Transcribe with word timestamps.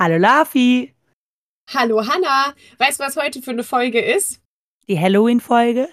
Hallo 0.00 0.16
Lafi. 0.16 0.94
Hallo 1.74 2.00
Hanna. 2.06 2.54
Weißt 2.78 2.98
du, 3.00 3.04
was 3.04 3.16
heute 3.16 3.42
für 3.42 3.50
eine 3.50 3.62
Folge 3.64 4.00
ist? 4.00 4.40
Die 4.88 4.98
Halloween-Folge? 4.98 5.88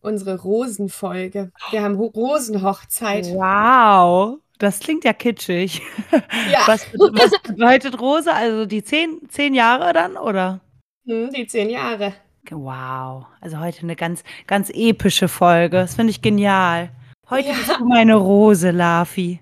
Unsere 0.00 0.40
Rosenfolge. 0.40 1.50
Wir 1.70 1.82
haben 1.82 1.98
Ho 1.98 2.06
Rosenhochzeit. 2.06 3.26
Wow. 3.26 4.38
Das 4.58 4.78
klingt 4.78 5.02
ja 5.04 5.12
kitschig. 5.12 5.82
Ja. 6.52 6.60
Was, 6.66 6.86
was 6.94 7.42
bedeutet 7.42 8.00
Rose? 8.00 8.32
Also 8.32 8.64
die 8.66 8.82
zehn, 8.84 9.28
zehn 9.28 9.52
Jahre 9.54 9.92
dann, 9.92 10.16
oder? 10.16 10.60
Hm, 11.04 11.30
die 11.32 11.46
zehn 11.48 11.68
Jahre. 11.70 12.14
Wow. 12.50 13.26
Also 13.40 13.58
heute 13.58 13.80
eine 13.82 13.96
ganz, 13.96 14.22
ganz 14.46 14.70
epische 14.72 15.26
Folge. 15.26 15.76
Das 15.78 15.96
finde 15.96 16.10
ich 16.12 16.22
genial. 16.22 16.90
Heute 17.28 17.48
Ja. 17.48 17.54
bist 17.54 17.68
du 17.80 17.84
meine 17.84 18.14
Rose, 18.14 18.70
Lafi. 18.70 19.40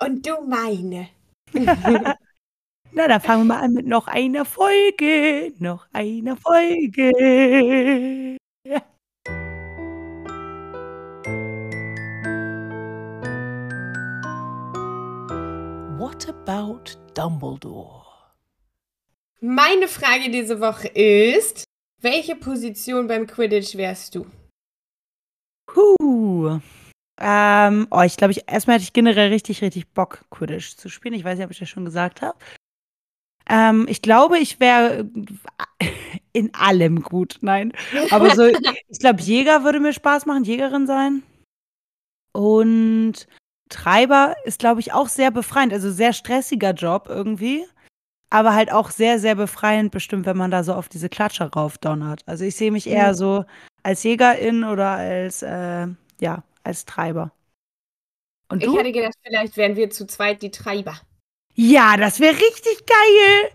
Und 0.00 0.26
du 0.26 0.32
meine. 0.46 1.08
Na, 2.94 3.08
dann 3.08 3.22
fangen 3.22 3.46
wir 3.46 3.54
mal 3.54 3.62
an 3.62 3.72
mit 3.72 3.86
noch 3.86 4.06
einer 4.06 4.44
Folge. 4.44 5.54
Noch 5.58 5.86
einer 5.94 6.36
Folge. 6.36 7.10
What 15.96 16.28
about 16.28 16.98
Dumbledore? 17.14 18.04
Meine 19.40 19.88
Frage 19.88 20.30
diese 20.30 20.60
Woche 20.60 20.88
ist, 20.88 21.64
welche 22.02 22.36
Position 22.36 23.06
beim 23.06 23.26
Quidditch 23.26 23.74
wärst 23.74 24.16
du? 24.16 24.26
Puh. 25.64 26.60
Ähm, 27.18 27.86
oh, 27.90 28.02
ich 28.02 28.18
glaube, 28.18 28.32
ich, 28.32 28.42
erstmal 28.46 28.74
hätte 28.74 28.84
ich 28.84 28.92
generell 28.92 29.30
richtig, 29.30 29.62
richtig 29.62 29.88
Bock, 29.94 30.26
Quidditch 30.28 30.76
zu 30.76 30.90
spielen. 30.90 31.14
Ich 31.14 31.24
weiß 31.24 31.38
nicht, 31.38 31.46
ob 31.46 31.52
ich 31.52 31.58
das 31.58 31.70
schon 31.70 31.86
gesagt 31.86 32.20
habe. 32.20 32.36
Ähm, 33.52 33.86
ich 33.88 34.00
glaube, 34.00 34.38
ich 34.38 34.58
wäre 34.60 35.08
in 36.32 36.54
allem 36.54 37.02
gut. 37.02 37.36
Nein. 37.42 37.72
Aber 38.10 38.34
so, 38.34 38.46
ich 38.46 38.98
glaube, 38.98 39.20
Jäger 39.20 39.62
würde 39.62 39.78
mir 39.78 39.92
Spaß 39.92 40.24
machen, 40.26 40.44
Jägerin 40.44 40.86
sein. 40.86 41.22
Und 42.32 43.26
Treiber 43.68 44.34
ist, 44.44 44.58
glaube 44.58 44.80
ich, 44.80 44.92
auch 44.92 45.08
sehr 45.08 45.30
befreiend. 45.30 45.72
Also 45.72 45.90
sehr 45.90 46.14
stressiger 46.14 46.72
Job 46.72 47.06
irgendwie. 47.08 47.64
Aber 48.30 48.54
halt 48.54 48.72
auch 48.72 48.90
sehr, 48.90 49.18
sehr 49.18 49.34
befreiend, 49.34 49.92
bestimmt, 49.92 50.24
wenn 50.24 50.38
man 50.38 50.50
da 50.50 50.64
so 50.64 50.72
auf 50.72 50.88
diese 50.88 51.10
Klatsche 51.10 51.44
raufdonnert. 51.44 52.22
Also 52.24 52.44
ich 52.44 52.56
sehe 52.56 52.72
mich 52.72 52.86
eher 52.86 53.10
Mhm. 53.10 53.16
so 53.16 53.44
als 53.82 54.02
Jägerin 54.02 54.64
oder 54.64 54.92
als, 54.92 55.42
äh, 55.42 55.86
ja, 56.20 56.42
als 56.64 56.86
Treiber. 56.86 57.32
Und 58.48 58.62
Ich 58.62 58.68
du? 58.70 58.78
hätte 58.78 58.92
gedacht, 58.92 59.14
vielleicht 59.22 59.58
wären 59.58 59.76
wir 59.76 59.90
zu 59.90 60.06
zweit 60.06 60.40
die 60.40 60.50
Treiber. 60.50 60.98
Ja, 61.54 61.96
das 61.96 62.18
wäre 62.18 62.34
richtig 62.34 62.86
geil. 62.86 63.50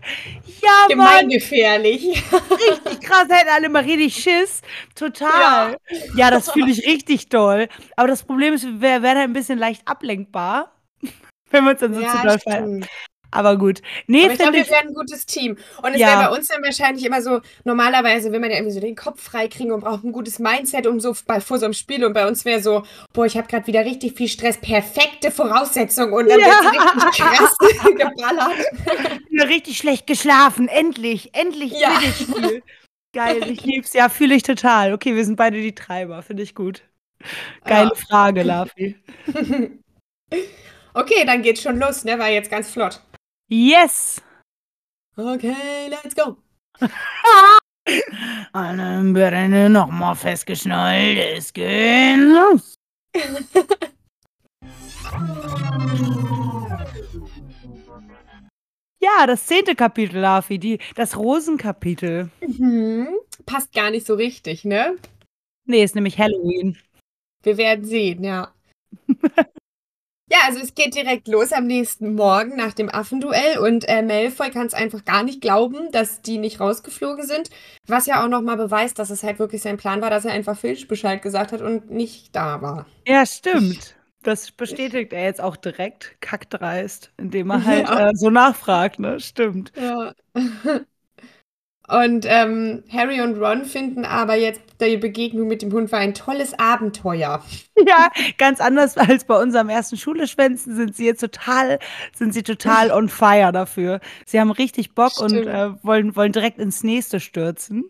Ja, 0.62 0.96
Mann, 0.96 1.20
Gemeingefährlich. 1.20 2.04
richtig 2.04 3.00
krass. 3.00 3.26
Hätten 3.28 3.50
alle 3.50 3.68
mal 3.68 3.82
richtig 3.82 4.14
Schiss. 4.16 4.62
Total. 4.94 5.76
Ja, 6.14 6.30
das 6.30 6.50
fühle 6.50 6.70
ich 6.70 6.86
richtig 6.86 7.28
doll. 7.28 7.68
Aber 7.96 8.08
das 8.08 8.22
Problem 8.22 8.54
ist, 8.54 8.64
wir 8.64 8.80
wären 8.80 9.04
halt 9.04 9.28
ein 9.28 9.32
bisschen 9.32 9.58
leicht 9.58 9.86
ablenkbar, 9.86 10.72
wenn 11.50 11.64
wir 11.64 11.72
uns 11.72 11.80
dann 11.80 11.94
so 11.94 12.00
zu 12.00 12.22
doll 12.22 12.38
feiern. 12.38 12.86
Aber 13.30 13.56
gut. 13.58 13.82
Nee, 14.06 14.24
Aber 14.24 14.32
ich 14.32 14.38
glaube, 14.38 14.54
wir 14.54 14.62
ich. 14.62 14.70
wären 14.70 14.88
ein 14.88 14.94
gutes 14.94 15.26
Team. 15.26 15.58
Und 15.82 15.92
es 15.94 16.00
Ja. 16.00 16.08
wäre 16.18 16.30
bei 16.30 16.36
uns 16.36 16.48
dann 16.48 16.62
wahrscheinlich 16.62 17.04
immer 17.04 17.20
so, 17.20 17.40
normalerweise 17.64 18.32
will 18.32 18.40
man 18.40 18.50
ja 18.50 18.56
irgendwie 18.56 18.72
so 18.74 18.80
den 18.80 18.96
Kopf 18.96 19.22
freikriegen 19.22 19.70
und 19.72 19.80
braucht 19.80 20.02
ein 20.02 20.12
gutes 20.12 20.38
Mindset 20.38 20.86
um 20.86 20.98
so 20.98 21.14
bei, 21.26 21.40
vor 21.40 21.58
so 21.58 21.66
einem 21.66 21.74
Spiel. 21.74 22.04
Und 22.06 22.14
bei 22.14 22.26
uns 22.26 22.44
wäre 22.46 22.62
so, 22.62 22.84
boah, 23.12 23.26
ich 23.26 23.36
habe 23.36 23.46
gerade 23.46 23.66
wieder 23.66 23.84
richtig 23.84 24.16
viel 24.16 24.28
Stress, 24.28 24.56
perfekte 24.58 25.30
Voraussetzungen. 25.30 26.12
Und 26.14 26.28
dann 26.30 26.40
Ja. 26.40 26.46
wird 26.46 26.72
richtig 27.04 27.24
krass 27.24 27.56
geballert. 27.84 28.66
Ja, 29.30 29.44
richtig 29.44 29.76
schlecht 29.78 30.06
geschlafen. 30.06 30.68
Endlich, 30.68 31.34
endlich 31.34 31.72
Ja. 31.78 31.90
Quidditch-Spiel. 31.98 32.62
Geil, 33.14 33.50
ich 33.50 33.62
lieb's. 33.64 33.92
Ja, 33.92 34.08
fühle 34.08 34.34
ich 34.34 34.42
total. 34.42 34.92
Okay, 34.94 35.14
wir 35.16 35.24
sind 35.24 35.36
beide 35.36 35.60
die 35.60 35.74
Treiber. 35.74 36.22
Finde 36.22 36.42
ich 36.42 36.54
gut. 36.54 36.82
Geile 37.64 37.90
Ja. 37.90 37.94
Frage, 37.94 38.42
Lafi. 38.42 38.96
Okay, 40.94 41.24
dann 41.24 41.42
geht's 41.42 41.62
schon 41.62 41.78
los, 41.78 42.04
ne? 42.04 42.18
War 42.18 42.28
jetzt 42.28 42.50
ganz 42.50 42.70
flott. 42.70 43.00
Yes! 43.48 44.20
Okay, 45.16 45.88
let's 45.88 46.14
go. 46.14 46.36
Alle 48.52 49.12
Brände 49.12 49.70
nochmal 49.70 50.14
festgeschnallt. 50.14 51.18
Es 51.18 51.52
geht 51.52 52.18
los. 52.18 52.74
Ja, 59.00 59.26
das 59.28 59.46
zehnte 59.46 59.76
Kapitel, 59.76 60.18
Lafi, 60.18 60.58
die, 60.58 60.78
das 60.96 61.16
Rosenkapitel. 61.16 62.30
Mhm. 62.40 63.08
Passt 63.46 63.72
gar 63.72 63.90
nicht 63.90 64.04
so 64.04 64.14
richtig, 64.14 64.64
ne? 64.64 64.96
Nee, 65.66 65.84
ist 65.84 65.94
nämlich 65.94 66.18
Halloween. 66.18 66.76
Wir 67.44 67.56
werden 67.56 67.84
sehen, 67.84 68.24
ja. 68.24 68.52
ja, 70.30 70.38
also 70.46 70.60
es 70.60 70.74
geht 70.74 70.94
direkt 70.94 71.26
los 71.28 71.52
am 71.52 71.66
nächsten 71.66 72.14
Morgen 72.14 72.56
nach 72.56 72.72
dem 72.74 72.88
Affenduell 72.92 73.58
und 73.58 73.88
äh, 73.88 74.02
Malfoy 74.02 74.50
kann 74.50 74.66
es 74.66 74.74
einfach 74.74 75.04
gar 75.04 75.22
nicht 75.22 75.40
glauben, 75.40 75.90
dass 75.92 76.22
die 76.22 76.38
nicht 76.38 76.60
rausgeflogen 76.60 77.26
sind, 77.26 77.50
was 77.86 78.06
ja 78.06 78.22
auch 78.24 78.28
nochmal 78.28 78.56
beweist, 78.56 78.98
dass 78.98 79.10
es 79.10 79.22
halt 79.22 79.38
wirklich 79.38 79.62
sein 79.62 79.76
Plan 79.78 80.00
war, 80.02 80.10
dass 80.10 80.24
er 80.24 80.32
einfach 80.32 80.56
Filch 80.58 80.88
Bescheid 80.88 81.22
gesagt 81.22 81.52
hat 81.52 81.62
und 81.62 81.90
nicht 81.90 82.34
da 82.36 82.60
war. 82.62 82.86
Ja, 83.06 83.24
stimmt. 83.26 83.94
Das 84.24 84.50
bestätigt 84.50 85.12
er 85.12 85.24
jetzt 85.24 85.40
auch 85.40 85.56
direkt, 85.56 86.16
kackdreist, 86.20 87.12
indem 87.16 87.50
er 87.50 87.64
halt 87.64 87.88
Ja. 87.88 88.08
äh, 88.08 88.12
so 88.14 88.30
nachfragt, 88.30 88.98
ne? 88.98 89.20
Stimmt. 89.20 89.72
Ja. 89.80 90.12
Und 91.88 92.26
ähm, 92.28 92.84
Harry 92.92 93.22
und 93.22 93.40
Ron 93.40 93.64
finden 93.64 94.04
aber 94.04 94.34
jetzt, 94.34 94.60
die 94.80 94.98
Begegnung 94.98 95.48
mit 95.48 95.62
dem 95.62 95.72
Hund 95.72 95.90
war 95.90 95.98
ein 96.00 96.14
tolles 96.14 96.58
Abenteuer. 96.58 97.42
Ja, 97.86 98.10
ganz 98.38 98.60
anders 98.60 98.96
als 98.98 99.24
bei 99.24 99.40
unserem 99.40 99.68
ersten 99.68 99.96
Schuleschwänzen 99.96 100.74
sind 100.74 100.96
sie 100.96 101.06
jetzt 101.06 101.20
total, 101.20 101.78
sind 102.12 102.34
sie 102.34 102.42
total 102.42 102.90
on 102.92 103.08
fire 103.08 103.52
dafür. 103.52 104.00
Sie 104.26 104.40
haben 104.40 104.50
richtig 104.50 104.96
Bock 104.96 105.20
und 105.20 105.30
Stimmt. 105.30 105.46
äh, 105.46 105.70
wollen, 105.84 106.16
wollen 106.16 106.32
direkt 106.32 106.58
ins 106.58 106.82
nächste 106.82 107.20
stürzen. 107.20 107.84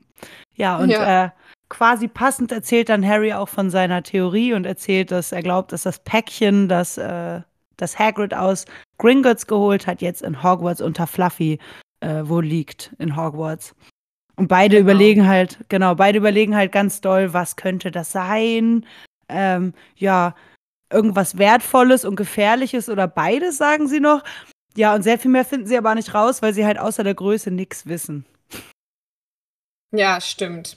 Ja, 0.55 0.77
und 0.77 0.91
Ja. 0.91 1.25
Äh, 1.25 1.31
quasi 1.71 2.07
passend 2.07 2.53
erzählt 2.53 2.91
dann 2.91 3.07
Harry 3.07 3.33
auch 3.33 3.49
von 3.49 3.71
seiner 3.71 4.03
Theorie 4.03 4.53
und 4.53 4.67
erzählt, 4.67 5.11
dass 5.11 5.33
er 5.33 5.43
glaubt, 5.43 5.73
dass 5.73 5.85
das 5.85 6.01
Päckchen, 6.01 6.69
das, 6.69 6.99
äh, 6.99 7.41
das 7.79 7.99
Hagrid 7.99 8.35
aus 8.35 8.67
Gringotts 8.99 9.47
geholt 9.47 9.87
hat, 9.87 10.03
jetzt 10.03 10.21
in 10.21 10.43
Hogwarts 10.43 10.83
unter 10.83 11.07
Fluffy 11.07 11.59
äh, 12.01 12.23
wo 12.25 12.41
liegt 12.41 12.95
in 12.99 13.17
Hogwarts. 13.17 13.75
Und 14.37 14.49
beide 14.49 14.77
Genau. 14.77 14.91
überlegen 14.91 15.27
halt, 15.27 15.59
genau, 15.69 15.95
beide 15.95 16.19
überlegen 16.19 16.55
halt 16.57 16.73
ganz 16.73 17.01
doll, 17.01 17.33
was 17.33 17.57
könnte 17.57 17.91
das 17.91 18.13
sein? 18.13 18.87
Ähm, 19.29 19.75
ja, 19.97 20.35
irgendwas 20.93 21.39
Wertvolles 21.39 22.05
und 22.05 22.17
Gefährliches 22.17 22.89
oder 22.89 23.09
beides, 23.09 23.59
sagen 23.59 23.89
sie 23.89 24.01
noch. 24.01 24.23
Ja, 24.77 24.95
und 24.95 25.03
sehr 25.03 25.19
viel 25.19 25.31
mehr 25.31 25.45
finden 25.45 25.67
sie 25.67 25.77
aber 25.77 25.95
nicht 25.95 26.15
raus, 26.15 26.41
weil 26.41 26.55
sie 26.55 26.65
halt 26.65 26.79
außer 26.79 27.03
der 27.05 27.15
Größe 27.15 27.51
nichts 27.51 27.87
wissen. 27.87 28.25
Ja, 29.91 30.21
stimmt. 30.21 30.77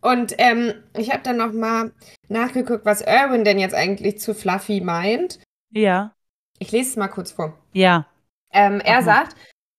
Und 0.00 0.34
ähm, 0.38 0.74
ich 0.96 1.10
habe 1.12 1.22
dann 1.22 1.36
noch 1.36 1.52
mal 1.52 1.92
nachgeguckt, 2.28 2.84
was 2.84 3.00
Erwin 3.00 3.44
denn 3.44 3.58
jetzt 3.58 3.74
eigentlich 3.74 4.20
zu 4.20 4.34
Fluffy 4.34 4.80
meint. 4.80 5.40
Ja, 5.70 6.14
Ich 6.58 6.72
lese 6.72 6.90
es 6.90 6.96
mal 6.96 7.08
kurz 7.08 7.32
vor. 7.32 7.58
ja, 7.72 8.06
Ähm, 8.50 8.80
er 8.80 9.02
sagt 9.02 9.36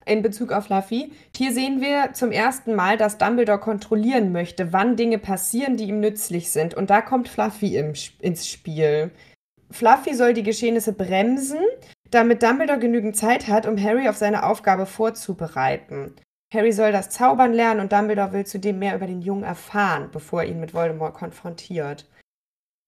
in 0.09 0.21
Bezug 0.21 0.51
auf 0.51 0.65
Fluffy, 0.65 1.11
hier 1.35 1.53
sehen 1.53 1.81
wir 1.81 2.13
zum 2.13 2.31
ersten 2.31 2.75
Mal, 2.75 2.97
dass 2.97 3.17
Dumbledore 3.17 3.59
kontrollieren 3.59 4.31
möchte, 4.31 4.73
wann 4.73 4.95
Dinge 4.95 5.19
passieren, 5.19 5.77
die 5.77 5.85
ihm 5.85 5.99
nützlich 5.99 6.51
sind. 6.51 6.73
Und 6.73 6.89
da 6.89 7.01
kommt 7.01 7.29
Fluffy 7.29 7.77
im, 7.77 7.93
ins 8.19 8.47
Spiel. 8.47 9.11
Fluffy 9.71 10.15
soll 10.15 10.33
die 10.33 10.43
Geschehnisse 10.43 10.93
bremsen, 10.93 11.59
damit 12.09 12.41
Dumbledore 12.41 12.79
genügend 12.79 13.15
Zeit 13.15 13.47
hat, 13.47 13.67
um 13.67 13.81
Harry 13.81 14.07
auf 14.09 14.17
seine 14.17 14.43
Aufgabe 14.43 14.85
vorzubereiten. 14.85 16.15
Harry 16.51 16.71
soll 16.71 16.91
das 16.91 17.09
Zaubern 17.09 17.53
lernen 17.53 17.79
und 17.79 17.91
Dumbledore 17.91 18.33
will 18.33 18.45
zudem 18.45 18.79
mehr 18.79 18.95
über 18.95 19.05
den 19.05 19.21
Jungen 19.21 19.43
erfahren, 19.43 20.09
bevor 20.11 20.41
er 20.41 20.49
ihn 20.49 20.59
mit 20.59 20.73
Voldemort 20.73 21.13
konfrontiert. 21.13 22.07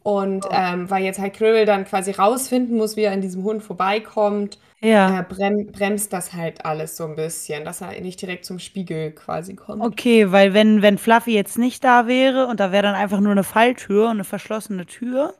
Und 0.03 0.45
ähm, 0.49 0.89
weil 0.89 1.03
jetzt 1.03 1.19
halt 1.19 1.33
Quirrell 1.33 1.65
dann 1.65 1.85
quasi 1.85 2.11
rausfinden 2.11 2.77
muss, 2.77 2.95
wie 2.95 3.03
er 3.03 3.11
an 3.11 3.21
diesem 3.21 3.43
Hund 3.43 3.61
vorbeikommt, 3.61 4.57
ja. 4.79 5.19
äh, 5.19 5.23
brem 5.23 5.71
bremst 5.71 6.11
das 6.11 6.33
halt 6.33 6.65
alles 6.65 6.97
so 6.97 7.05
ein 7.05 7.15
bisschen, 7.15 7.65
dass 7.65 7.81
er 7.81 7.99
nicht 8.01 8.19
direkt 8.19 8.45
zum 8.45 8.57
Spiegel 8.57 9.11
quasi 9.11 9.55
kommt. 9.55 9.83
Okay, 9.83 10.31
weil 10.31 10.55
wenn, 10.55 10.81
wenn 10.81 10.97
Fluffy 10.97 11.33
jetzt 11.33 11.59
nicht 11.59 11.83
da 11.83 12.07
wäre 12.07 12.47
und 12.47 12.59
da 12.59 12.71
wäre 12.71 12.83
dann 12.83 12.95
einfach 12.95 13.19
nur 13.19 13.31
eine 13.31 13.43
Falltür 13.43 14.05
und 14.05 14.11
eine 14.11 14.23
verschlossene 14.23 14.87
Tür, 14.87 15.35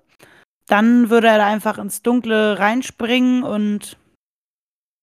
dann 0.67 1.09
würde 1.09 1.27
er 1.27 1.39
da 1.39 1.47
einfach 1.47 1.79
ins 1.79 2.03
Dunkle 2.03 2.59
reinspringen 2.59 3.41
und 3.41 3.97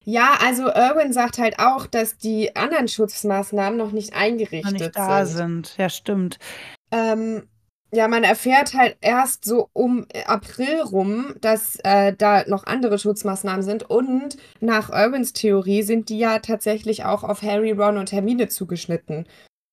Ja, 0.05 0.37
also 0.41 0.67
Erwin 0.67 1.11
sagt 1.11 1.37
halt 1.37 1.59
auch, 1.59 1.85
dass 1.85 2.17
die 2.17 2.55
anderen 2.55 2.87
Schutzmaßnahmen 2.87 3.77
noch 3.77 3.91
nicht 3.91 4.13
noch 4.13 4.21
eingerichtet 4.21 4.71
nicht 4.71 4.95
da 4.95 5.25
sind. 5.25 5.67
sind. 5.67 5.77
Ja, 5.77 5.89
stimmt. 5.89 6.39
Ähm, 6.91 7.43
Ja, 7.91 8.07
man 8.07 8.23
erfährt 8.23 8.75
halt 8.75 8.97
erst 9.01 9.45
so 9.45 9.69
um 9.73 10.05
April 10.25 10.81
rum, 10.81 11.33
dass 11.41 11.77
äh, 11.83 12.13
da 12.15 12.43
noch 12.47 12.65
andere 12.65 12.99
Schutzmaßnahmen 12.99 13.63
sind. 13.63 13.89
Und 13.89 14.37
nach 14.59 14.91
Irwins 14.91 15.33
Theorie 15.33 15.81
sind 15.81 16.09
die 16.09 16.19
ja 16.19 16.39
tatsächlich 16.39 17.05
auch 17.05 17.23
auf 17.23 17.41
Harry, 17.41 17.71
Ron 17.71 17.97
und 17.97 18.11
Hermine 18.11 18.47
zugeschnitten. 18.47 19.25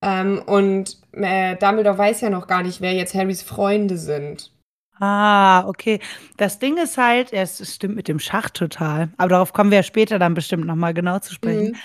Ähm, 0.02 0.42
und 0.46 0.98
äh, 1.12 1.56
Dumbledore 1.56 1.98
weiß 1.98 2.22
ja 2.22 2.30
noch 2.30 2.46
gar 2.46 2.62
nicht, 2.62 2.80
wer 2.80 2.94
jetzt 2.94 3.14
Harrys 3.14 3.42
Freunde 3.42 3.98
sind. 3.98 4.50
Ah, 4.98 5.66
okay. 5.68 6.00
Das 6.38 6.58
Ding 6.58 6.78
ist 6.78 6.96
halt, 6.96 7.32
es 7.32 7.74
stimmt 7.74 7.96
mit 7.96 8.08
dem 8.08 8.18
Schach 8.18 8.48
total. 8.48 9.10
Aber 9.18 9.28
darauf 9.28 9.52
kommen 9.52 9.70
wir 9.70 9.78
ja 9.78 9.82
später 9.82 10.18
dann 10.18 10.34
bestimmt 10.34 10.64
nochmal 10.64 10.94
genau 10.94 11.18
zu 11.18 11.34
sprechen. 11.34 11.76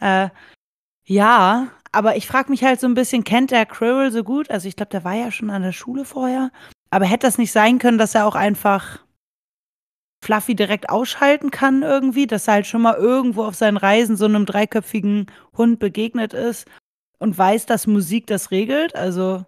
Mhm. 0.00 0.06
Äh, 0.06 0.28
ja, 1.04 1.68
aber 1.94 2.16
ich 2.16 2.26
frage 2.26 2.50
mich 2.50 2.64
halt 2.64 2.80
so 2.80 2.86
ein 2.86 2.94
bisschen, 2.94 3.24
kennt 3.24 3.50
der 3.50 3.66
Quirrell 3.66 4.10
so 4.10 4.24
gut? 4.24 4.50
Also 4.50 4.68
ich 4.68 4.76
glaube, 4.76 4.90
der 4.90 5.04
war 5.04 5.14
ja 5.14 5.30
schon 5.30 5.50
an 5.50 5.62
der 5.62 5.72
Schule 5.72 6.04
vorher. 6.04 6.50
Aber 6.90 7.06
hätte 7.06 7.26
das 7.26 7.38
nicht 7.38 7.52
sein 7.52 7.78
können, 7.78 7.98
dass 7.98 8.14
er 8.14 8.26
auch 8.26 8.34
einfach 8.34 9.04
Fluffy 10.22 10.54
direkt 10.54 10.88
ausschalten 10.90 11.50
kann 11.50 11.82
irgendwie, 11.82 12.26
dass 12.26 12.48
er 12.48 12.54
halt 12.54 12.66
schon 12.66 12.82
mal 12.82 12.94
irgendwo 12.94 13.44
auf 13.44 13.54
seinen 13.54 13.76
Reisen 13.76 14.16
so 14.16 14.24
einem 14.24 14.46
dreiköpfigen 14.46 15.26
Hund 15.56 15.78
begegnet 15.78 16.32
ist 16.32 16.66
und 17.18 17.36
weiß, 17.36 17.66
dass 17.66 17.86
Musik 17.86 18.26
das 18.26 18.50
regelt? 18.50 18.94
Also 18.96 19.44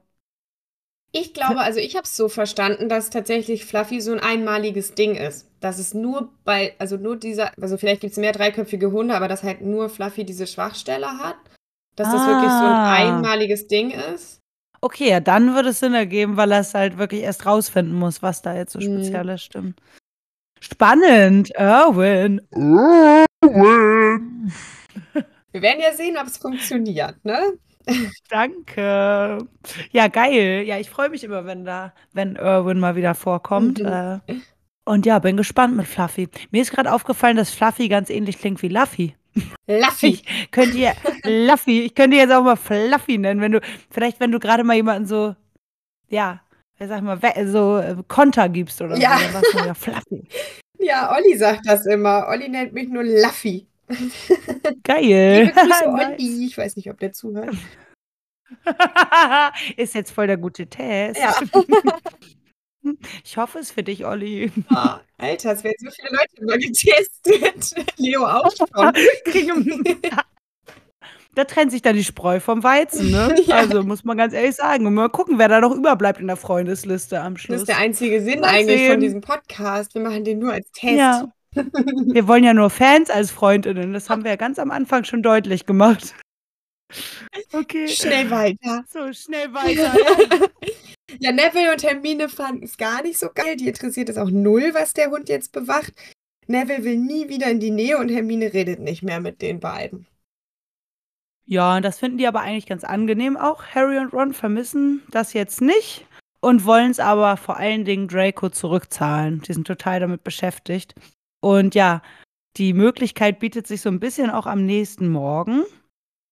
Ich 1.12 1.32
glaube, 1.32 1.60
also 1.60 1.81
ich 1.81 1.96
habe 1.96 2.04
es 2.04 2.14
so 2.14 2.28
verstanden, 2.28 2.88
dass 2.90 3.08
tatsächlich 3.08 3.64
Fluffy 3.64 4.00
so 4.02 4.12
ein 4.12 4.20
einmaliges 4.20 4.94
Ding 4.94 5.14
ist. 5.14 5.49
Dass 5.60 5.78
es 5.78 5.94
nur 5.94 6.31
bei, 6.44 6.75
also 6.78 6.96
nur 6.99 7.16
dieser, 7.16 7.52
also 7.58 7.78
vielleicht 7.78 8.02
gibt 8.02 8.12
es 8.12 8.19
mehr 8.19 8.32
dreiköpfige 8.32 8.92
Hunde, 8.92 9.14
aber 9.14 9.28
dass 9.28 9.42
halt 9.42 9.62
nur 9.62 9.88
Fluffy 9.88 10.25
diese 10.25 10.46
Schwachstelle 10.46 11.19
hat. 11.19 11.37
Dass 11.96 12.12
das 12.12 12.26
wirklich 12.26 12.50
so 12.50 12.56
ein 12.64 12.72
Ah. 12.72 12.93
einmaliges 12.94 13.66
Ding 13.69 13.90
ist. 13.90 14.40
Okay, 14.82 15.08
ja, 15.10 15.20
dann 15.20 15.54
würde 15.54 15.70
es 15.70 15.81
Sinn 15.81 15.94
ergeben, 15.94 16.37
weil 16.37 16.52
er 16.52 16.60
es 16.60 16.75
halt 16.75 16.98
wirklich 16.98 17.22
erst 17.22 17.46
rausfinden 17.46 17.94
muss, 17.98 18.22
was 18.22 18.43
da 18.43 18.54
jetzt 18.54 18.72
so 18.72 18.78
Mhm. 18.78 19.02
speziell 19.02 19.28
ist, 19.31 19.43
stimmt. 19.44 19.81
Spannend, 20.60 21.50
Erwin. 21.52 22.40
Erwin. 23.43 24.52
Wir 25.52 25.62
werden 25.62 25.81
ja 25.81 25.93
sehen, 25.93 26.16
ob 26.20 26.26
es 26.26 26.37
funktioniert, 26.37 27.16
ne? 27.25 27.38
Danke. 28.31 29.38
Ja, 29.92 30.08
geil. 30.08 30.64
Ja, 30.66 30.78
ich 30.78 30.90
freue 30.90 31.08
mich 31.08 31.25
immer, 31.25 31.44
wenn 31.46 31.64
da, 31.64 31.92
wenn 32.12 32.37
Erwin 32.37 32.78
mal 32.81 32.96
wieder 32.96 33.14
vorkommt. 33.14 33.78
Mhm. 33.81 33.87
Äh, 33.87 34.19
und 34.84 35.06
ja, 35.06 35.19
bin 35.19 35.37
gespannt 35.37 35.76
mit 35.76 35.87
Fluffy. 35.87 36.28
Mir 36.50 36.62
ist 36.62 36.72
gerade 36.72 36.92
aufgefallen, 36.92 37.37
dass 37.37 37.50
Fluffy 37.50 37.88
ganz 37.88 38.10
ähnlich 38.10 38.38
klingt 38.38 38.60
wie 38.62 38.69
Luffy. 38.69 39.14
Luffy. 39.67 40.09
Ich 40.09 40.50
könnte 40.50 40.77
ihr 40.79 40.94
Luffy, 41.25 41.83
ich 41.83 41.94
könnte 41.94 42.17
jetzt 42.17 42.33
auch 42.33 42.43
mal 42.43 42.56
Fluffy 42.56 43.19
nennen, 43.19 43.41
wenn 43.41 43.53
du, 43.53 43.61
vielleicht 43.91 44.21
wenn 44.21 44.33
du 44.33 44.38
gerade 44.38 44.65
mal 44.65 44.75
jemanden 44.77 45.06
so, 45.06 45.35
ja, 46.09 46.41
sag 46.79 47.03
mal, 47.03 47.19
so 47.47 47.79
äh, 47.79 47.97
Konter 48.09 48.49
gibst 48.49 48.81
oder 48.81 48.97
Ja. 48.97 49.17
so, 49.19 49.25
dann 49.25 49.33
sagst 49.33 49.55
du 49.55 49.59
ja 49.59 49.75
Fluffy. 49.75 50.29
Ja, 50.79 51.11
Olli 51.17 51.35
sagt 51.38 51.62
das 51.65 51.87
immer. 51.87 52.27
Olli 52.29 52.50
nennt 52.50 52.75
mich 52.75 52.91
nur 52.91 53.03
Luffy. 53.03 53.67
Geil. 54.85 55.44
Liebe 55.47 55.53
Grüße. 55.59 55.88
Olli. 55.88 56.44
Ich 56.47 56.59
weiß 56.59 56.77
nicht, 56.77 56.91
ob 56.91 56.99
der 57.00 57.12
zuhört. 57.15 57.56
ist 59.79 59.94
jetzt 59.94 60.11
voll 60.11 60.27
der 60.27 60.37
gute 60.37 60.67
Test. 60.67 61.19
Ja. 61.19 61.35
Ich 63.25 63.37
hoffe 63.37 63.59
es 63.59 63.71
für 63.71 63.83
dich, 63.83 64.05
Olli. 64.06 64.50
Ah, 64.69 65.00
Alter, 65.19 65.53
es 65.53 65.65
werden 65.65 65.77
so 65.79 65.91
viele 65.91 66.11
Leute 66.11 66.37
immer 66.37 66.59
getestet. 66.59 67.87
Leo 67.99 68.25
auch 68.27 68.50
schon. 68.56 68.69
Da 71.35 71.44
trennt 71.44 71.71
sich 71.71 71.83
dann 71.83 71.94
die 71.94 72.03
Spreu 72.03 72.41
vom 72.41 72.62
Weizen, 72.62 73.11
ne? 73.11 73.37
Ja. 73.47 73.56
Also 73.56 73.83
muss 73.83 74.05
man 74.05 74.17
ganz 74.17 74.33
ehrlich 74.33 74.56
sagen. 74.56 74.87
Und 74.87 74.94
mal 74.94 75.11
gucken, 75.11 75.38
wer 75.38 75.49
da 75.49 75.61
noch 75.61 75.75
überbleibt 75.75 76.19
in 76.19 76.29
der 76.29 76.37
Freundesliste 76.37 77.21
am 77.21 77.35
Das 77.35 77.43
Schluss. 77.43 77.59
ist 77.61 77.69
der 77.69 77.77
einzige 77.77 78.23
Sinn 78.23 78.41
Mal 78.41 78.49
eigentlich 78.55 78.79
sehen. 78.79 78.93
von 78.93 79.00
diesem 79.00 79.21
Podcast. 79.21 79.94
Wir 79.94 80.00
machen 80.00 80.25
den 80.25 80.38
nur 80.38 80.55
als 80.55 80.71
Test. 80.73 80.97
Ja. 80.97 81.31
Wir 81.53 82.27
wollen 82.27 82.43
ja 82.43 82.55
nur 82.55 82.71
Fans 82.71 83.11
als 83.11 83.31
Freundinnen. 83.31 83.93
Das 83.93 84.09
haben 84.09 84.25
wir 84.25 84.31
ja 84.31 84.37
ganz 84.37 84.59
am 84.59 84.71
Anfang 84.71 85.05
schon 85.05 85.23
deutlich 85.23 85.67
gemacht. 85.67 86.15
Okay. 87.53 87.87
Schnell 87.88 88.31
weiter. 88.31 88.85
So, 88.91 89.12
schnell 89.12 89.53
weiter. 89.53 89.93
Ja. 91.20 91.32
Neville 91.32 91.73
und 91.73 91.82
Hermine 91.82 92.29
fanden 92.29 92.64
es 92.64 92.76
gar 92.76 93.03
nicht 93.03 93.19
so 93.19 93.29
geil. 93.35 93.56
Die 93.56 93.69
interessiert 93.69 94.08
es 94.08 94.19
auch 94.19 94.31
null, 94.31 94.70
was 94.75 94.93
der 94.93 95.11
Hund 95.11 95.29
jetzt 95.29 95.53
bewacht. 95.53 95.93
Neville 96.47 96.85
will 96.85 96.97
nie 96.97 97.29
wieder 97.29 97.50
in 97.50 97.61
die 97.61 97.70
Nähe 97.70 97.99
und 97.99 98.08
Hermine 98.08 98.53
redet 98.53 98.81
nicht 98.81 99.03
mehr 99.03 99.20
mit 99.20 99.43
den 99.43 99.61
beiden. 99.61 100.06
Ja, 101.44 101.81
das 101.81 102.00
finden 102.00 102.19
die 102.19 102.26
aber 102.26 102.41
eigentlich 102.41 102.67
ganz 102.67 102.82
angenehm 102.82 103.37
auch. 103.37 103.64
Harry 103.67 103.99
und 103.99 104.12
Ron 104.12 104.32
vermissen 104.32 105.03
das 105.11 105.32
jetzt 105.32 105.61
nicht 105.61 106.05
und 106.41 106.64
wollen 106.64 106.91
es 106.91 106.99
aber 106.99 107.37
vor 107.37 107.56
allen 107.56 107.85
Dingen 107.85 108.09
Draco 108.09 108.49
zurückzahlen. 108.49 109.43
Die 109.43 109.52
sind 109.52 109.67
total 109.67 110.00
damit 110.00 110.25
beschäftigt. 110.25 110.94
Und 111.41 111.76
ja, 111.76 112.02
die 112.56 112.73
Möglichkeit 112.73 113.38
bietet 113.38 113.67
sich 113.67 113.81
so 113.81 113.88
ein 113.88 114.00
bisschen 114.00 114.31
auch 114.31 114.47
am 114.47 114.67
nächsten 114.67 115.09
Morgen. 115.09 115.64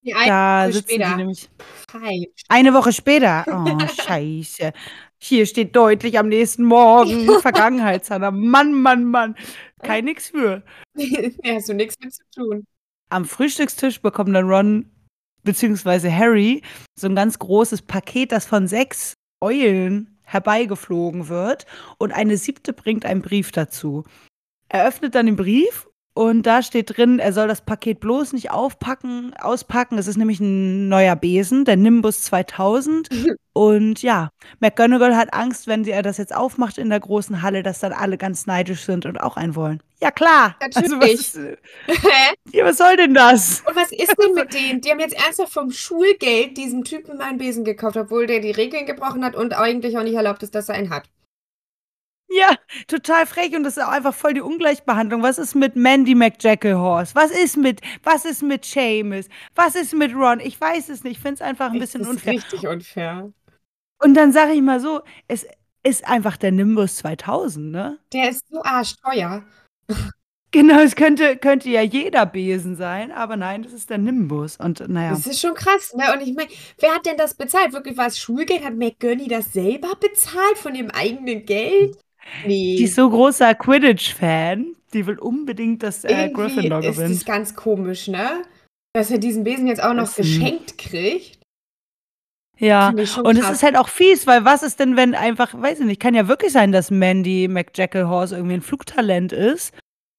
Die 0.05 0.15
eine 0.15 0.27
Da 0.27 0.65
Woche 0.65 0.73
sitzen 0.75 0.87
die 0.89 0.95
später. 0.95 1.17
nämlich 1.17 1.51
Falsch. 1.89 2.43
eine 2.49 2.75
Woche 2.75 2.93
später. 2.93 3.45
Oh, 3.49 3.87
scheiße. 4.03 4.73
Hier 5.19 5.47
steht 5.47 5.75
deutlich 5.75 6.19
am 6.19 6.29
nächsten 6.29 6.65
Morgen 6.65 7.27
Vergangenheitszahler. 7.41 8.31
Mann, 8.31 8.75
Mann, 8.75 9.05
Mann. 9.07 9.35
Kein 9.83 10.05
nix 10.07 10.29
für. 10.29 10.63
da 10.95 11.55
hast 11.55 11.69
du 11.69 11.75
nichts 11.75 11.97
mit 12.01 12.13
zu 12.13 12.23
tun. 12.35 12.67
Am 13.09 13.25
Frühstückstisch 13.25 14.03
bekommen 14.03 14.35
dann 14.35 14.49
Ron 14.49 14.91
bzw. 15.45 16.11
Harry 16.11 16.63
so 16.99 17.07
ein 17.07 17.15
ganz 17.17 17.39
großes 17.39 17.83
Paket, 17.83 18.33
das 18.33 18.45
von 18.47 18.67
sechs 18.67 19.15
Eulen 19.41 20.19
herbeigeflogen 20.25 21.29
wird. 21.29 21.65
Und 21.99 22.13
eine 22.13 22.37
siebte 22.37 22.73
bringt 22.73 23.05
einen 23.07 23.23
Brief 23.23 23.53
dazu. 23.53 24.05
Er 24.69 24.87
öffnet 24.89 25.15
dann 25.15 25.27
den 25.27 25.37
Brief 25.37 25.87
und 26.15 26.45
da 26.45 26.63
steht 26.63 26.97
drin, 26.97 27.19
er 27.19 27.33
soll 27.33 27.49
das 27.49 27.63
Paket 27.63 27.99
bloß 27.99 28.35
nicht 28.35 28.53
aufpacken, 28.53 29.35
auspacken. 29.35 29.99
Es 29.99 30.07
ist 30.07 30.17
nämlich 30.17 30.39
ein 30.39 30.89
neuer 30.89 31.17
Besen, 31.17 31.65
der 31.65 31.77
Nimbus 31.77 32.23
2000. 32.23 33.09
Und 33.57 34.03
ja, 34.03 34.31
McGonagall 34.59 35.17
hat 35.17 35.33
Angst, 35.33 35.69
wenn 35.69 35.85
sie 35.85 35.93
er 35.93 36.03
das 36.03 36.19
jetzt 36.19 36.35
aufmacht 36.35 36.77
in 36.77 36.91
der 36.91 36.99
großen 36.99 37.41
Halle, 37.41 37.63
dass 37.63 37.79
dann 37.79 37.93
alle 37.93 38.19
ganz 38.19 38.47
neidisch 38.47 38.81
sind 38.85 39.07
und 39.07 39.21
auch 39.21 39.37
einen 39.37 39.55
wollen. 39.55 39.81
Ja, 40.01 40.11
klar. 40.11 40.57
Also, 40.59 40.81
was, 40.81 41.35
Natürlich. 41.35 41.35
äh, 41.37 41.57
Hä? 41.87 42.35
ja, 42.53 42.65
was 42.65 42.79
soll 42.79 42.97
denn 42.97 43.15
das? 43.15 43.63
Und 43.65 43.77
was 43.77 43.93
ist 43.93 44.17
denn 44.21 44.35
mit 44.35 44.53
denen? 44.53 44.81
Die 44.81 44.91
haben 44.91 44.99
jetzt 44.99 45.15
ernsthaft 45.15 45.53
vom 45.53 45.71
Schulgeld 45.71 46.57
diesem 46.57 46.83
Typen 46.83 47.19
mal 47.19 47.29
einen 47.29 47.39
Besen 47.39 47.63
gekauft, 47.63 47.97
obwohl 47.97 48.27
der 48.27 48.41
die 48.41 48.51
Regeln 48.51 48.87
gebrochen 48.87 49.25
hat 49.25 49.37
und 49.37 49.53
eigentlich 49.53 49.97
auch 49.97 50.03
nicht 50.03 50.17
erlaubt 50.17 50.43
ist, 50.43 50.57
dass 50.57 50.69
er 50.69 50.75
einen 50.75 50.91
hat. 50.91 51.05
Ja, 52.37 52.57
total 52.89 53.27
frech 53.27 53.55
und 53.55 53.63
das 53.63 53.77
ist 53.77 53.83
auch 53.83 53.89
einfach 53.91 54.13
voll 54.15 54.35
die 54.35 54.41
Ungleichbehandlung. 54.41 55.23
Was 55.23 55.39
ist 55.39 55.55
mit 55.55 55.77
Mandy 55.77 56.17
McJackalhorse? 56.17 57.15
Was 57.15 57.31
ist 57.31 57.57
mit, 57.57 57.81
was 58.03 58.25
ist 58.25 58.43
mit 58.43 58.65
Seamus? 58.65 59.27
Was 59.55 59.77
ist 59.77 59.95
mit 59.95 60.13
Ron? 60.15 60.41
Ich 60.41 60.61
weiß 60.61 60.89
es 60.89 61.05
nicht. 61.05 61.19
Ich 61.19 61.23
finde 61.23 61.35
es 61.35 61.43
einfach 61.43 61.71
ein 61.71 61.79
bisschen 61.79 62.01
das 62.01 62.09
ist 62.09 62.15
unfair. 62.17 62.33
richtig 62.33 62.67
unfair. 62.67 63.33
Und 64.03 64.15
dann 64.15 64.33
sage 64.33 64.53
ich 64.53 64.63
mal 64.63 64.81
so, 64.81 65.03
es 65.29 65.47
ist 65.85 66.09
einfach 66.09 66.37
der 66.37 66.51
Nimbus 66.51 66.97
2000, 66.97 67.71
ne? 67.71 67.99
Der 68.13 68.31
ist 68.31 68.45
so 68.51 68.63
arschteuer. 68.63 69.45
Genau, 70.51 70.79
es 70.79 70.95
könnte, 70.95 71.37
könnte 71.37 71.69
ja 71.69 71.83
jeder 71.83 72.27
Besen 72.27 72.77
sein, 72.77 73.11
aber 73.11 73.37
nein, 73.37 73.65
das 73.65 73.73
ist 73.73 73.91
der 73.91 73.99
Nimbus. 73.99 74.57
Und 74.57 74.89
naja, 74.89 75.11
Das 75.11 75.27
ist 75.27 75.41
schon 75.41 75.55
krass, 75.55 75.93
ne? 75.95 76.05
Und 76.13 76.21
ich 76.21 76.33
meine, 76.33 76.49
wer 76.79 76.95
hat 76.95 77.07
denn 77.07 77.17
das 77.17 77.35
bezahlt? 77.35 77.73
Wirklich 77.73 77.97
war 77.97 78.07
es 78.07 78.21
Schulgeld? 78.21 78.65
Hat 78.65 78.77
McGurney 78.77 79.27
das 79.27 79.53
selber 79.53 79.97
bezahlt 79.99 80.57
von 80.59 80.77
ihrem 80.77 80.93
eigenen 80.93 81.45
Geld? 81.45 81.99
Nee. 82.47 82.77
die 82.77 82.85
ist 82.85 82.95
so 82.95 83.09
großer 83.09 83.55
Quidditch-Fan, 83.55 84.75
die 84.93 85.07
will 85.07 85.19
unbedingt, 85.19 85.83
dass 85.83 86.05
äh, 86.05 86.31
Gryffindor 86.31 86.81
ist 86.81 86.89
das 86.89 86.97
gewinnt. 86.97 87.27
ganz 87.27 87.55
komisch, 87.55 88.09
ne? 88.09 88.43
Dass 88.93 89.11
er 89.11 89.19
diesen 89.19 89.45
Besen 89.45 89.67
jetzt 89.67 89.83
auch 89.83 89.95
noch 89.95 90.05
Das, 90.05 90.17
geschenkt 90.17 90.79
kriegt. 90.79 91.39
Ja, 92.59 92.91
und 92.91 92.99
es 93.37 93.51
ist 93.51 93.63
halt 93.65 93.77
auch 93.77 93.89
fies, 93.89 94.27
weil 94.29 94.45
was 94.45 94.63
ist 94.63 94.79
denn, 94.79 94.97
wenn 94.97 95.15
einfach, 95.15 95.61
weiß 95.61 95.81
ich 95.81 95.87
nicht, 95.87 96.01
kann 96.01 96.15
ja 96.15 96.29
wirklich 96.29 96.53
sein, 96.53 96.71
dass 96.71 96.91
Mandy 96.91 97.49
McJackalhorse 97.49 98.37
irgendwie 98.37 98.55
ein 98.55 98.63
Flugtalent 98.63 99.33
ist. 99.33 99.75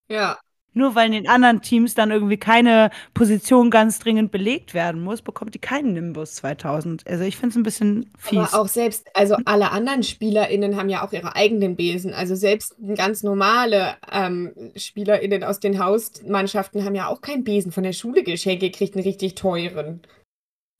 Ja. 0.09 0.37
Nur 0.75 0.93
weil 0.93 1.07
in 1.07 1.13
den 1.13 1.27
anderen 1.29 1.61
Teams 1.61 1.95
dann 1.95 2.11
irgendwie 2.11 2.37
keine 2.37 2.91
Position 3.13 3.71
ganz 3.71 3.97
dringend 3.99 4.31
belegt 4.31 4.73
werden 4.73 5.01
muss, 5.01 5.21
bekommt 5.21 5.55
die 5.55 5.59
keinen 5.59 5.93
Nimbus 5.93 6.35
2000. 6.35 7.07
Also 7.07 7.23
ich 7.23 7.37
finde 7.37 7.51
es 7.51 7.55
ein 7.55 7.63
bisschen 7.63 8.11
fies. 8.17 8.53
Aber 8.53 8.61
auch 8.61 8.67
selbst, 8.67 9.07
also 9.13 9.37
alle 9.45 9.71
anderen 9.71 10.03
SpielerInnen 10.03 10.75
haben 10.75 10.89
ja 10.89 11.05
auch 11.05 11.13
ihre 11.13 11.33
eigenen 11.35 11.77
Besen. 11.77 12.13
Also 12.13 12.35
selbst 12.35 12.75
ganz 12.95 13.23
normale 13.23 13.95
ähm, 14.11 14.53
SpielerInnen 14.75 15.45
aus 15.45 15.61
den 15.61 15.83
Hausmannschaften 15.83 16.83
haben 16.83 16.93
ja 16.93 17.07
auch 17.07 17.21
keinen 17.21 17.45
Besen 17.45 17.71
von 17.71 17.83
der 17.83 17.93
Schule 17.93 18.23
geschenkt 18.23 18.61
gekriegt, 18.61 18.95
einen 18.95 19.05
richtig 19.05 19.35
teuren. 19.35 20.01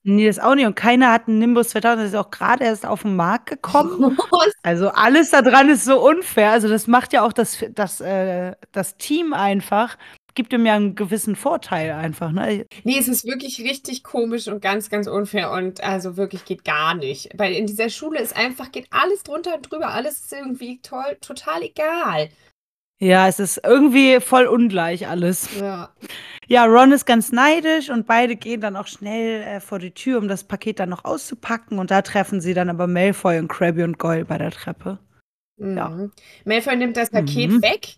Nee, 0.06 0.28
das 0.28 0.40
auch 0.40 0.56
nicht. 0.56 0.66
Und 0.66 0.76
keiner 0.76 1.12
hat 1.12 1.28
einen 1.28 1.40
Nimbus 1.40 1.70
2000, 1.70 2.02
das 2.02 2.10
ist 2.10 2.16
auch 2.16 2.32
gerade 2.32 2.64
erst 2.64 2.86
auf 2.86 3.02
den 3.02 3.16
Markt 3.16 3.48
gekommen. 3.48 4.18
Also 4.64 4.90
alles 4.90 5.30
da 5.32 5.42
dran 5.42 5.70
ist 5.70 5.86
so 5.86 6.04
unfair. 6.04 6.52
Also 6.52 6.68
das 6.68 6.88
macht 6.88 7.14
ja 7.14 7.24
auch 7.24 7.34
das, 7.34 7.64
das, 7.72 8.02
äh, 8.02 8.54
das 8.72 8.98
Team 8.98 9.34
einfach 9.34 9.98
gibt 10.36 10.52
ihm 10.54 10.66
ja 10.66 10.76
einen 10.76 10.96
gewissen 10.96 11.36
Vorteil 11.36 11.92
einfach, 11.92 12.32
ne? 12.32 12.66
Nee, 12.84 13.00
es 13.00 13.08
ist 13.08 13.26
wirklich 13.26 13.60
richtig 13.62 14.04
komisch 14.04 14.48
und 14.48 14.62
ganz, 14.62 14.90
ganz 14.90 15.08
unfair 15.08 15.52
und 15.52 15.82
also 15.82 16.18
wirklich 16.18 16.46
geht 16.46 16.66
gar 16.66 16.94
nicht. 16.94 17.30
Weil 17.36 17.54
in 17.54 17.66
dieser 17.66 17.90
Schule 17.90 18.20
ist 18.20 18.36
einfach, 18.36 18.72
geht 18.72 18.88
alles 18.92 19.24
drunter 19.24 19.56
und 19.56 19.72
drüber, 19.72 19.90
alles 19.90 20.20
ist 20.20 20.34
irgendwie 20.34 20.80
toll, 20.82 21.18
total 21.22 21.64
egal. 21.64 22.30
Ja, 23.00 23.28
es 23.28 23.40
ist 23.40 23.60
irgendwie 23.64 24.20
voll 24.22 24.46
ungleich 24.46 25.08
alles. 25.08 25.50
Ja. 25.60 25.94
Ja, 26.48 26.66
Ron 26.66 26.92
ist 26.92 27.06
ganz 27.06 27.32
neidisch 27.32 27.90
und 27.90 28.06
beide 28.08 28.36
gehen 28.36 28.62
dann 28.62 28.76
auch 28.76 28.88
schnell 28.88 29.42
äh, 29.42 29.60
vor 29.60 29.80
die 29.80 29.92
Tür, 29.92 30.20
um 30.20 30.28
das 30.28 30.44
Paket 30.44 30.80
dann 30.80 30.90
noch 30.90 31.04
auszupacken. 31.04 31.80
Und 31.80 31.92
da 31.92 32.02
treffen 32.04 32.40
sie 32.40 32.54
dann 32.54 32.70
aber 32.70 32.88
Malfoy 32.88 33.40
und 33.40 33.48
Krabby 33.50 33.84
und 33.84 33.98
Goyle 34.00 34.26
bei 34.26 34.38
der 34.38 34.52
Treppe. 34.52 35.00
Ja. 35.58 35.90
Mhm. 35.90 36.12
Malfoy 36.46 36.76
nimmt 36.78 36.98
das 36.98 37.10
Paket 37.10 37.52
Mhm. 37.52 37.62
weg 37.62 37.96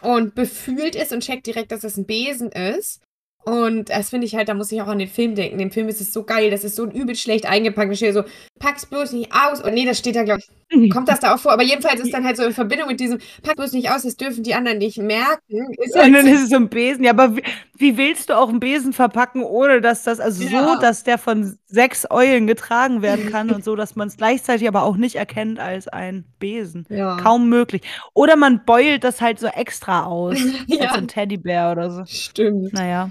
und 0.00 0.34
befühlt 0.34 0.96
es 0.96 1.12
und 1.12 1.20
checkt 1.22 1.46
direkt, 1.46 1.72
dass 1.72 1.84
es 1.84 1.96
ein 1.96 2.06
Besen 2.06 2.50
ist. 2.50 3.02
Und 3.44 3.88
das 3.88 4.10
finde 4.10 4.26
ich 4.26 4.34
halt, 4.34 4.48
da 4.50 4.54
muss 4.54 4.70
ich 4.70 4.82
auch 4.82 4.86
an 4.88 4.98
den 4.98 5.08
Film 5.08 5.34
denken. 5.34 5.60
Im 5.60 5.70
Film 5.70 5.88
ist 5.88 6.00
es 6.00 6.12
so 6.12 6.24
geil, 6.24 6.50
das 6.50 6.62
ist 6.62 6.76
so 6.76 6.84
übel 6.86 7.14
schlecht 7.16 7.46
eingepackt. 7.46 7.90
Da 7.90 7.96
steht 7.96 8.14
so, 8.14 8.24
pack's 8.58 8.84
bloß 8.84 9.12
nicht 9.12 9.32
aus. 9.32 9.62
Und 9.62 9.72
nee, 9.72 9.86
das 9.86 9.98
steht 9.98 10.14
da, 10.14 10.24
glaube 10.24 10.40
ich, 10.40 10.90
kommt 10.90 11.08
das 11.08 11.20
da 11.20 11.34
auch 11.34 11.38
vor. 11.38 11.52
Aber 11.52 11.62
jedenfalls 11.62 12.00
ist 12.00 12.12
dann 12.12 12.24
halt 12.24 12.36
so 12.36 12.44
in 12.44 12.52
Verbindung 12.52 12.88
mit 12.88 13.00
diesem, 13.00 13.18
pack 13.42 13.56
bloß 13.56 13.72
nicht 13.72 13.90
aus, 13.90 14.02
das 14.02 14.16
dürfen 14.18 14.42
die 14.44 14.54
anderen 14.54 14.76
nicht 14.78 14.98
merken. 14.98 15.72
Ist 15.78 15.94
Und 15.94 16.02
halt 16.02 16.14
dann 16.14 16.26
so, 16.26 16.32
ist 16.32 16.42
es 16.44 16.48
so 16.50 16.56
ein 16.56 16.68
Besen. 16.68 17.02
Ja, 17.02 17.12
aber 17.12 17.34
wie, 17.36 17.42
wie 17.78 17.96
willst 17.96 18.28
du 18.28 18.36
auch 18.36 18.50
einen 18.50 18.60
Besen 18.60 18.92
verpacken, 18.92 19.42
ohne 19.42 19.80
dass 19.80 20.02
das, 20.04 20.20
also 20.20 20.44
Ja. 20.44 20.74
so, 20.74 20.80
dass 20.80 21.02
der 21.02 21.16
von 21.16 21.58
sechs 21.66 22.06
Eulen 22.10 22.46
getragen 22.46 23.00
werden 23.00 23.30
kann 23.30 23.50
und 23.50 23.64
so, 23.64 23.74
dass 23.74 23.96
man 23.96 24.08
es 24.08 24.18
gleichzeitig 24.18 24.68
aber 24.68 24.82
auch 24.82 24.96
nicht 24.98 25.16
erkennt 25.16 25.58
als 25.58 25.88
ein 25.88 26.24
Besen. 26.38 26.84
ja. 26.90 27.16
Kaum 27.16 27.48
möglich. 27.48 27.80
Oder 28.12 28.36
man 28.36 28.64
beult 28.66 29.02
das 29.02 29.22
halt 29.22 29.40
so 29.40 29.46
extra 29.46 30.04
aus, 30.04 30.36
als 30.36 30.52
ja, 30.66 30.90
so 30.92 30.98
ein 30.98 31.08
Teddybär 31.08 31.72
oder 31.72 31.90
so. 31.90 32.04
stimmt. 32.06 32.74
Naja. 32.74 33.10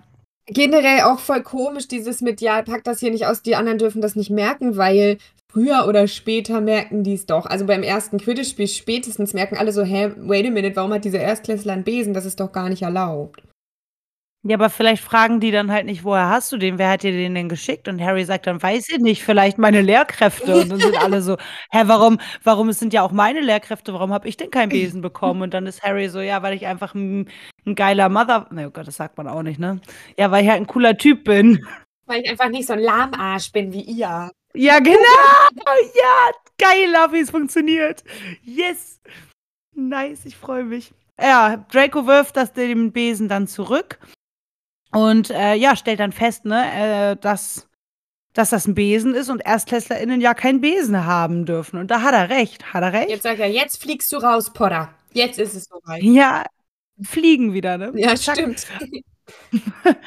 Generell 0.51 1.01
auch 1.01 1.19
voll 1.19 1.43
komisch, 1.43 1.87
dieses 1.87 2.21
mit, 2.21 2.41
ja, 2.41 2.61
pack 2.63 2.83
das 2.83 2.99
hier 2.99 3.11
nicht 3.11 3.27
aus, 3.27 3.41
die 3.41 3.55
anderen 3.55 3.77
dürfen 3.77 4.01
das 4.01 4.15
nicht 4.15 4.31
merken, 4.31 4.77
weil 4.77 5.17
früher 5.51 5.87
oder 5.87 6.07
später 6.07 6.61
merken 6.61 7.03
die 7.03 7.13
es 7.13 7.25
doch. 7.25 7.45
Also 7.45 7.65
beim 7.65 7.83
ersten 7.83 8.17
Quidditch-Spiel 8.17 8.67
spätestens 8.67 9.33
merken 9.33 9.57
alle 9.57 9.71
so, 9.71 9.83
hä, 9.83 10.11
wait 10.17 10.47
a 10.47 10.49
minute, 10.49 10.75
warum 10.75 10.93
hat 10.93 11.05
dieser 11.05 11.19
Erstklässler 11.19 11.73
einen 11.73 11.83
Besen? 11.83 12.13
Das 12.13 12.25
ist 12.25 12.39
doch 12.39 12.51
gar 12.51 12.69
nicht 12.69 12.81
erlaubt. 12.81 13.41
Ja, 14.43 14.55
aber 14.55 14.69
vielleicht 14.69 15.03
fragen 15.03 15.41
die 15.41 15.51
dann 15.51 15.69
halt 15.69 15.85
nicht, 15.85 16.05
woher 16.05 16.29
hast 16.29 16.49
du 16.53 16.57
den? 16.57 16.77
Wer 16.77 16.91
hat 16.91 17.03
dir 17.03 17.11
den 17.11 17.35
denn 17.35 17.49
geschickt? 17.49 17.89
Und 17.89 18.01
Harry 18.01 18.23
sagt 18.23 18.47
dann, 18.47 18.63
weiß 18.63 18.87
ich 18.87 18.99
nicht, 18.99 19.21
vielleicht 19.21 19.57
meine 19.57 19.81
Lehrkräfte. 19.81 20.61
Und 20.61 20.69
dann 20.69 20.79
sind 20.79 20.95
alle 21.03 21.21
so, 21.21 21.35
hä, 21.71 21.83
warum, 21.87 22.19
warum, 22.45 22.69
es 22.69 22.79
sind 22.79 22.93
ja 22.93 23.01
auch 23.01 23.11
meine 23.11 23.41
Lehrkräfte, 23.41 23.93
warum 23.93 24.13
habe 24.13 24.29
ich 24.29 24.37
denn 24.37 24.49
keinen 24.49 24.69
Besen 24.69 25.01
bekommen? 25.01 25.41
Und 25.41 25.53
dann 25.53 25.67
ist 25.67 25.83
Harry 25.83 26.07
so, 26.07 26.21
ja, 26.21 26.41
weil 26.41 26.53
ich 26.55 26.67
einfach 26.67 26.95
ein, 26.95 27.27
ein 27.69 27.75
geiler 27.75 28.09
Mother, 28.09 28.47
na 28.51 28.67
oh 28.67 28.69
Gott, 28.69 28.87
das 28.87 28.97
sagt 28.97 29.17
man 29.17 29.27
auch 29.27 29.43
nicht, 29.43 29.59
ne? 29.59 29.79
Ja, 30.17 30.31
weil 30.31 30.43
ich 30.43 30.49
halt 30.49 30.61
ein 30.61 30.67
cooler 30.67 30.97
Typ 30.97 31.23
bin. 31.23 31.65
Weil 32.05 32.21
ich 32.21 32.29
einfach 32.29 32.49
nicht 32.49 32.67
so 32.67 32.73
ein 32.73 32.79
Lahmarsch 32.79 33.51
bin 33.51 33.71
wie 33.71 33.81
ihr. 33.81 34.31
Ja, 34.53 34.79
genau. 34.79 34.97
Ja, 35.55 36.31
geil, 36.57 36.93
wie 37.11 37.19
es 37.19 37.29
funktioniert. 37.29 38.03
Yes. 38.43 38.99
Nice, 39.75 40.25
ich 40.25 40.35
freue 40.35 40.63
mich. 40.63 40.93
Ja, 41.21 41.65
Draco 41.71 42.07
wirft 42.07 42.37
das 42.37 42.53
dem 42.53 42.91
Besen 42.91 43.27
dann 43.27 43.47
zurück 43.47 43.99
und 44.91 45.29
äh, 45.29 45.53
ja, 45.55 45.75
stellt 45.75 45.99
dann 45.99 46.11
fest, 46.11 46.45
ne, 46.45 47.11
äh, 47.11 47.15
dass, 47.17 47.67
dass 48.33 48.49
das 48.49 48.67
ein 48.67 48.75
Besen 48.75 49.13
ist 49.13 49.29
und 49.29 49.41
ErstklässlerInnen 49.41 50.21
ja 50.21 50.33
keinen 50.33 50.61
Besen 50.61 51.05
haben 51.05 51.45
dürfen. 51.45 51.79
Und 51.79 51.91
da 51.91 52.01
hat 52.01 52.13
er 52.13 52.29
recht. 52.29 52.73
Hat 52.73 52.83
er 52.83 52.93
recht? 52.93 53.09
Jetzt 53.09 53.23
sagt 53.23 53.39
er, 53.39 53.49
jetzt 53.49 53.81
fliegst 53.81 54.11
du 54.11 54.17
raus, 54.17 54.51
Potter. 54.51 54.93
Jetzt 55.13 55.39
ist 55.39 55.55
es 55.55 55.65
soweit. 55.65 56.01
Ja, 56.01 56.45
fliegen 57.01 57.53
wieder, 57.53 57.77
ne? 57.77 57.91
Ja, 57.95 58.15
Zack. 58.15 58.37
stimmt. 58.37 58.67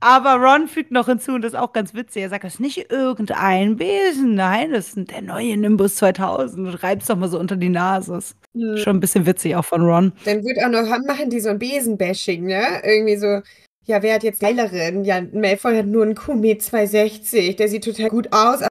Aber 0.00 0.34
Ron 0.36 0.66
fügt 0.68 0.90
noch 0.90 1.06
hinzu, 1.06 1.32
und 1.32 1.42
das 1.42 1.52
ist 1.52 1.58
auch 1.58 1.72
ganz 1.72 1.92
witzig, 1.94 2.22
er 2.22 2.30
sagt, 2.30 2.44
das 2.44 2.54
ist 2.54 2.60
nicht 2.60 2.90
irgendein 2.90 3.76
Besen, 3.76 4.34
nein, 4.34 4.72
das 4.72 4.94
ist 4.94 5.10
der 5.10 5.22
neue 5.22 5.56
Nimbus 5.56 5.96
2000 5.96 6.66
und 6.66 6.74
reibt 6.82 7.02
es 7.02 7.08
doch 7.08 7.16
mal 7.16 7.28
so 7.28 7.38
unter 7.38 7.56
die 7.56 7.68
Nase. 7.68 8.16
Ist 8.16 8.36
Hm. 8.54 8.76
Schon 8.78 8.96
ein 8.96 9.00
bisschen 9.00 9.26
witzig 9.26 9.54
auch 9.54 9.64
von 9.64 9.82
Ron. 9.82 10.12
Dann 10.24 10.44
wird 10.44 10.58
auch 10.58 10.68
noch, 10.68 10.82
machen 11.06 11.30
die 11.30 11.38
so 11.40 11.50
ein 11.50 11.58
Besenbashing, 11.60 12.46
ne? 12.46 12.80
Irgendwie 12.82 13.16
so, 13.16 13.40
ja, 13.84 14.02
wer 14.02 14.14
hat 14.14 14.24
jetzt 14.24 14.40
geileren? 14.40 15.04
Ja, 15.04 15.20
Malfoy 15.20 15.76
hat 15.76 15.86
nur 15.86 16.02
einen 16.02 16.16
Komet 16.16 16.60
260, 16.62 17.54
der 17.56 17.68
sieht 17.68 17.84
total 17.84 18.08
gut 18.10 18.26
aus, 18.32 18.62
aber 18.62 18.68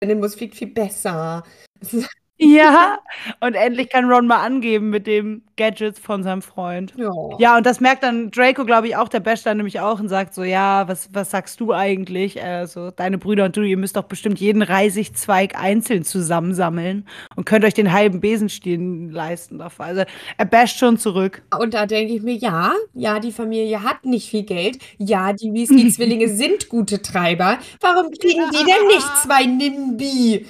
der 0.00 0.08
Nimbus 0.08 0.36
fliegt 0.36 0.54
viel 0.54 0.68
besser. 0.68 1.42
Ja, 2.38 2.98
und 3.40 3.54
endlich 3.54 3.88
kann 3.88 4.10
Ron 4.10 4.26
mal 4.26 4.44
angeben 4.44 4.90
mit 4.90 5.06
dem 5.06 5.42
Gadgets 5.56 5.98
von 5.98 6.22
seinem 6.22 6.42
Freund. 6.42 6.92
Ja. 6.96 7.10
Ja, 7.38 7.56
und 7.56 7.64
das 7.64 7.80
merkt 7.80 8.02
dann 8.02 8.30
Draco, 8.30 8.66
glaube 8.66 8.88
ich, 8.88 8.96
auch. 8.96 9.08
Der 9.08 9.20
basht 9.20 9.46
dann 9.46 9.56
nämlich 9.56 9.80
auch 9.80 10.00
und 10.00 10.08
sagt 10.08 10.34
so: 10.34 10.44
Ja, 10.44 10.86
was, 10.86 11.08
was 11.14 11.30
sagst 11.30 11.60
du 11.60 11.72
eigentlich? 11.72 12.42
Also, 12.42 12.90
deine 12.90 13.16
Brüder 13.16 13.46
und 13.46 13.56
du, 13.56 13.62
ihr 13.62 13.78
müsst 13.78 13.96
doch 13.96 14.02
bestimmt 14.02 14.38
jeden 14.38 14.60
Reisigzweig 14.60 15.58
einzeln 15.58 16.04
zusammensammeln 16.04 17.06
und 17.36 17.46
könnt 17.46 17.64
euch 17.64 17.72
den 17.72 17.90
halben 17.90 18.20
Besenstiel 18.20 19.08
leisten 19.10 19.58
dafür. 19.58 19.86
Also, 19.86 20.02
er 20.36 20.44
basht 20.44 20.78
schon 20.78 20.98
zurück. 20.98 21.42
Und 21.58 21.72
da 21.72 21.86
denke 21.86 22.12
ich 22.12 22.22
mir, 22.22 22.34
ja, 22.34 22.74
ja, 22.92 23.18
die 23.18 23.32
Familie 23.32 23.82
hat 23.82 24.04
nicht 24.04 24.28
viel 24.28 24.42
Geld. 24.42 24.78
Ja, 24.98 25.32
die 25.32 25.54
Weasley-Zwillinge 25.54 26.28
sind 26.36 26.68
gute 26.68 27.00
Treiber. 27.00 27.58
Warum 27.80 28.10
kriegen 28.10 28.50
die 28.50 28.64
denn 28.64 28.86
nicht 28.88 29.16
zwei 29.22 29.44
Nimbi? 29.46 30.44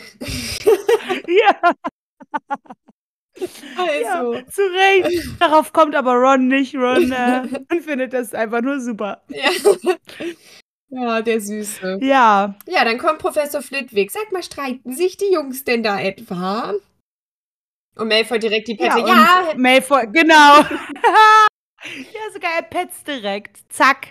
Ja, 1.26 1.72
Also, 3.76 4.34
ja, 4.34 4.46
zu 4.46 4.62
Recht. 4.62 5.28
Darauf 5.40 5.72
kommt 5.72 5.94
aber 5.94 6.14
Ron 6.14 6.48
nicht. 6.48 6.74
Ron 6.74 7.12
äh, 7.12 7.80
findet 7.82 8.12
das 8.14 8.32
einfach 8.32 8.62
nur 8.62 8.80
super. 8.80 9.22
ja. 9.28 9.50
Ja, 10.88 11.20
der 11.20 11.40
Süße. 11.40 11.98
Ja, 12.00 12.54
Ja, 12.66 12.84
dann 12.84 12.96
kommt 12.98 13.18
Professor 13.18 13.60
Flitwick. 13.60 14.10
Sag 14.10 14.30
mal, 14.32 14.42
streiten 14.42 14.92
sich 14.94 15.16
die 15.16 15.32
Jungs 15.32 15.64
denn 15.64 15.82
da 15.82 16.00
etwa? 16.00 16.74
Und 17.96 18.08
Malfoy 18.08 18.38
direkt 18.38 18.68
die 18.68 18.76
Pette. 18.76 19.00
ja, 19.00 19.06
Ja, 19.06 19.52
Malfoy, 19.56 20.06
genau. 20.12 20.58
ja, 20.60 22.32
sogar 22.32 22.52
er 22.56 22.62
petzt 22.62 23.06
direkt. 23.06 23.60
Zack. 23.72 24.08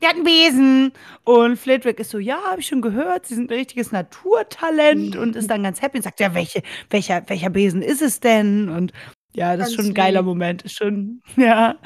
Der 0.00 0.10
hat 0.10 0.16
einen 0.16 0.24
Besen. 0.24 0.92
Und 1.24 1.56
Flitwick 1.56 1.98
ist 2.00 2.10
so, 2.10 2.18
ja, 2.18 2.38
habe 2.50 2.60
ich 2.60 2.66
schon 2.66 2.82
gehört, 2.82 3.26
sie 3.26 3.34
sind 3.34 3.50
ein 3.50 3.56
richtiges 3.56 3.92
Naturtalent 3.92 5.16
und 5.16 5.36
ist 5.36 5.50
dann 5.50 5.62
ganz 5.62 5.80
happy 5.80 5.98
und 5.98 6.02
sagt, 6.02 6.20
ja, 6.20 6.34
welche, 6.34 6.62
welcher, 6.90 7.22
welcher 7.28 7.50
Besen 7.50 7.82
ist 7.82 8.02
es 8.02 8.20
denn? 8.20 8.68
Und 8.68 8.92
ja, 9.34 9.56
das 9.56 9.68
ist 9.68 9.76
Ganz 9.76 9.86
schon 9.86 9.90
ein 9.92 9.94
geiler 9.94 10.20
lieb. 10.20 10.26
Moment. 10.26 10.62
Ist 10.62 10.76
schon, 10.76 11.22
ja. 11.36 11.76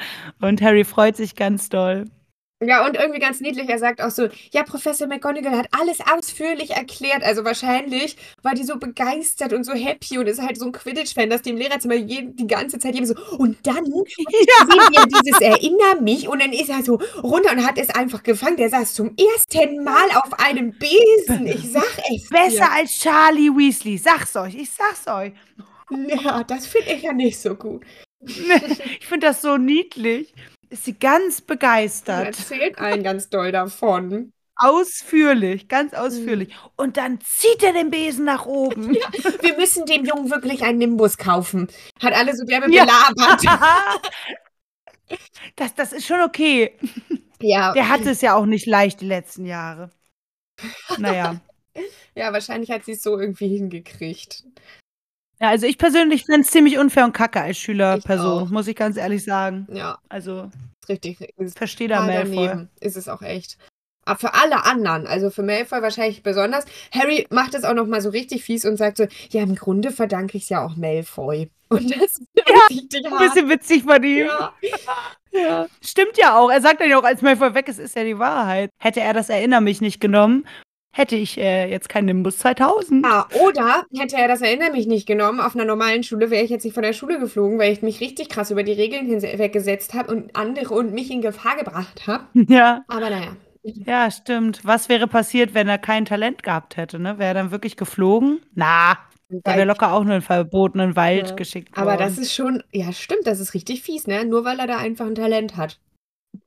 Und 0.40 0.62
Harry 0.62 0.84
freut 0.84 1.16
sich 1.16 1.34
ganz 1.34 1.68
doll. 1.68 2.06
Ja, 2.62 2.84
und 2.86 2.94
irgendwie 2.94 3.20
ganz 3.20 3.40
niedlich, 3.40 3.70
er 3.70 3.78
sagt 3.78 4.02
auch 4.02 4.10
so, 4.10 4.28
ja, 4.52 4.62
Professor 4.64 5.06
McGonagall 5.06 5.56
hat 5.56 5.68
alles 5.80 5.98
ausführlich 6.14 6.72
erklärt. 6.72 7.22
Also 7.22 7.42
wahrscheinlich 7.42 8.16
war 8.42 8.52
die 8.54 8.64
so 8.64 8.76
begeistert 8.76 9.54
und 9.54 9.64
so 9.64 9.72
happy 9.72 10.18
und 10.18 10.26
ist 10.26 10.42
halt 10.42 10.58
so 10.58 10.66
ein 10.66 10.72
Quidditch-Fan, 10.72 11.30
dass 11.30 11.40
die 11.40 11.50
im 11.50 11.56
Lehrerzimmer 11.56 11.94
je, 11.94 12.26
die 12.34 12.46
ganze 12.46 12.78
Zeit 12.78 12.94
eben 12.96 13.06
so, 13.06 13.14
und 13.38 13.56
dann 13.66 13.84
Ja. 13.86 14.66
sehen 14.66 14.92
wir 14.92 15.06
dieses 15.06 15.40
Erinner 15.40 16.02
mich 16.02 16.28
und 16.28 16.42
dann 16.42 16.52
ist 16.52 16.68
er 16.68 16.82
so 16.82 17.00
runter 17.22 17.52
und 17.52 17.66
hat 17.66 17.78
es 17.78 17.88
einfach 17.90 18.22
gefangen. 18.22 18.58
Der 18.58 18.68
saß 18.68 18.92
zum 18.92 19.16
ersten 19.16 19.82
Mal 19.82 20.10
auf 20.22 20.38
einem 20.38 20.72
Besen. 20.78 21.46
Ich 21.46 21.72
sag 21.72 21.84
es 22.14 22.28
Besser 22.28 22.70
als 22.72 22.98
Charlie 22.98 23.48
Weasley. 23.56 23.96
Sag's 23.96 24.36
euch, 24.36 24.54
ich 24.54 24.70
sag's 24.70 25.06
euch. 25.08 25.32
dir. 25.90 26.16
Ja, 26.22 26.44
das 26.44 26.66
finde 26.66 26.92
ich 26.92 27.02
ja 27.04 27.12
nicht 27.14 27.38
so 27.40 27.54
gut. 27.54 27.82
Ich 29.00 29.06
finde 29.06 29.28
das 29.28 29.40
so 29.40 29.56
niedlich. 29.56 30.34
Ist 30.70 30.84
sie 30.84 30.98
ganz 30.98 31.40
Er 31.40 31.46
begeistert. 31.46 32.26
erzählt 32.26 32.78
allen 32.78 33.02
ganz 33.02 33.28
doll 33.28 33.52
davon. 33.52 34.32
Ausführlich, 34.56 35.68
ganz 35.68 35.94
ausführlich. 35.94 36.54
Und 36.76 36.96
dann 36.96 37.18
zieht 37.20 37.62
er 37.62 37.72
den 37.72 37.90
Besen 37.90 38.24
nach 38.24 38.46
oben. 38.46 38.94
Wir 39.40 39.56
müssen 39.56 39.86
dem 39.86 40.04
Jungen 40.04 40.30
wirklich 40.30 40.62
einen 40.62 40.78
Nimbus 40.78 41.16
kaufen. 41.16 41.68
Hat 42.00 42.12
alle 42.12 42.36
so 42.36 42.44
derbe 42.44 42.70
Ja. 42.72 42.84
belabert. 42.84 43.42
das, 45.56 45.74
das 45.74 45.92
ist 45.92 46.06
schon 46.06 46.20
okay. 46.20 46.76
Ja, 47.40 47.72
Der 47.72 47.88
hatte 47.88 48.10
es 48.10 48.20
ja 48.20 48.34
auch 48.36 48.46
nicht 48.46 48.66
leicht 48.66 49.00
die 49.00 49.06
letzten 49.06 49.46
Jahre. 49.46 49.90
Naja. 50.98 51.40
ja, 52.14 52.32
wahrscheinlich 52.32 52.70
hat 52.70 52.84
sie 52.84 52.92
es 52.92 53.02
so 53.02 53.18
irgendwie 53.18 53.48
hingekriegt. 53.48 54.44
Ja, 55.40 55.48
also 55.48 55.66
ich 55.66 55.78
persönlich 55.78 56.24
finde 56.26 56.40
es 56.42 56.50
ziemlich 56.50 56.78
unfair 56.78 57.04
und 57.04 57.12
kacke 57.12 57.40
als 57.40 57.58
Schülerperson, 57.58 58.50
muss 58.50 58.66
ich 58.68 58.76
ganz 58.76 58.96
ehrlich 58.96 59.24
sagen. 59.24 59.66
Ja, 59.72 59.98
Also, 60.08 60.50
richtig. 60.88 61.32
Verstehe 61.56 61.88
da 61.88 62.02
Malfoy. 62.02 62.66
Ist 62.80 62.96
es 62.96 63.08
auch 63.08 63.22
echt. 63.22 63.56
Aber 64.04 64.18
für 64.18 64.34
alle 64.34 64.64
anderen, 64.64 65.06
also 65.06 65.30
für 65.30 65.42
Malfoy 65.42 65.82
wahrscheinlich 65.82 66.22
besonders. 66.22 66.64
Harry 66.92 67.26
macht 67.30 67.54
es 67.54 67.64
auch 67.64 67.74
noch 67.74 67.86
mal 67.86 68.00
so 68.00 68.10
richtig 68.10 68.42
fies 68.44 68.64
und 68.64 68.76
sagt 68.76 68.96
so, 68.96 69.06
ja, 69.30 69.42
im 69.42 69.54
Grunde 69.54 69.92
verdanke 69.92 70.36
ich 70.36 70.44
es 70.44 70.48
ja 70.48 70.64
auch 70.64 70.76
Malfoy. 70.76 71.50
Und 71.70 71.88
das 71.94 72.18
ist 72.18 72.22
richtig 72.68 73.06
Ein 73.06 73.12
hart. 73.12 73.20
bisschen 73.32 73.48
witzig 73.48 73.84
von 73.84 74.02
ihm. 74.02 74.26
Ja. 74.26 74.52
ja. 75.30 75.66
Stimmt 75.80 76.18
ja 76.18 76.36
auch. 76.36 76.50
Er 76.50 76.60
sagt 76.60 76.80
dann 76.80 76.90
ja 76.90 76.98
auch, 76.98 77.04
als 77.04 77.22
Malfoy 77.22 77.54
weg 77.54 77.68
ist, 77.68 77.78
ist 77.78 77.94
ja 77.94 78.02
die 78.02 78.18
Wahrheit. 78.18 78.70
Hätte 78.82 79.00
er 79.00 79.12
das 79.14 79.28
Erinner 79.28 79.60
mich 79.60 79.80
nicht 79.80 80.00
genommen, 80.00 80.44
hätte 80.92 81.16
ich 81.16 81.38
äh, 81.38 81.70
jetzt 81.70 81.88
kein 81.88 82.04
Nimbus 82.04 82.38
2000. 82.38 83.04
Ah, 83.06 83.26
oder 83.44 83.84
hätte 83.96 84.16
er 84.16 84.28
das 84.28 84.40
Erinnere 84.42 84.72
mich 84.72 84.86
nicht 84.86 85.06
genommen, 85.06 85.40
auf 85.40 85.54
einer 85.54 85.64
normalen 85.64 86.02
Schule 86.02 86.30
wäre 86.30 86.42
ich 86.44 86.50
jetzt 86.50 86.64
nicht 86.64 86.74
von 86.74 86.82
der 86.82 86.92
Schule 86.92 87.18
geflogen, 87.18 87.58
weil 87.58 87.72
ich 87.72 87.82
mich 87.82 88.00
richtig 88.00 88.28
krass 88.28 88.50
über 88.50 88.62
die 88.62 88.72
Regeln 88.72 89.06
hinweggesetzt 89.06 89.94
habe 89.94 90.12
und 90.12 90.34
andere 90.36 90.74
und 90.74 90.92
mich 90.92 91.10
in 91.10 91.20
Gefahr 91.22 91.56
gebracht 91.56 92.06
habe. 92.06 92.24
Ja. 92.48 92.82
Aber 92.88 93.10
naja. 93.10 93.36
Ja, 93.62 94.10
stimmt. 94.10 94.60
Was 94.64 94.88
wäre 94.88 95.06
passiert, 95.06 95.52
wenn 95.54 95.68
er 95.68 95.76
kein 95.78 96.06
Talent 96.06 96.42
gehabt 96.42 96.76
hätte? 96.78 96.98
Ne? 96.98 97.18
Wäre 97.18 97.28
er 97.28 97.34
dann 97.34 97.50
wirklich 97.50 97.76
geflogen? 97.76 98.40
Na, 98.54 98.98
da 99.28 99.54
wäre 99.54 99.66
locker 99.66 99.92
auch 99.92 100.02
nur 100.02 100.14
in 100.16 100.22
verbotenen 100.22 100.96
Wald 100.96 101.28
Ja. 101.30 101.36
geschickt 101.36 101.76
worden. 101.76 101.88
Aber 101.88 101.96
das 102.02 102.16
ist 102.18 102.34
schon, 102.34 102.62
ja, 102.72 102.90
stimmt, 102.92 103.26
das 103.26 103.38
ist 103.38 103.52
richtig 103.54 103.82
fies, 103.82 104.06
ne? 104.06 104.24
Nur 104.24 104.44
weil 104.46 104.58
er 104.58 104.66
da 104.66 104.78
einfach 104.78 105.06
ein 105.06 105.14
Talent 105.14 105.56
hat. 105.58 105.78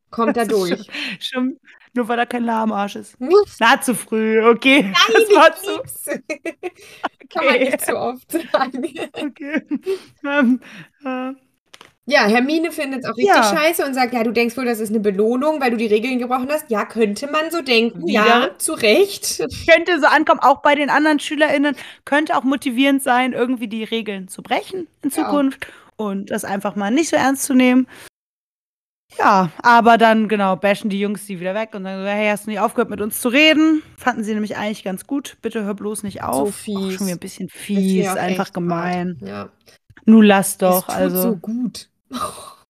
Kommt 0.10 0.38
er 0.38 0.46
Das 0.46 0.48
ist 0.48 0.70
durch. 0.70 0.70
Schon, 0.70 0.88
schon, 1.20 1.58
nur 1.94 2.08
weil 2.08 2.20
er 2.20 2.26
kein 2.26 2.44
Lahmarsch 2.44 2.96
ist. 2.96 3.16
Nein, 3.20 3.32
Na, 3.60 3.80
zu 3.82 3.94
früh, 3.96 4.44
okay. 4.46 4.92
das 5.14 5.36
war 5.36 5.56
zu. 5.56 5.72
lieb's. 5.72 6.06
Kann 7.30 7.46
man 7.46 7.56
Okay. 7.56 7.64
nicht 7.66 7.82
zu 7.86 7.98
oft 7.98 8.32
sagen. 8.52 8.86
Okay. 9.14 9.62
Ähm, 10.26 10.60
äh, 11.06 11.32
Ja, 12.06 12.26
Hermine 12.28 12.72
findet 12.72 13.04
es 13.04 13.06
auch 13.10 13.16
richtig 13.16 13.34
Ja. 13.34 13.44
scheiße 13.44 13.86
und 13.86 13.94
sagt, 13.94 14.14
ja, 14.14 14.24
du 14.24 14.32
denkst 14.32 14.58
wohl, 14.58 14.66
das 14.66 14.80
ist 14.82 14.90
eine 14.90 15.00
Belohnung, 15.00 15.62
weil 15.62 15.72
du 15.72 15.78
die 15.78 15.86
Regeln 15.88 16.20
gebrochen 16.20 16.50
hast. 16.52 16.70
Ja, 16.70 16.86
könnte 16.86 17.28
man 17.32 17.50
so 17.50 17.62
denken. 17.62 18.08
Ja, 18.08 18.24
Wieder? 18.26 18.60
zu 18.60 18.74
Recht. 18.74 19.42
könnte 19.70 20.00
so 20.02 20.08
ankommen, 20.08 20.42
auch 20.42 20.62
bei 20.62 20.76
den 20.76 20.90
anderen 20.90 21.20
SchülerInnen, 21.20 21.76
könnte 22.06 22.36
auch 22.36 22.44
motivierend 22.44 23.02
sein, 23.02 23.32
irgendwie 23.34 23.68
die 23.70 23.84
Regeln 23.86 24.28
zu 24.28 24.44
brechen 24.44 24.88
in 25.02 25.10
Ja. 25.12 25.24
Zukunft 25.24 25.66
und 25.96 26.30
das 26.30 26.44
einfach 26.44 26.76
mal 26.76 26.92
nicht 26.92 27.10
so 27.10 27.16
ernst 27.16 27.44
zu 27.46 27.54
nehmen. 27.54 27.88
Ja, 29.18 29.52
aber 29.62 29.98
dann, 29.98 30.28
genau, 30.28 30.56
bashen 30.56 30.90
die 30.90 31.00
Jungs 31.00 31.26
die 31.26 31.40
wieder 31.40 31.54
weg 31.54 31.70
und 31.74 31.84
sagen 31.84 32.02
so, 32.02 32.08
hey, 32.08 32.30
hast 32.30 32.46
du 32.46 32.50
nicht 32.50 32.60
aufgehört, 32.60 32.90
mit 32.90 33.02
uns 33.02 33.22
zu 33.22 33.30
reden? 33.30 33.84
Fanden 33.98 34.24
sie 34.24 34.34
nämlich 34.34 34.58
eigentlich 34.58 34.84
ganz 34.84 35.06
gut. 35.08 35.38
Bitte 35.42 35.64
hör 35.64 35.74
bloß 35.74 36.04
nicht 36.04 36.24
auf. 36.24 36.50
Auch 36.50 36.54
fies. 36.54 36.96
schon 36.96 37.08
wieder 37.08 37.16
ein 37.16 37.20
bisschen 37.20 37.50
fies, 37.50 38.08
auch 38.08 38.16
einfach 38.16 38.52
gemein. 38.54 39.18
hart. 39.22 39.30
Ja. 39.30 39.50
Nun 40.06 40.26
lass 40.26 40.58
doch, 40.58 40.88
es 40.90 40.94
tut 40.94 40.96
also. 40.96 41.22
so 41.22 41.36
gut. 41.38 41.90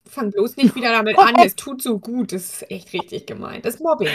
Fang 0.09 0.31
bloß 0.31 0.57
nicht 0.57 0.75
wieder 0.75 0.91
damit 0.91 1.17
an. 1.17 1.35
Es 1.43 1.55
tut 1.55 1.81
so 1.81 1.97
gut. 1.97 2.33
Das 2.33 2.61
ist 2.61 2.71
echt 2.71 2.93
richtig 2.93 3.25
gemein. 3.25 3.61
Das 3.63 3.75
ist 3.75 3.81
Mobbing. 3.81 4.09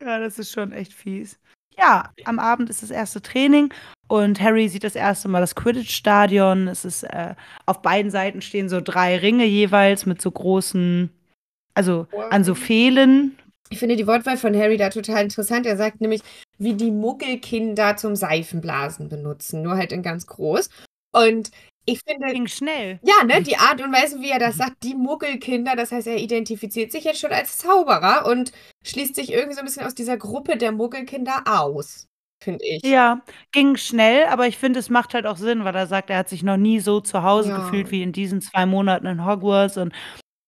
Ja, 0.00 0.20
das 0.20 0.38
ist 0.38 0.52
schon 0.52 0.72
echt 0.72 0.92
fies. 0.92 1.40
Ja, 1.76 2.12
am 2.24 2.38
Abend 2.38 2.70
ist 2.70 2.82
das 2.82 2.90
erste 2.90 3.22
Training 3.22 3.72
und 4.06 4.40
Harry 4.40 4.68
sieht 4.68 4.84
das 4.84 4.94
erste 4.94 5.28
Mal 5.28 5.40
das 5.40 5.54
Quidditch-Stadion. 5.54 6.68
Es 6.68 6.84
ist 6.84 7.04
äh, 7.04 7.34
auf 7.66 7.82
beiden 7.82 8.10
Seiten 8.10 8.42
stehen 8.42 8.68
so 8.68 8.80
drei 8.80 9.16
Ringe 9.16 9.44
jeweils 9.44 10.04
mit 10.06 10.20
so 10.20 10.30
großen, 10.30 11.10
also 11.74 12.06
an 12.30 12.44
so 12.44 12.54
Fehlen. 12.54 13.36
Ich 13.70 13.78
finde 13.78 13.96
die 13.96 14.06
Wortwahl 14.06 14.36
von 14.36 14.56
Harry 14.56 14.76
da 14.76 14.90
total 14.90 15.22
interessant. 15.24 15.64
Er 15.66 15.76
sagt 15.76 16.00
nämlich, 16.00 16.22
wie 16.58 16.74
die 16.74 16.90
Muggelkinder 16.90 17.96
zum 17.96 18.16
Seifenblasen 18.16 19.08
benutzen, 19.08 19.62
nur 19.62 19.76
halt 19.76 19.92
in 19.92 20.02
ganz 20.02 20.26
groß. 20.26 20.68
Und 21.12 21.50
ich 21.86 22.00
finde, 22.06 22.32
Ging 22.32 22.46
schnell. 22.46 23.00
ja, 23.02 23.24
ne, 23.24 23.42
die 23.42 23.56
Art 23.56 23.80
und 23.80 23.92
Weise, 23.92 24.20
wie 24.20 24.30
er 24.30 24.38
das 24.38 24.56
sagt, 24.56 24.82
die 24.82 24.94
Muggelkinder, 24.94 25.76
das 25.76 25.92
heißt, 25.92 26.06
er 26.08 26.18
identifiziert 26.18 26.92
sich 26.92 27.04
jetzt 27.04 27.20
schon 27.20 27.32
als 27.32 27.58
Zauberer 27.58 28.26
und 28.26 28.52
schließt 28.84 29.14
sich 29.14 29.32
irgendwie 29.32 29.54
so 29.54 29.60
ein 29.60 29.64
bisschen 29.66 29.86
aus 29.86 29.94
dieser 29.94 30.16
Gruppe 30.16 30.56
der 30.56 30.72
Muggelkinder 30.72 31.42
aus, 31.46 32.06
finde 32.42 32.64
ich. 32.66 32.82
Ja, 32.84 33.22
ging 33.52 33.76
schnell, 33.76 34.26
aber 34.26 34.46
ich 34.46 34.58
finde, 34.58 34.78
es 34.80 34.90
macht 34.90 35.14
halt 35.14 35.26
auch 35.26 35.36
Sinn, 35.38 35.64
weil 35.64 35.74
er 35.74 35.86
sagt, 35.86 36.10
er 36.10 36.18
hat 36.18 36.28
sich 36.28 36.42
noch 36.42 36.56
nie 36.58 36.80
so 36.80 37.00
zu 37.00 37.22
Hause 37.22 37.50
Ja. 37.50 37.56
gefühlt 37.58 37.90
wie 37.90 38.02
in 38.02 38.12
diesen 38.12 38.40
zwei 38.40 38.66
Monaten 38.66 39.06
in 39.06 39.24
Hogwarts 39.24 39.76
und 39.76 39.92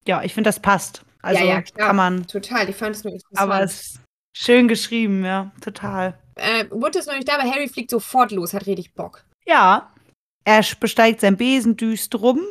ja, 0.07 0.21
ich 0.23 0.33
finde, 0.33 0.49
das 0.49 0.59
passt. 0.59 1.03
Also 1.23 1.43
ja, 1.43 1.53
ja, 1.55 1.61
klar. 1.61 1.87
kann 1.87 1.95
man, 1.95 2.27
Total, 2.27 2.69
ich 2.69 2.75
fand 2.75 2.95
es 2.95 3.03
nur 3.03 3.13
interessant. 3.13 3.39
aber 3.39 3.61
es 3.63 3.81
ist 3.81 3.99
schön 4.35 4.67
geschrieben, 4.67 5.23
ja, 5.25 5.51
total. 5.61 6.19
äh, 6.35 6.65
Wood 6.69 6.95
ist 6.95 7.07
noch 7.07 7.15
nicht 7.15 7.27
da, 7.27 7.35
aber 7.39 7.49
Harry 7.49 7.67
fliegt 7.67 7.89
sofort 7.89 8.31
los, 8.31 8.53
hat 8.53 8.65
richtig 8.67 8.93
Bock. 8.93 9.23
Ja, 9.45 9.91
er 10.45 10.63
besteigt 10.79 11.21
sein 11.21 11.37
Besen 11.37 11.77
düst 11.77 12.13
rum. 12.15 12.41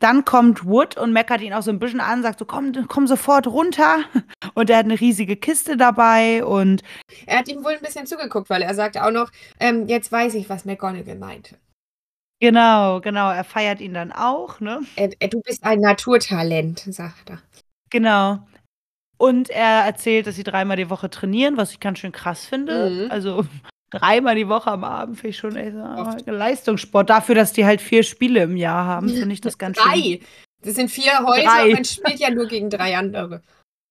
Dann 0.00 0.24
kommt 0.24 0.64
Wood 0.66 0.96
und 0.96 1.12
meckert 1.12 1.40
ihn 1.40 1.52
auch 1.54 1.62
so 1.62 1.70
ein 1.70 1.78
bisschen 1.78 2.00
an, 2.00 2.22
sagt 2.22 2.38
so, 2.40 2.44
komm, 2.44 2.72
komm 2.88 3.06
sofort 3.06 3.46
runter. 3.46 3.98
Und 4.54 4.68
er 4.70 4.78
hat 4.78 4.84
eine 4.84 5.00
riesige 5.00 5.36
Kiste 5.36 5.76
dabei 5.76 6.44
und 6.44 6.82
Er 7.26 7.38
hat 7.38 7.48
ihm 7.48 7.64
wohl 7.64 7.72
ein 7.72 7.80
bisschen 7.80 8.06
zugeguckt, 8.06 8.50
weil 8.50 8.62
er 8.62 8.74
sagt 8.74 8.98
auch 8.98 9.10
noch, 9.10 9.30
ähm, 9.58 9.86
jetzt 9.88 10.12
weiß 10.12 10.34
ich, 10.34 10.48
was 10.48 10.64
McGonagall 10.64 11.16
meinte. 11.16 11.56
genau, 12.40 13.00
genau, 13.00 13.30
er 13.30 13.44
feiert 13.44 13.80
ihn 13.80 13.94
dann 13.94 14.12
auch, 14.12 14.60
ne? 14.60 14.80
Äh, 14.96 15.10
äh, 15.18 15.28
du 15.28 15.40
bist 15.40 15.64
ein 15.64 15.80
Naturtalent, 15.80 16.80
sagt 16.80 17.30
er. 17.30 17.38
Genau. 17.94 18.40
Und 19.18 19.50
er 19.50 19.84
erzählt, 19.84 20.26
dass 20.26 20.34
sie 20.34 20.42
dreimal 20.42 20.76
die 20.76 20.90
Woche 20.90 21.08
trainieren, 21.08 21.56
was 21.56 21.70
ich 21.70 21.78
ganz 21.78 22.00
schön 22.00 22.10
krass 22.10 22.44
finde. 22.44 22.90
Mhm. 22.90 23.10
Also 23.10 23.46
dreimal 23.90 24.34
die 24.34 24.48
Woche 24.48 24.72
am 24.72 24.82
Abend 24.82 25.16
finde 25.16 25.28
ich 25.28 25.36
schon 25.36 25.56
Oft. 25.80 26.26
Leistungssport. 26.26 27.08
Dafür, 27.08 27.36
dass 27.36 27.52
die 27.52 27.64
halt 27.64 27.80
vier 27.80 28.02
Spiele 28.02 28.42
im 28.42 28.56
Jahr 28.56 28.84
haben, 28.84 29.08
finde 29.08 29.32
ich 29.32 29.40
das 29.40 29.58
ganz 29.58 29.78
schön. 29.78 29.92
Drei! 29.92 30.20
Das 30.62 30.74
sind 30.74 30.90
vier 30.90 31.20
Häuser 31.24 31.44
Drei. 31.44 31.66
und 31.66 31.72
man 31.74 31.84
spielt 31.84 32.18
ja 32.18 32.30
nur 32.30 32.46
gegen 32.48 32.68
drei 32.68 32.96
andere. 32.96 33.42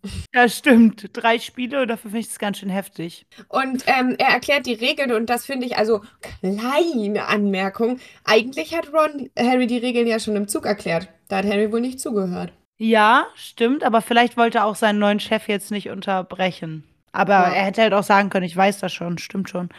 Ja, 0.35 0.49
stimmt. 0.49 1.11
Drei 1.13 1.39
Spiele 1.39 1.83
und 1.83 1.87
dafür 1.87 2.11
finde 2.11 2.19
ich 2.19 2.27
das 2.27 2.37
ganz 2.37 2.57
schön 2.57 2.67
heftig. 2.67 3.25
Und 3.47 3.85
ähm, 3.87 4.15
er 4.17 4.31
erklärt 4.31 4.65
die 4.65 4.73
Regeln 4.73 5.13
und 5.13 5.29
das 5.29 5.45
finde 5.45 5.65
ich 5.65 5.77
also 5.77 6.01
kleine 6.41 7.25
Anmerkung. 7.27 7.99
Eigentlich 8.25 8.75
hat 8.75 8.91
Ron 8.91 9.29
Harry 9.39 9.65
die 9.65 9.77
Regeln 9.77 10.05
ja 10.05 10.19
schon 10.19 10.35
im 10.35 10.49
Zug 10.49 10.65
erklärt. 10.65 11.07
Da 11.29 11.37
hat 11.37 11.45
Harry 11.45 11.71
wohl 11.71 11.79
nicht 11.79 12.01
zugehört. 12.01 12.51
Ja, 12.85 13.27
stimmt, 13.35 13.85
aber 13.85 14.01
vielleicht 14.01 14.35
wollte 14.35 14.57
er 14.57 14.65
auch 14.65 14.75
seinen 14.75 14.99
neuen 14.99 15.21
Chef 15.21 15.47
jetzt 15.47 15.71
nicht 15.71 15.87
unterbrechen. 15.89 16.83
Aber 17.13 17.31
Ja. 17.33 17.47
er 17.53 17.63
hätte 17.63 17.81
halt 17.81 17.93
auch 17.93 18.03
sagen 18.03 18.29
können, 18.29 18.45
ich 18.45 18.57
weiß 18.57 18.79
das 18.79 18.91
schon, 18.91 19.17
stimmt 19.19 19.49
schon. 19.49 19.69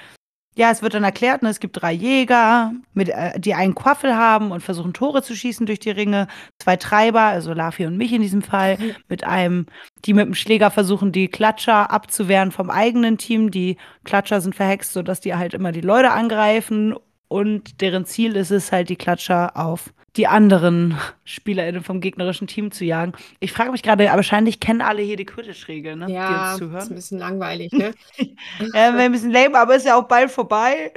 Ja, 0.57 0.71
es 0.71 0.83
wird 0.83 0.95
dann 0.95 1.05
erklärt, 1.05 1.43
ne, 1.43 1.51
es 1.51 1.61
gibt 1.61 1.83
drei 1.83 1.93
Jäger, 1.93 2.73
mit, 2.95 3.11
äh, 3.11 3.39
die 3.39 3.55
einen 3.55 3.75
Quaffel 3.75 4.17
haben 4.17 4.53
und 4.53 4.63
versuchen 4.63 4.95
Tore 4.95 5.23
zu 5.23 5.37
schießen 5.37 5.67
durch 5.67 5.81
die 5.81 5.91
Ringe. 5.91 6.29
Zwei 6.63 6.77
Treiber, 6.77 7.21
also 7.23 7.53
Lafi 7.53 7.85
und 7.87 7.97
mich 7.99 8.13
in 8.13 8.23
diesem 8.23 8.41
Fall, 8.43 8.79
mit 9.09 9.25
einem, 9.25 9.67
die 10.07 10.15
mit 10.15 10.27
dem 10.27 10.35
Schläger 10.35 10.71
versuchen, 10.71 11.13
die 11.13 11.29
Klatscher 11.29 11.91
abzuwehren 11.91 12.53
vom 12.53 12.71
eigenen 12.71 13.19
Team. 13.19 13.51
Die 13.51 13.77
Klatscher 14.05 14.41
sind 14.41 14.55
verhext, 14.55 14.93
sodass 14.95 15.21
die 15.21 15.35
halt 15.35 15.55
immer 15.55 15.73
die 15.73 15.81
Leute 15.83 16.13
angreifen. 16.13 16.95
Und 17.29 17.81
deren 17.81 18.05
Ziel 18.05 18.37
ist 18.37 18.51
es 18.51 18.71
halt, 18.73 18.89
die 18.89 18.97
Klatscher 18.97 19.57
auf 19.57 19.93
die 20.17 20.27
anderen 20.29 20.97
SpielerInnen 21.25 21.83
vom 21.83 22.01
gegnerischen 22.01 22.47
Team 22.47 22.71
zu 22.71 22.85
jagen. 22.85 23.15
Ich 23.41 23.51
frage 23.53 23.73
mich 23.73 23.83
gerade, 23.83 24.05
wahrscheinlich 24.07 24.61
kennen 24.61 24.81
alle 24.81 25.03
hier 25.03 25.17
die 25.17 25.25
Quidditch-Regeln, 25.25 25.99
ne? 25.99 26.07
die 26.07 26.13
Ja, 26.13 26.53
uns 26.55 26.61
ist 26.63 26.91
ein 26.91 26.95
bisschen 26.95 27.19
langweilig, 27.19 27.73
ne? 27.73 27.95
Ja, 28.75 28.97
ein 28.97 29.13
bisschen 29.13 29.33
lame, 29.33 29.59
aber 29.59 29.75
ist 29.75 29.87
ja 29.87 29.97
auch 29.99 30.07
bald 30.07 30.31
vorbei. 30.31 30.93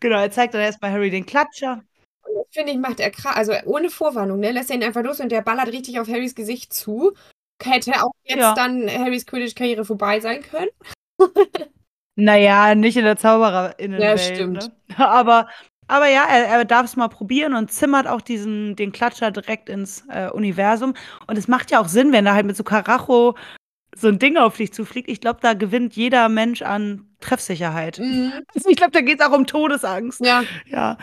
Genau, 0.00 0.18
er 0.18 0.30
zeigt 0.30 0.54
dann 0.54 0.62
erstmal 0.62 0.90
Harry 0.90 1.10
den 1.10 1.24
Klatscher. 1.24 1.82
Das 2.24 2.46
finde 2.50 2.72
ich, 2.72 2.78
macht 2.78 2.98
er 3.00 3.10
krass. 3.10 3.36
Also 3.36 3.52
ohne 3.66 3.88
Vorwarnung, 3.88 4.40
ne? 4.40 4.50
Lässt 4.50 4.70
er 4.70 4.76
ihn 4.76 4.84
einfach 4.84 5.04
los 5.04 5.20
und 5.20 5.30
der 5.30 5.42
ballert 5.42 5.68
richtig 5.68 6.00
auf 6.00 6.08
Harrys 6.08 6.34
Gesicht 6.34 6.72
zu. 6.72 7.12
Hätte 7.62 7.92
auch 8.04 8.10
jetzt 8.24 8.40
Ja. 8.40 8.54
dann 8.54 8.90
Harrys 8.90 9.26
Quidditch-Karriere 9.26 9.84
vorbei 9.84 10.18
sein 10.20 10.42
können. 10.42 10.70
Naja, 12.16 12.74
nicht 12.74 12.96
in 12.96 13.04
der 13.04 13.16
ZaubererInnenwelt. 13.16 14.18
Ja, 14.20 14.34
stimmt. 14.34 14.72
Ne? 14.88 14.98
Aber, 15.08 15.48
aber 15.86 16.08
ja, 16.08 16.26
er, 16.28 16.46
er 16.46 16.64
darf 16.64 16.86
es 16.86 16.96
mal 16.96 17.08
probieren 17.08 17.54
und 17.54 17.70
zimmert 17.70 18.08
auch 18.08 18.20
diesen, 18.20 18.74
den 18.74 18.90
Klatscher 18.90 19.30
direkt 19.30 19.68
ins 19.68 20.04
äh, 20.08 20.28
Universum. 20.30 20.94
Und 21.26 21.38
es 21.38 21.46
macht 21.46 21.70
ja 21.70 21.80
auch 21.80 21.88
Sinn, 21.88 22.12
wenn 22.12 22.24
da 22.24 22.34
halt 22.34 22.46
mit 22.46 22.56
so 22.56 22.64
Karacho 22.64 23.36
so 23.94 24.08
ein 24.08 24.18
Ding 24.18 24.36
auf 24.36 24.56
dich 24.56 24.72
zufliegt. 24.72 25.08
Ich 25.08 25.20
glaube, 25.20 25.38
da 25.42 25.54
gewinnt 25.54 25.94
jeder 25.94 26.28
Mensch 26.28 26.62
an 26.62 27.06
Treffsicherheit. 27.20 27.98
Mhm. 27.98 28.32
Ich 28.68 28.76
glaube, 28.76 28.92
da 28.92 29.00
geht 29.00 29.20
es 29.20 29.26
auch 29.26 29.32
um 29.32 29.46
Todesangst. 29.46 30.24
Ja, 30.24 30.42
Ja. 30.66 30.98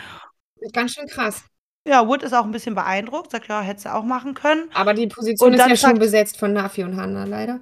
ganz 0.74 0.94
schön 0.94 1.08
krass. 1.08 1.46
Ja, 1.88 2.08
Wood 2.08 2.24
ist 2.24 2.34
auch 2.34 2.46
ein 2.46 2.52
bisschen 2.52 2.76
beeindruckt, 2.76 3.32
sagt, 3.32 3.50
ja, 3.50 3.62
hätte 3.62 3.82
sie 3.82 3.94
auch 3.94 4.04
machen 4.04 4.34
können. 4.34 4.70
Aber 4.74 4.94
die 4.94 5.08
Position 5.08 5.50
Und 5.50 5.60
ist 5.60 5.68
ja 5.68 5.76
schon 5.76 6.00
besetzt 6.00 6.38
von 6.40 6.54
Nafi 6.54 6.84
und 6.84 6.96
Hanna, 6.96 7.26
leider. 7.26 7.60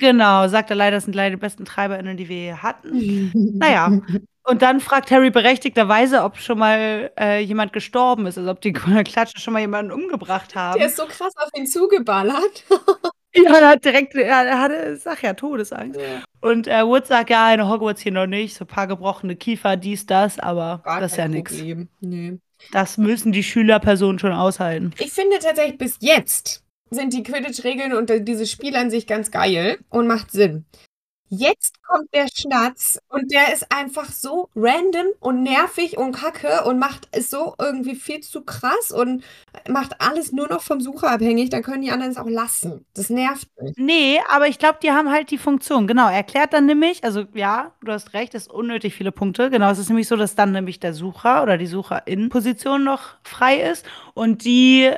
Genau, 0.00 0.48
sagt 0.48 0.70
er 0.70 0.76
leider, 0.76 0.96
das 0.96 1.04
sind 1.04 1.14
leider 1.14 1.36
die 1.36 1.40
besten 1.40 1.66
TreiberInnen, 1.66 2.16
die 2.16 2.28
wir 2.28 2.36
je 2.36 2.52
hatten. 2.54 3.30
Naja. 3.58 4.00
Und 4.44 4.62
dann 4.62 4.80
fragt 4.80 5.10
Harry 5.10 5.30
berechtigterweise, 5.30 6.24
ob 6.24 6.38
schon 6.38 6.58
mal 6.58 7.12
äh, 7.20 7.40
jemand 7.40 7.74
gestorben 7.74 8.26
ist, 8.26 8.38
also 8.38 8.50
ob 8.50 8.62
die 8.62 8.72
Klatsche 8.72 9.38
schon 9.38 9.52
mal 9.52 9.60
jemanden 9.60 9.92
umgebracht 9.92 10.56
haben. 10.56 10.78
Der 10.78 10.88
ist 10.88 10.96
so 10.96 11.04
krass 11.04 11.32
auf 11.36 11.50
ihn 11.54 11.66
zugeballert. 11.66 12.64
Ja, 13.32 13.58
er 13.58 13.68
hat 13.68 13.84
direkt, 13.84 14.14
ja, 14.14 14.42
er 14.42 14.60
hatte, 14.60 14.96
sag 14.96 15.22
ja, 15.22 15.34
Todesangst. 15.34 16.00
Und 16.40 16.66
äh, 16.66 16.84
Wood 16.84 17.06
sagt, 17.06 17.30
ja, 17.30 17.54
in 17.54 17.68
Hogwarts 17.68 18.00
hier 18.00 18.10
noch 18.10 18.26
nicht, 18.26 18.56
so 18.56 18.64
ein 18.64 18.66
paar 18.66 18.88
gebrochene 18.88 19.36
Kiefer, 19.36 19.76
dies, 19.76 20.04
das, 20.04 20.40
aber 20.40 20.80
Gar 20.82 21.00
das 21.00 21.12
ist 21.12 21.18
ja 21.18 21.28
nichts. 21.28 21.62
Nee. 22.00 22.38
Das 22.72 22.98
müssen 22.98 23.30
die 23.30 23.44
Schülerpersonen 23.44 24.18
schon 24.18 24.32
aushalten. 24.32 24.92
Ich 24.98 25.12
finde 25.12 25.38
tatsächlich 25.38 25.78
bis 25.78 25.96
jetzt 26.00 26.64
sind 26.90 27.12
die 27.14 27.22
Quidditch-Regeln 27.22 27.92
und 27.92 28.10
dieses 28.26 28.50
Spiel 28.50 28.76
an 28.76 28.90
sich 28.90 29.06
ganz 29.06 29.30
geil 29.30 29.78
und 29.90 30.06
macht 30.06 30.32
Sinn. 30.32 30.64
Jetzt 31.32 31.80
kommt 31.84 32.12
der 32.12 32.26
Schnatz 32.26 32.98
und 33.08 33.30
der 33.30 33.54
ist 33.54 33.70
einfach 33.70 34.10
so 34.10 34.48
random 34.56 35.06
und 35.20 35.44
nervig 35.44 35.96
und 35.96 36.10
kacke 36.10 36.64
und 36.64 36.80
macht 36.80 37.06
es 37.12 37.30
so 37.30 37.54
irgendwie 37.56 37.94
viel 37.94 38.18
zu 38.18 38.42
krass 38.42 38.90
und 38.90 39.22
macht 39.68 40.00
alles 40.00 40.32
nur 40.32 40.48
noch 40.48 40.60
vom 40.60 40.80
Sucher 40.80 41.08
abhängig. 41.12 41.50
Dann 41.50 41.62
können 41.62 41.82
die 41.82 41.92
anderen 41.92 42.10
es 42.10 42.18
auch 42.18 42.28
lassen. 42.28 42.84
Das 42.94 43.10
nervt 43.10 43.46
mich. 43.62 43.74
Nee, 43.76 44.18
aber 44.28 44.48
ich 44.48 44.58
glaube, 44.58 44.80
die 44.82 44.90
haben 44.90 45.12
halt 45.12 45.30
die 45.30 45.38
Funktion. 45.38 45.86
Genau, 45.86 46.08
erklärt 46.08 46.52
dann 46.52 46.66
nämlich, 46.66 47.04
also 47.04 47.22
ja, 47.32 47.74
du 47.80 47.92
hast 47.92 48.12
recht, 48.12 48.34
es 48.34 48.48
ist 48.48 48.50
unnötig 48.50 48.96
viele 48.96 49.12
Punkte. 49.12 49.50
Genau, 49.50 49.70
es 49.70 49.78
ist 49.78 49.88
nämlich 49.88 50.08
so, 50.08 50.16
dass 50.16 50.34
dann 50.34 50.50
nämlich 50.50 50.80
der 50.80 50.94
Sucher 50.94 51.44
oder 51.44 51.58
die 51.58 51.66
Sucherin-Position 51.66 52.82
noch 52.82 53.18
frei 53.22 53.60
ist 53.60 53.86
und 54.14 54.44
die 54.44 54.90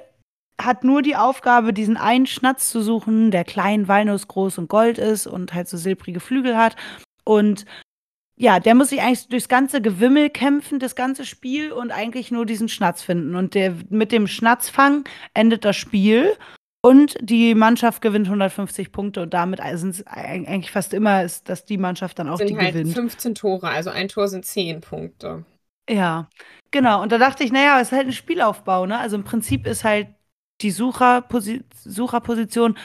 hat 0.65 0.85
nur 0.85 1.03
die 1.03 1.17
Aufgabe, 1.17 1.73
diesen 1.73 1.97
einen 1.97 2.27
Schnatz 2.27 2.71
zu 2.71 2.83
suchen, 2.83 3.31
der 3.31 3.45
klein, 3.45 3.89
walnussgroß 3.89 4.59
und 4.59 4.69
gold 4.69 4.99
ist 4.99 5.27
und 5.27 5.55
halt 5.55 5.69
so 5.69 5.77
silbrige 5.77 6.21
Flügel 6.21 6.57
hat. 6.57 6.77
Und 7.25 7.65
ja, 8.37 8.59
der 8.59 8.75
muss 8.75 8.89
sich 8.89 9.01
eigentlich 9.01 9.29
durchs 9.29 9.49
ganze 9.49 9.81
Gewimmel 9.81 10.31
kämpfen, 10.31 10.79
das 10.79 10.97
ganze 10.97 11.25
Spiel 11.25 11.71
und 11.71 11.93
eigentlich 11.93 12.31
nur 12.31 12.47
diesen 12.47 12.69
Schnatz 12.69 13.03
finden. 13.03 13.37
Und 13.37 13.55
der, 13.55 13.75
mit 13.91 14.11
dem 14.11 14.27
Schnatzfang 14.27 15.05
endet 15.35 15.65
das 15.65 15.77
Spiel. 15.77 16.33
Und 16.85 17.17
die 17.21 17.55
Mannschaft 17.55 18.03
gewinnt 18.03 18.27
150 18.27 18.91
Punkte 18.91 19.23
und 19.23 19.33
damit 19.33 19.61
sind 19.75 19.91
es 19.91 20.07
eigentlich 20.09 20.73
fast 20.73 20.93
immer, 20.93 21.23
ist, 21.23 21.49
dass 21.49 21.65
die 21.65 21.79
Mannschaft 21.79 22.19
dann 22.19 22.29
auch 22.29 22.39
sind 22.39 22.51
die 22.51 22.57
halt 22.57 22.73
gewinnt. 22.73 22.95
15 22.95 23.37
Tore, 23.37 23.69
also 23.69 23.91
ein 23.91 24.09
Tor 24.09 24.27
sind 24.27 24.45
10 24.45 24.81
Punkte. 24.81 25.45
Ja, 25.89 26.29
genau. 26.73 27.01
Und 27.01 27.13
da 27.13 27.19
dachte 27.19 27.45
ich, 27.45 27.53
naja, 27.53 27.81
es 27.81 27.89
ist 27.89 27.97
halt 27.97 28.09
ein 28.09 28.13
Spielaufbau, 28.13 28.87
ne? 28.87 28.99
Also 28.99 29.15
im 29.15 29.23
Prinzip 29.23 29.65
ist 29.67 29.85
halt 29.85 30.09
die 30.63 30.71
Sucherposi 30.71 31.63
Sucherposition 31.75 32.77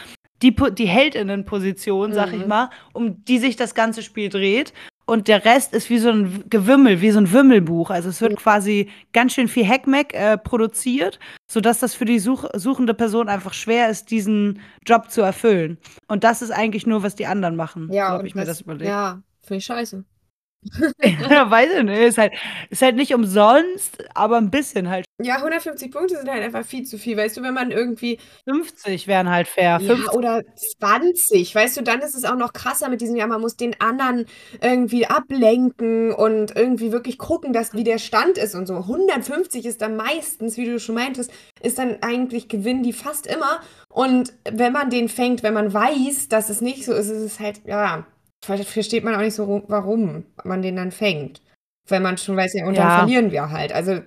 die, 0.44 0.56
die 0.74 0.86
Heldinnenposition, 0.88 2.14
sag 2.14 2.32
ich 2.34 2.42
Mhm. 2.44 2.48
mal, 2.48 2.70
um 2.94 3.24
die 3.26 3.40
sich 3.40 3.56
das 3.56 3.74
ganze 3.74 4.04
Spiel 4.04 4.30
dreht. 4.30 4.72
Und 5.08 5.28
der 5.30 5.46
Rest 5.46 5.74
ist 5.74 5.90
wie 5.90 5.98
so 6.00 6.10
ein 6.10 6.44
Gewimmel, 6.50 7.02
wie 7.02 7.12
so 7.12 7.20
ein 7.20 7.32
Wimmelbuch. 7.32 7.90
Also 7.90 8.10
es 8.10 8.22
wird 8.22 8.34
Mhm. 8.34 8.38
quasi 8.38 8.90
ganz 9.14 9.34
schön 9.34 9.48
viel 9.48 9.66
Hackmack 9.68 10.14
äh, 10.14 10.38
produziert, 10.38 11.18
sodass 11.50 11.80
das 11.80 11.96
für 11.96 12.06
die 12.06 12.20
Such 12.20 12.46
suchende 12.56 12.94
Person 12.94 13.30
einfach 13.30 13.54
schwer 13.54 13.90
ist, 13.90 14.12
diesen 14.12 14.60
Job 14.86 15.10
zu 15.10 15.22
erfüllen. 15.22 15.78
Und 16.08 16.24
das 16.24 16.42
ist 16.44 16.52
eigentlich 16.52 16.86
nur, 16.86 17.02
was 17.04 17.16
die 17.16 17.26
anderen 17.26 17.56
machen. 17.56 17.90
Ja, 17.92 18.10
so 18.10 18.14
habe 18.18 18.28
ich 18.28 18.36
mir 18.36 18.46
das 18.46 18.62
überlegt. 18.62 18.90
Ja, 18.90 19.22
finde 19.42 19.58
ich 19.60 19.66
scheiße. 19.66 20.04
Ja, 21.30 21.50
weiß 21.50 21.70
ich 21.78 21.84
nicht. 21.84 22.00
Ist 22.00 22.18
halt, 22.18 22.34
ist 22.70 22.82
halt 22.82 22.96
nicht 22.96 23.14
umsonst, 23.14 24.04
aber 24.16 24.38
ein 24.38 24.50
bisschen 24.50 24.90
halt. 24.90 25.06
Ja, 25.22 25.38
150 25.38 25.92
Punkte 25.92 26.18
sind 26.18 26.30
halt 26.30 26.44
einfach 26.44 26.66
viel 26.66 26.84
zu 26.84 26.98
viel. 26.98 27.18
Weißt 27.18 27.38
du, 27.38 27.42
wenn 27.42 27.54
man 27.54 27.72
irgendwie 27.72 28.20
50 28.48 29.08
wären 29.08 29.30
halt 29.30 29.48
fair. 29.48 29.80
Ja, 29.82 29.96
50. 29.96 30.12
oder 30.14 30.44
20, 30.80 31.54
weißt 31.54 31.78
du, 31.78 31.82
dann 31.82 32.02
ist 32.02 32.16
es 32.16 32.26
auch 32.26 32.36
noch 32.36 32.54
krasser 32.54 32.90
mit 32.90 33.02
diesem, 33.02 33.16
ja, 33.16 33.28
man 33.28 33.42
muss 33.42 33.56
den 33.56 33.80
anderen 33.80 34.26
irgendwie 34.62 35.08
ablenken 35.08 36.12
und 36.12 36.56
irgendwie 36.56 36.92
wirklich 36.92 37.18
gucken, 37.18 37.54
dass, 37.54 37.74
wie 37.74 37.84
der 37.84 37.98
Stand 37.98 38.38
ist 38.38 38.56
und 38.56 38.68
so. 38.68 38.76
150 38.76 39.66
ist 39.66 39.82
dann 39.82 39.96
meistens, 39.96 40.58
wie 40.58 40.66
du 40.66 40.80
schon 40.80 40.96
meintest, 40.96 41.32
ist 41.62 41.80
dann 41.80 41.98
eigentlich 42.02 42.48
gewinnen 42.48 42.84
die 42.84 42.94
fast 42.94 43.28
immer. 43.28 43.62
Und 43.90 44.34
wenn 44.50 44.74
man 44.74 44.90
den 44.90 45.10
fängt, 45.10 45.44
wenn 45.44 45.54
man 45.54 45.74
weiß, 45.74 46.30
dass 46.30 46.50
es 46.50 46.62
nicht 46.62 46.86
so 46.86 46.94
ist, 46.94 47.10
ist 47.10 47.22
es 47.22 47.40
halt, 47.40 47.62
ja, 47.66 48.06
versteht 48.44 49.04
man 49.04 49.16
auch 49.16 49.20
nicht 49.22 49.34
so, 49.36 49.64
warum 49.68 50.26
man 50.44 50.62
den 50.62 50.76
dann 50.78 50.92
fängt. 50.92 51.42
Wenn 51.90 52.04
man 52.04 52.18
schon 52.18 52.36
weiß, 52.38 52.54
ja, 52.54 52.66
und 52.68 52.78
dann 52.78 52.88
Ja. 52.90 52.98
verlieren 53.00 53.32
wir 53.32 53.50
halt. 53.50 53.72
Also, 53.74 54.02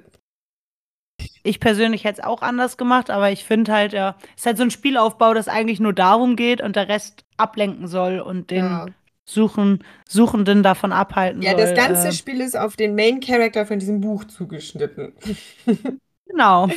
Ich 1.43 1.61
persönlich 1.61 2.05
hätte 2.05 2.21
es 2.21 2.27
auch 2.27 2.43
anders 2.43 2.77
gemacht, 2.77 3.11
aber 3.11 3.31
ich 3.31 3.45
finde 3.45 3.73
halt, 3.73 3.93
ja, 3.95 4.17
es 4.37 4.43
ist 4.43 4.47
halt 4.47 4.57
so 4.59 4.63
ein 4.63 4.71
Spielaufbau, 4.71 5.33
das 5.35 5.49
eigentlich 5.49 5.81
nur 5.81 5.93
darum 5.95 6.37
geht 6.37 6.61
und 6.61 6.77
der 6.77 6.89
Rest 6.89 7.25
ablenken 7.39 7.87
soll 7.89 8.21
und 8.21 8.51
den 8.51 8.65
ja. 8.65 8.87
Suchen, 9.25 9.85
Suchenden 10.09 10.63
davon 10.63 10.93
abhalten 10.93 11.41
Ja, 11.43 11.53
soll. 11.53 11.61
das 11.61 11.75
ganze 11.75 12.09
äh, 12.09 12.13
Spiel 12.13 12.41
ist 12.41 12.57
auf 12.59 12.77
den 12.77 12.95
Main 12.95 13.21
Character 13.21 13.65
von 13.65 13.79
diesem 13.79 14.01
Buch 14.01 14.25
zugeschnitten. 14.25 15.13
Genau. 16.33 16.69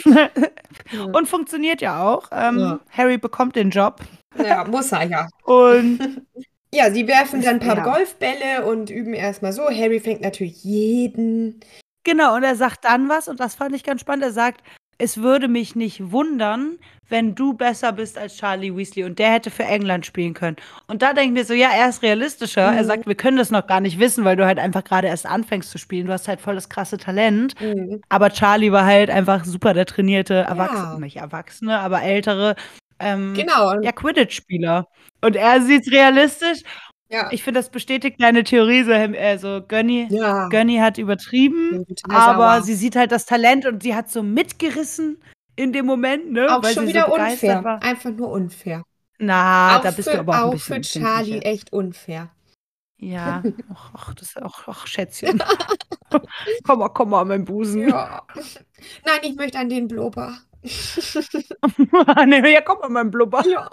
und 1.13 1.27
funktioniert 1.29 1.79
ja 1.81 2.03
auch. 2.11 2.29
Ähm, 2.31 2.57
Ja. 2.57 2.79
Harry 2.89 3.19
bekommt 3.19 3.55
den 3.55 3.69
Job 3.69 4.01
Ja, 4.43 4.63
muss 4.65 4.91
er 4.91 5.03
ja. 5.03 5.27
und 5.43 5.99
Ja, 6.73 6.91
sie 6.91 7.07
werfen 7.07 7.41
dann 7.41 7.55
ein 7.55 7.59
paar 7.59 7.77
Ja. 7.77 7.83
Golfbälle 7.83 8.65
und 8.65 8.89
üben 8.89 9.13
erstmal 9.13 9.53
so. 9.53 9.63
Harry 9.69 9.99
fängt 9.99 10.21
natürlich 10.21 10.63
jeden. 10.63 11.59
Genau, 12.03 12.35
und 12.35 12.43
er 12.43 12.55
sagt 12.55 12.83
dann 12.85 13.07
was, 13.09 13.27
und 13.27 13.39
das 13.39 13.55
fand 13.55 13.75
ich 13.75 13.83
ganz 13.83 14.01
spannend. 14.01 14.23
Er 14.25 14.31
sagt, 14.31 14.61
es 14.97 15.17
würde 15.17 15.47
mich 15.47 15.75
nicht 15.75 16.11
wundern, 16.11 16.77
wenn 17.09 17.35
du 17.35 17.53
besser 17.53 17.91
bist 17.91 18.17
als 18.17 18.37
Charlie 18.37 18.75
Weasley 18.75 19.03
und 19.03 19.19
der 19.19 19.31
hätte 19.33 19.51
für 19.51 19.63
England 19.63 20.05
spielen 20.05 20.33
können. 20.33 20.55
Und 20.87 21.01
da 21.01 21.13
denke 21.13 21.27
ich 21.27 21.31
mir 21.33 21.45
so, 21.45 21.53
ja, 21.53 21.69
er 21.75 21.89
ist 21.89 22.01
realistischer. 22.01 22.61
Er 22.61 22.83
Mhm. 22.83 22.87
sagt, 22.87 23.07
wir 23.07 23.15
können 23.15 23.37
das 23.37 23.51
noch 23.51 23.67
gar 23.67 23.79
nicht 23.81 23.99
wissen, 23.99 24.23
weil 24.23 24.35
du 24.35 24.45
halt 24.45 24.59
einfach 24.59 24.83
gerade 24.83 25.07
erst 25.07 25.25
anfängst 25.25 25.69
zu 25.71 25.77
spielen. 25.77 26.07
Du 26.07 26.13
hast 26.13 26.27
halt 26.27 26.41
voll 26.41 26.55
das 26.55 26.69
krasse 26.69 26.97
Talent. 26.97 27.59
Mhm. 27.61 28.01
Aber 28.09 28.29
Charlie 28.31 28.71
war 28.71 28.85
halt 28.85 29.09
einfach 29.09 29.45
super 29.45 29.73
der 29.73 29.85
trainierte 29.85 30.33
Erwachsene, 30.35 30.93
Ja. 30.93 30.99
nicht 30.99 31.17
Erwachsene, 31.17 31.79
aber 31.79 32.01
ältere 32.03 32.55
ähm, 33.03 33.33
Genau. 33.35 33.79
Ja, 33.81 33.91
Quidditch-Spieler. 33.91 34.87
Und 35.21 35.35
er 35.35 35.61
sieht 35.61 35.91
realistisch. 35.91 36.61
ja. 37.09 37.29
Ich 37.31 37.43
finde, 37.43 37.59
das 37.59 37.69
bestätigt 37.69 38.21
deine 38.21 38.43
Theorie. 38.43 38.83
So, 38.83 38.91
also 38.91 39.61
Gönny, 39.67 40.07
ja. 40.09 40.47
Gönny 40.49 40.77
hat 40.77 40.97
übertrieben. 40.97 41.85
Aber 42.09 42.55
sauer. 42.55 42.61
sie 42.63 42.75
sieht 42.75 42.95
halt 42.95 43.11
das 43.11 43.25
Talent 43.25 43.65
und 43.65 43.83
sie 43.83 43.95
hat 43.95 44.09
so 44.09 44.23
mitgerissen 44.23 45.17
in 45.55 45.71
dem 45.71 45.85
Moment, 45.85 46.31
ne? 46.31 46.47
Auch 46.55 46.63
weil 46.63 46.73
schon 46.73 46.87
wieder 46.87 47.05
so 47.07 47.15
unfair. 47.15 47.63
war. 47.63 47.83
Einfach 47.83 48.09
nur 48.11 48.31
unfair. 48.31 48.83
Na, 49.19 49.77
auch 49.77 49.81
da 49.81 49.91
bist 49.91 50.09
für, 50.09 50.15
du 50.15 50.19
aber 50.21 50.33
auch 50.33 50.37
ein 50.37 50.43
auch 50.43 50.51
bisschen 50.53 50.67
für 50.67 50.75
empfindlicher. 50.99 51.15
Charlie 51.15 51.39
echt 51.41 51.71
unfair. 51.71 52.29
Ja, 52.97 53.43
ach, 53.73 53.91
ach, 53.93 54.13
das 54.15 54.29
ist 54.29 54.41
auch, 54.41 54.67
ach, 54.67 54.87
Schätzchen. 54.87 55.41
komm 56.63 56.79
mal, 56.79 56.89
komm 56.89 57.09
mal 57.11 57.21
an 57.21 57.27
meinen 57.27 57.45
Busen. 57.45 57.87
Ja. 57.87 58.23
Nein, 59.05 59.19
ich 59.23 59.35
möchte 59.35 59.59
an 59.59 59.69
den 59.69 59.87
Blubber. 59.87 60.37
ja, 62.51 62.61
komm 62.61 62.77
mal 62.79 62.85
an 62.87 62.93
meinen 62.93 63.11
Blubber. 63.11 63.43
ja. 63.47 63.69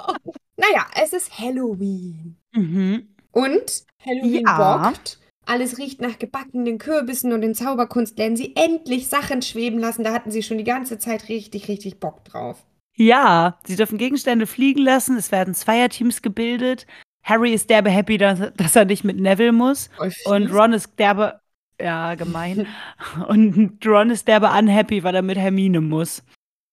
Naja, 0.56 0.86
es 1.02 1.12
ist 1.12 1.38
Halloween. 1.38 2.36
Mhm. 2.52 3.08
Und 3.32 3.84
Halloween 4.04 4.44
Ja. 4.46 4.88
bockt. 4.88 5.18
Alles 5.46 5.78
riecht 5.78 6.00
nach 6.00 6.18
gebackenen 6.18 6.78
Kürbissen 6.78 7.32
und 7.32 7.42
in 7.42 7.54
Zauberkunst 7.54 8.18
lernen 8.18 8.36
sie 8.36 8.54
endlich 8.56 9.08
Sachen 9.08 9.42
schweben 9.42 9.78
lassen. 9.80 10.04
Da 10.04 10.12
hatten 10.12 10.30
sie 10.30 10.42
schon 10.42 10.58
die 10.58 10.64
ganze 10.64 10.98
Zeit 10.98 11.28
richtig, 11.28 11.68
richtig 11.68 11.98
Bock 11.98 12.24
drauf. 12.24 12.58
Ja, 12.94 13.58
sie 13.66 13.76
dürfen 13.76 13.98
Gegenstände 13.98 14.46
fliegen 14.46 14.82
lassen. 14.82 15.16
Es 15.16 15.32
werden 15.32 15.54
Zweierteams 15.54 16.22
gebildet. 16.22 16.86
Harry 17.24 17.52
ist 17.54 17.70
derbe 17.70 17.90
happy, 17.90 18.18
dass, 18.18 18.52
dass 18.54 18.76
er 18.76 18.84
nicht 18.84 19.02
mit 19.04 19.18
Neville 19.18 19.52
muss. 19.52 19.88
Voll 19.96 20.12
Und. 20.24 20.52
Ron 20.52 20.72
ist 20.74 20.98
derbe, 20.98 21.40
ja, 21.80 22.14
gemein. 22.14 22.66
Und 23.28 23.80
Ron 23.86 24.10
ist 24.10 24.28
derbe 24.28 24.50
unhappy, 24.50 25.02
weil 25.02 25.14
er 25.14 25.22
mit 25.22 25.38
Hermine 25.38 25.80
muss. 25.80 26.22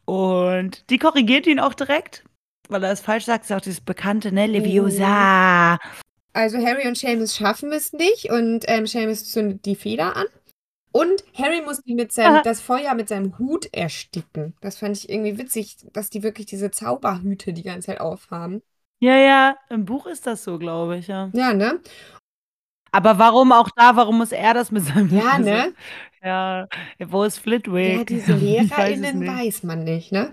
Und 0.08 0.90
die 0.90 1.00
korrigiert 1.00 1.48
ihn 1.48 1.60
auch 1.60 1.74
direkt, 1.74 2.24
weil 2.70 2.84
er 2.84 2.92
es 2.92 3.02
falsch 3.02 3.26
sagt. 3.26 3.44
Ist 3.44 3.52
auch 3.52 3.62
dieses 3.62 3.82
bekannte, 3.82 4.32
ne? 4.32 4.48
Leviosa. 4.48 5.78
Also 6.32 6.58
Harry 6.60 6.88
und 6.88 6.98
Seamus 6.98 7.36
schaffen 7.36 7.74
es 7.74 7.92
nicht 7.94 8.30
und 8.30 8.64
ähm, 8.68 8.88
Seamus 8.88 9.30
zündet 9.30 9.66
die 9.66 9.76
Feder 9.76 10.16
an. 10.16 10.26
Und 10.94 11.24
Harry 11.34 11.62
muss 11.62 11.82
die 11.82 11.94
mit 11.94 12.14
seinem, 12.14 12.42
das 12.44 12.62
Feuer 12.62 12.94
mit 12.94 13.10
seinem 13.10 13.38
Hut 13.38 13.68
ersticken. 13.74 14.56
Das 14.62 14.78
fand 14.78 14.96
ich 14.98 15.10
irgendwie 15.10 15.38
witzig, 15.38 15.78
dass 15.94 16.10
die 16.10 16.24
wirklich 16.24 16.46
diese 16.46 16.72
Zauberhüte 16.72 17.54
die 17.54 17.64
ganze 17.64 17.88
Zeit 17.88 18.00
aufhaben. 18.00 18.62
Ja, 19.00 19.18
ja, 19.18 19.58
im 19.70 19.86
Buch 19.86 20.08
ist 20.08 20.26
das 20.26 20.44
so, 20.44 20.58
glaube 20.58 20.98
ich, 20.98 21.08
ja. 21.08 21.30
Ja, 21.34 21.54
ne? 21.54 21.82
Aber 22.92 23.20
warum 23.20 23.52
auch 23.52 23.70
da, 23.76 23.96
warum 23.96 24.20
muss 24.20 24.32
er 24.32 24.54
das 24.54 24.72
mit 24.72 24.86
seinem 24.86 25.10
Ja, 25.16 25.38
ne? 25.40 25.74
Ja, 26.24 26.68
wo 27.08 27.24
ist 27.24 27.38
Flitwick? 27.40 27.98
Ja, 27.98 28.04
diese 28.04 28.34
weiß 28.34 28.42
LehrerInnen 28.42 29.20
nicht. 29.20 29.32
weiß 29.32 29.64
man 29.64 29.84
nicht, 29.84 30.12
ne? 30.12 30.30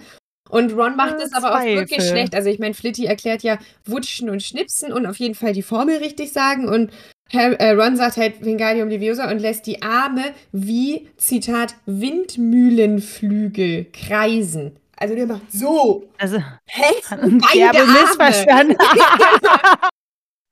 Und 0.51 0.73
Ron 0.73 0.97
macht 0.97 1.19
Ja, 1.19 1.25
es 1.25 1.33
aber 1.33 1.55
auch 1.55 1.65
wirklich 1.65 2.07
schlecht. 2.07 2.35
Also 2.35 2.51
ich 2.51 2.59
meine, 2.59 2.75
Flitty 2.75 3.07
erklärt 3.07 3.43
ja 3.43 3.59
Wutschen 3.87 4.29
und 4.31 4.43
Schnipsen 4.43 4.93
und 4.93 5.07
auf 5.07 5.17
jeden 5.17 5.35
Fall 5.35 5.53
die 5.53 5.63
Formel 5.63 5.97
richtig 5.97 6.33
sagen. 6.33 6.69
Und 6.69 6.93
äh, 7.33 7.71
Ron 7.71 7.97
sagt 7.97 8.17
halt 8.19 8.45
Wingardium 8.45 8.89
Leviosa 8.89 9.31
und 9.31 9.39
lässt 9.39 9.67
die 9.67 9.83
Arme 9.83 10.23
wie, 10.53 11.09
Zitat, 11.17 11.75
Windmühlenflügel 11.87 13.87
kreisen. 13.93 14.77
Also 14.97 15.15
der 15.15 15.27
macht 15.27 15.51
so. 15.51 16.09
Also, 16.19 16.39
Hä? 16.67 16.93
Beide 17.11 17.81
Arme. 17.81 17.93
missverstanden. 17.93 18.77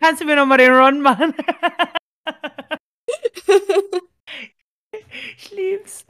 Kannst 0.02 0.20
du 0.20 0.24
mir 0.24 0.34
nochmal 0.34 0.58
den 0.58 0.72
Ron 0.72 1.00
machen? 1.00 1.32
ich 5.36 5.52
lieb's. 5.52 6.04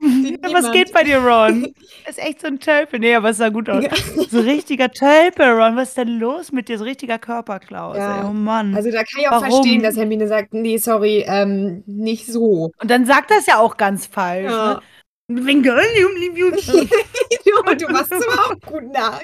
Sieht 0.00 0.42
Was 0.42 0.72
geht 0.72 0.92
bei 0.92 1.04
dir, 1.04 1.18
Ron? 1.18 1.72
Ist 2.08 2.18
echt 2.18 2.40
so 2.40 2.48
ein 2.48 2.58
Tölpel. 2.58 2.98
Nee, 2.98 3.14
aber 3.14 3.30
es 3.30 3.36
sah 3.36 3.50
gut 3.50 3.70
aus. 3.70 3.84
So 4.30 4.40
richtiger 4.40 4.90
Tölpel, 4.90 5.50
Ron. 5.50 5.76
Was 5.76 5.90
ist 5.90 5.98
denn 5.98 6.18
los 6.18 6.50
mit 6.50 6.68
dir? 6.68 6.78
So 6.78 6.84
richtiger 6.84 7.20
Körperklaus. 7.20 7.96
Ja. 7.96 8.22
Ey. 8.22 8.24
Oh 8.26 8.32
Mann. 8.32 8.74
Also 8.74 8.90
da 8.90 9.04
kann 9.04 9.20
ich 9.20 9.28
auch 9.28 9.42
Warum? 9.42 9.50
verstehen, 9.50 9.84
dass 9.84 9.96
Hermine 9.96 10.26
sagt, 10.26 10.52
nee, 10.52 10.78
sorry, 10.78 11.24
ähm, 11.28 11.84
nicht 11.86 12.26
so. 12.26 12.72
Und 12.80 12.90
dann 12.90 13.06
sagt 13.06 13.30
das 13.30 13.46
ja 13.46 13.58
auch 13.58 13.76
ganz 13.76 14.06
falsch. 14.06 14.50
Ja. 14.50 14.74
Ne? 14.74 14.80
Leviosa. 15.28 16.72
du 17.78 17.92
machst 17.92 18.12
es 18.12 18.26
aber 18.26 18.46
auch 18.46 18.60
gut 18.60 18.92
nach. 18.92 19.22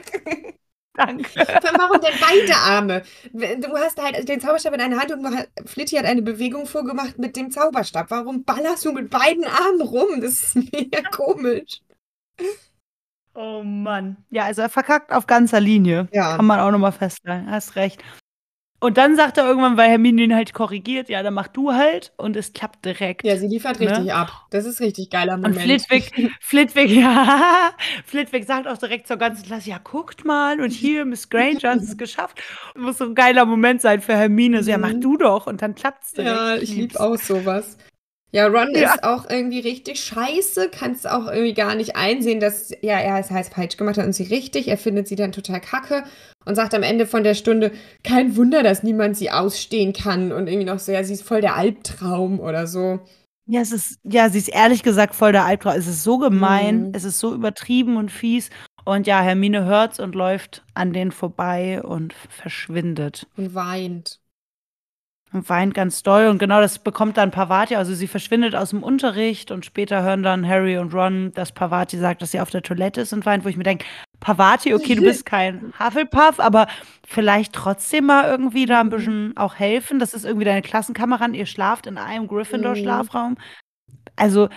Danke. 0.95 1.25
Warum 1.37 2.01
denn 2.01 2.15
beide 2.21 2.55
Arme? 2.55 3.03
Du 3.33 3.77
hast 3.77 4.01
halt 4.01 4.29
den 4.29 4.41
Zauberstab 4.41 4.75
in 4.75 4.81
einer 4.81 5.01
Hand 5.01 5.13
und 5.13 5.27
Flitti 5.67 5.97
hat 5.97 6.05
eine 6.05 6.23
Bewegung 6.23 6.67
vorgemacht 6.67 7.19
mit 7.19 7.37
dem 7.37 7.51
Zauberstab. 7.51 8.11
Warum 8.11 8.45
ballerst 8.45 8.85
du 8.85 8.93
mit 8.93 9.11
beiden 9.11 9.45
Armen 9.45 9.81
rum? 9.81 10.21
Das 10.21 10.43
ist 10.43 10.57
mega 10.73 11.03
komisch. 11.11 11.81
Oh 13.35 13.63
Mann. 13.63 14.19
Ja, 14.31 14.45
also 14.45 14.63
er 14.63 14.69
verkackt 14.69 15.13
auf 15.13 15.27
ganzer 15.27 15.61
Linie. 15.61 16.09
Ja. 16.13 16.37
Kann 16.37 16.45
man 16.45 16.61
auch 16.61 16.71
nochmal 16.71 16.93
feststellen. 16.93 17.51
Hast 17.51 17.77
recht. 17.77 18.03
Und 18.83 18.99
dann 18.99 19.15
sagt 19.15 19.39
er 19.39 19.47
irgendwann, 19.47 19.77
weil 19.77 19.91
Hermine 19.91 20.23
ihn 20.23 20.35
halt 20.35 20.53
korrigiert, 20.55 21.09
ja, 21.09 21.23
dann 21.23 21.35
mach 21.35 21.47
du 21.47 21.73
halt 21.73 22.13
und 22.17 22.35
es 22.35 22.53
klappt 22.53 22.85
direkt. 22.85 23.25
Ja, 23.25 23.37
sie 23.37 23.47
liefert 23.47 23.79
ne? 23.79 23.89
richtig 23.89 24.13
ab. 24.13 24.33
Das 24.51 24.65
ist 24.65 24.81
richtig 24.81 25.09
geiler 25.09 25.37
Moment. 25.37 25.55
Und 25.57 25.63
Flitwick, 25.63 26.33
Flitwick, 26.41 26.91
ja, 26.97 27.71
Flitwick 28.05 28.45
sagt 28.45 28.67
auch 28.67 28.77
direkt 28.79 29.07
zur 29.07 29.19
ganzen 29.19 29.45
Klasse, 29.47 29.71
ja, 29.71 29.79
guckt 29.79 30.25
mal 30.25 30.61
und 30.61 30.71
hier, 30.71 31.05
Miss 31.05 31.31
Granger 31.31 31.71
hat 31.71 31.79
es 31.79 31.97
geschafft. 31.97 32.43
Muss 32.77 32.99
so 32.99 33.05
ein 33.05 33.15
geiler 33.15 33.45
Moment 33.45 33.81
sein 33.83 34.01
für 34.01 34.17
Hermine. 34.17 34.65
So, 34.65 34.73
ja, 34.73 34.79
mach 34.79 34.93
Mhm. 34.93 35.01
du 35.01 35.17
doch 35.17 35.47
und 35.47 35.63
dann 35.63 35.77
klappt's 35.77 36.13
direkt. 36.15 36.35
Ja, 36.35 36.57
ich 36.57 36.75
liebe 36.75 36.99
auch 36.99 37.17
sowas. 37.17 37.77
Ja, 38.35 38.47
Ron 38.47 38.75
Ja. 38.75 38.95
ist 38.95 39.05
auch 39.05 39.29
irgendwie 39.29 39.61
richtig 39.61 40.01
scheiße, 40.03 40.71
kannst 40.71 41.09
auch 41.09 41.27
irgendwie 41.27 41.53
gar 41.55 41.75
nicht 41.75 41.97
einsehen, 41.97 42.41
dass 42.41 42.71
ja, 42.81 42.99
er 42.99 43.19
es 43.19 43.31
heißt 43.31 43.53
falsch 43.53 43.77
gemacht 43.77 43.99
hat 43.99 44.07
und 44.07 44.15
sie 44.15 44.23
richtig. 44.25 44.69
Er 44.69 44.79
findet 44.79 45.07
sie 45.07 45.17
dann 45.17 45.33
total 45.33 45.61
kacke 45.61 46.05
und 46.47 46.55
sagt 46.55 46.75
am 46.75 46.83
Ende 46.83 47.07
von 47.07 47.25
der 47.25 47.35
Stunde, 47.35 47.73
kein 48.03 48.35
Wunder, 48.37 48.63
dass 48.63 48.83
niemand 48.83 49.17
sie 49.19 49.31
ausstehen 49.31 49.93
kann 49.93 50.33
und 50.33 50.47
irgendwie 50.49 50.65
noch 50.65 50.79
so, 50.79 50.93
ja, 50.93 51.05
sie 51.05 51.13
ist 51.13 51.23
voll 51.23 51.43
der 51.43 51.57
Albtraum 51.57 52.41
oder 52.41 52.67
so. 52.67 53.01
Ja, 53.47 53.61
es 53.61 53.71
ist, 53.73 53.99
ja, 54.05 54.31
sie 54.31 54.39
ist 54.39 54.49
ehrlich 54.49 54.83
gesagt 54.83 55.15
voll 55.15 55.33
der 55.33 55.45
Albtraum. 55.45 55.75
Es 55.77 55.87
ist 55.87 56.03
so 56.03 56.17
gemein, 56.19 56.85
Mhm. 56.89 56.93
es 56.95 57.05
ist 57.05 57.19
so 57.19 57.35
übertrieben 57.35 57.97
und 57.99 58.11
fies. 58.11 58.49
Und 58.85 59.07
ja, 59.07 59.21
Hermine 59.21 59.65
hört's 59.65 60.01
und 60.01 60.15
läuft 60.15 60.65
an 60.75 60.93
denen 60.93 61.13
vorbei 61.13 61.83
und 61.83 62.15
verschwindet. 62.15 63.27
Und 63.37 63.55
weint. 63.55 64.21
Und 65.33 65.49
weint 65.49 65.73
ganz 65.73 66.03
doll. 66.03 66.27
Und 66.27 66.39
genau 66.39 66.61
das 66.61 66.79
bekommt 66.79 67.17
dann 67.17 67.31
Pavati. 67.31 67.77
Also 67.77 67.95
sie 67.95 68.07
verschwindet 68.07 68.55
aus 68.55 68.71
dem 68.71 68.83
Unterricht 68.83 69.51
und 69.51 69.65
später 69.65 70.03
hören 70.03 70.23
dann 70.23 70.47
Harry 70.47 70.77
und 70.77 70.93
Ron, 70.93 71.33
dass 71.33 71.53
Pavati 71.53 71.97
sagt, 71.97 72.21
dass 72.21 72.33
sie 72.33 72.41
auf 72.41 72.51
der 72.51 72.63
Toilette 72.63 73.01
ist 73.01 73.15
und 73.15 73.25
weint, 73.25 73.45
wo 73.45 73.49
ich 73.49 73.57
mir 73.57 73.65
denke, 73.65 73.87
Pavati, 74.21 74.75
okay, 74.75 74.95
du 74.95 75.03
bist 75.03 75.25
kein 75.25 75.73
Hufflepuff, 75.79 76.39
aber 76.39 76.67
vielleicht 77.07 77.55
trotzdem 77.55 78.07
mal 78.07 78.29
irgendwie 78.29 78.67
da 78.67 78.81
ein 78.81 78.91
bisschen 78.91 79.35
auch 79.37 79.55
helfen. 79.55 79.99
Das 79.99 80.13
ist 80.13 80.27
irgendwie 80.27 80.45
deine 80.45 80.63
Klassenkameradin, 80.63 81.35
ihr 81.35 81.47
schlaft 81.47 81.87
in 81.87 81.97
einem 81.97 82.29
Gryffindor-Schlafraum. 82.29 83.37
Also 84.17 84.51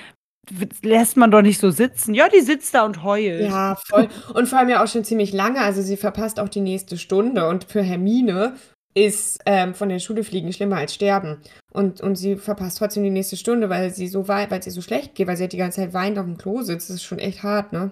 lässt 0.81 1.17
man 1.17 1.31
doch 1.31 1.41
nicht 1.41 1.59
so 1.59 1.71
sitzen. 1.71 2.13
Ja, 2.13 2.29
die 2.29 2.41
sitzt 2.41 2.73
da 2.75 2.85
und 2.85 3.03
heult. 3.03 3.41
Ja, 3.41 3.77
voll. 3.87 4.09
Und 4.33 4.47
vor 4.47 4.59
allem 4.59 4.69
ja 4.69 4.83
auch 4.83 4.87
schon 4.87 5.03
ziemlich 5.03 5.33
lange. 5.33 5.61
Also 5.61 5.81
sie 5.81 5.97
verpasst 5.97 6.39
auch 6.39 6.49
die 6.49 6.61
nächste 6.61 6.97
Stunde. 6.97 7.47
Und 7.47 7.65
für 7.65 7.81
Hermine 7.81 8.55
ist 8.97 9.39
ähm, 9.45 9.75
von 9.75 9.89
der 9.89 9.99
Schule 9.99 10.23
fliegen 10.23 10.51
schlimmer 10.53 10.77
als 10.77 10.93
sterben. 10.93 11.37
Und, 11.71 11.99
und 12.01 12.15
sie 12.15 12.37
verpasst 12.37 12.77
trotzdem 12.77 13.03
die 13.03 13.09
nächste 13.09 13.35
Stunde, 13.37 13.69
weil 13.69 13.91
sie 13.93 14.07
so 14.07 14.27
wei- 14.27 14.49
weil 14.49 14.63
sie 14.63 14.71
so 14.71 14.81
schlecht 14.81 15.15
geht, 15.15 15.27
weil 15.27 15.35
sie 15.35 15.43
halt 15.43 15.53
die 15.53 15.57
ganze 15.57 15.81
Zeit 15.81 15.93
weint 15.93 16.17
auf 16.17 16.25
dem 16.25 16.37
Klo 16.37 16.61
sitzt. 16.61 16.89
Das 16.89 16.95
ist 16.95 17.03
schon 17.03 17.19
echt 17.19 17.43
hart, 17.43 17.73
ne? 17.73 17.91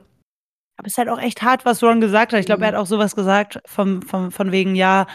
Aber 0.78 0.88
es 0.88 0.94
ist 0.94 0.98
halt 0.98 1.10
auch 1.10 1.20
echt 1.22 1.42
hart, 1.42 1.66
was 1.66 1.84
Ron 1.84 2.02
gesagt 2.02 2.32
hat. 2.34 2.40
Ich 2.40 2.46
glaube, 2.46 2.60
Mhm. 2.60 2.64
er 2.64 2.68
hat 2.70 2.76
auch 2.76 2.88
sowas 2.88 3.16
gesagt, 3.16 3.60
vom, 3.66 4.02
vom, 4.02 4.32
von 4.32 4.52
wegen, 4.52 4.76
ja, 4.76 5.06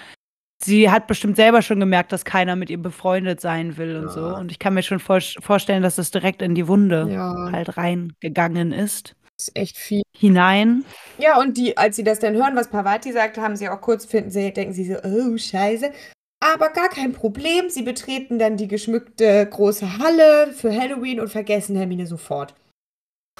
sie 0.62 0.90
hat 0.90 1.06
bestimmt 1.06 1.36
selber 1.36 1.62
schon 1.62 1.80
gemerkt, 1.80 2.12
dass 2.12 2.24
keiner 2.24 2.54
mit 2.54 2.68
ihr 2.70 2.80
befreundet 2.82 3.40
sein 3.40 3.76
will 3.78 3.96
und 3.96 4.10
so. 4.10 4.20
Ja. 4.20 4.32
Und 4.38 4.50
ich 4.52 4.58
kann 4.58 4.74
mir 4.74 4.82
schon 4.82 5.00
vor, 5.00 5.20
vorstellen, 5.40 5.82
dass 5.82 5.96
das 5.96 6.10
direkt 6.10 6.42
in 6.42 6.54
die 6.54 6.68
Wunde 6.68 7.08
Ja, 7.10 7.50
halt 7.50 7.76
reingegangen 7.78 8.72
ist. 8.72 9.14
Ist 9.38 9.56
echt 9.56 9.76
viel. 9.76 10.02
Hinein. 10.16 10.84
Ja, 11.18 11.38
und 11.38 11.56
die, 11.56 11.76
als 11.76 11.96
sie 11.96 12.04
das 12.04 12.18
dann 12.18 12.34
hören, 12.34 12.56
was 12.56 12.68
Pavati 12.68 13.12
sagt, 13.12 13.38
haben 13.38 13.56
sie 13.56 13.68
auch 13.68 13.80
kurz, 13.80 14.04
finden 14.04 14.30
sie, 14.30 14.52
denken 14.52 14.72
sie 14.74 14.84
so, 14.84 14.98
oh, 15.02 15.36
scheiße. 15.36 15.92
Aber 16.40 16.70
gar 16.70 16.88
kein 16.88 17.12
Problem. 17.12 17.68
Sie 17.68 17.82
betreten 17.82 18.38
dann 18.38 18.56
die 18.56 18.68
geschmückte 18.68 19.46
große 19.50 19.98
Halle 19.98 20.52
für 20.52 20.72
Halloween 20.74 21.20
und 21.20 21.28
vergessen 21.28 21.76
Hermine 21.76 22.06
sofort. 22.06 22.54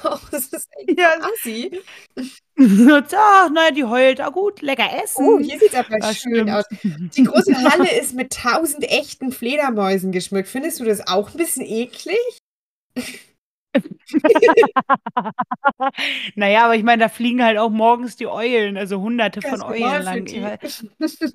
Oh, 0.01 0.17
das 0.31 0.45
ist 0.47 0.69
echt 0.87 0.97
Ja. 0.97 1.17
assi. 1.19 1.81
Ach, 2.57 3.49
naja, 3.51 3.71
die 3.71 3.83
heult. 3.83 4.21
Ah, 4.21 4.29
gut, 4.29 4.61
lecker 4.61 4.87
essen. 5.03 5.25
Oh, 5.25 5.39
hier 5.39 5.59
sieht 5.59 5.73
es 5.73 5.75
aber 5.75 5.97
Ja, 5.99 6.13
schön 6.13 6.33
stimmt. 6.35 6.51
aus. 6.51 6.63
Die 7.17 7.23
große 7.25 7.53
Halle 7.69 7.99
ist 7.99 8.15
mit 8.15 8.31
tausend 8.31 8.85
echten 8.89 9.33
Fledermäusen 9.33 10.13
geschmückt. 10.13 10.47
Findest 10.47 10.79
du 10.79 10.85
das 10.85 11.05
auch 11.05 11.31
ein 11.31 11.37
bisschen 11.37 11.65
eklig? 11.65 12.15
naja, 16.35 16.65
aber 16.65 16.75
ich 16.75 16.83
meine, 16.83 17.03
da 17.03 17.09
fliegen 17.09 17.43
halt 17.43 17.57
auch 17.57 17.69
morgens 17.69 18.15
die 18.15 18.27
Eulen, 18.27 18.77
also 18.77 19.01
hunderte 19.01 19.41
von 19.41 19.51
Ganz 19.59 19.63
Eulen 19.63 19.81
normal 19.81 20.03
lang. 20.03 20.25
Ich 20.27 20.41
wei- 20.41 20.59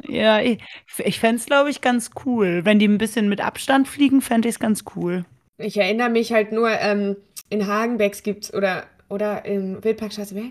Ja, 0.08 0.40
ich, 0.40 0.58
ich 0.98 1.20
fände 1.20 1.36
es, 1.36 1.46
glaube 1.46 1.70
ich, 1.70 1.80
ganz 1.80 2.10
cool. 2.24 2.64
Wenn 2.64 2.78
die 2.78 2.88
ein 2.88 2.98
bisschen 2.98 3.28
mit 3.28 3.40
Abstand 3.40 3.88
fliegen, 3.88 4.20
fände 4.20 4.48
ich 4.48 4.54
es 4.56 4.60
ganz 4.60 4.84
cool. 4.96 5.24
Ich 5.58 5.76
erinnere 5.76 6.10
mich 6.10 6.32
halt 6.32 6.52
nur, 6.52 6.70
ähm, 6.70 7.16
in 7.50 7.66
Hagenbecks 7.66 8.22
gibt's 8.22 8.52
oder 8.52 8.84
oder 9.10 9.44
im 9.44 9.84
Wildparkstraße, 9.84 10.34
wer? 10.34 10.48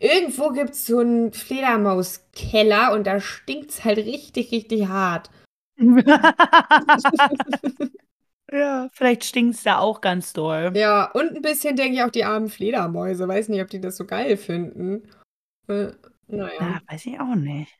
Irgendwo 0.00 0.50
gibt's 0.50 0.86
so 0.86 1.00
einen 1.00 1.32
Fledermauskeller 1.32 2.92
und 2.92 3.06
da 3.06 3.20
stinkt's 3.20 3.84
halt 3.84 3.98
richtig, 3.98 4.50
richtig 4.52 4.86
hart. 4.88 5.30
ja, 8.50 8.88
vielleicht 8.92 9.24
stinkt 9.24 9.56
es 9.56 9.62
da 9.62 9.78
auch 9.78 10.00
ganz 10.00 10.32
doll. 10.32 10.72
Ja, 10.74 11.10
und 11.12 11.34
ein 11.36 11.42
bisschen 11.42 11.76
denke 11.76 11.96
ich 11.96 12.02
auch 12.02 12.10
die 12.10 12.24
armen 12.24 12.48
Fledermäuse. 12.48 13.26
Weiß 13.26 13.48
nicht, 13.48 13.62
ob 13.62 13.68
die 13.68 13.80
das 13.80 13.96
so 13.96 14.04
geil 14.06 14.36
finden. 14.36 15.08
Äh, 15.68 15.92
naja. 16.28 16.60
Ja, 16.60 16.80
weiß 16.88 17.06
ich 17.06 17.20
auch 17.20 17.34
nicht. 17.34 17.72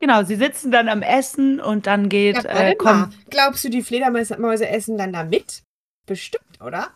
Genau, 0.00 0.22
sie 0.22 0.36
sitzen 0.36 0.70
dann 0.70 0.88
am 0.88 1.02
Essen 1.02 1.60
und 1.60 1.86
dann 1.86 2.08
geht, 2.08 2.36
Ja, 2.36 2.44
äh, 2.44 2.72
warte 2.72 2.82
mal. 2.84 3.08
komm, 3.08 3.12
Glaubst 3.30 3.64
du, 3.64 3.70
die 3.70 3.82
Fledermäuse 3.82 4.68
essen 4.68 4.96
dann 4.98 5.12
da 5.12 5.24
mit? 5.24 5.62
Bestimmt, 6.06 6.60
oder? 6.60 6.90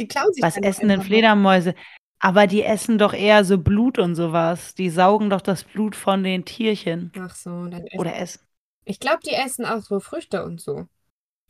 Die 0.00 0.08
klauen 0.08 0.32
sich 0.34 0.42
was 0.42 0.54
dann 0.54 0.64
doch 0.64 0.78
essen 0.78 0.88
denn 0.88 1.00
einfach 1.00 1.02
Fledermäuse? 1.02 1.74
Aber 2.18 2.46
die 2.46 2.62
essen 2.62 2.98
doch 2.98 3.12
eher 3.14 3.44
so 3.44 3.58
Blut 3.58 3.98
und 3.98 4.14
sowas. 4.14 4.74
Die 4.74 4.90
saugen 4.90 5.30
doch 5.30 5.40
das 5.40 5.64
Blut 5.64 5.96
von 5.96 6.22
den 6.22 6.44
Tierchen. 6.44 7.12
Ach 7.16 7.34
so, 7.36 7.66
dann 7.68 7.86
essen. 7.86 8.00
Oder 8.00 8.16
essen. 8.16 8.40
Ich 8.84 9.00
glaube, 9.00 9.20
die 9.24 9.32
essen 9.34 9.66
auch 9.66 9.82
so 9.82 10.00
Früchte 10.00 10.44
und 10.44 10.60
so. 10.60 10.88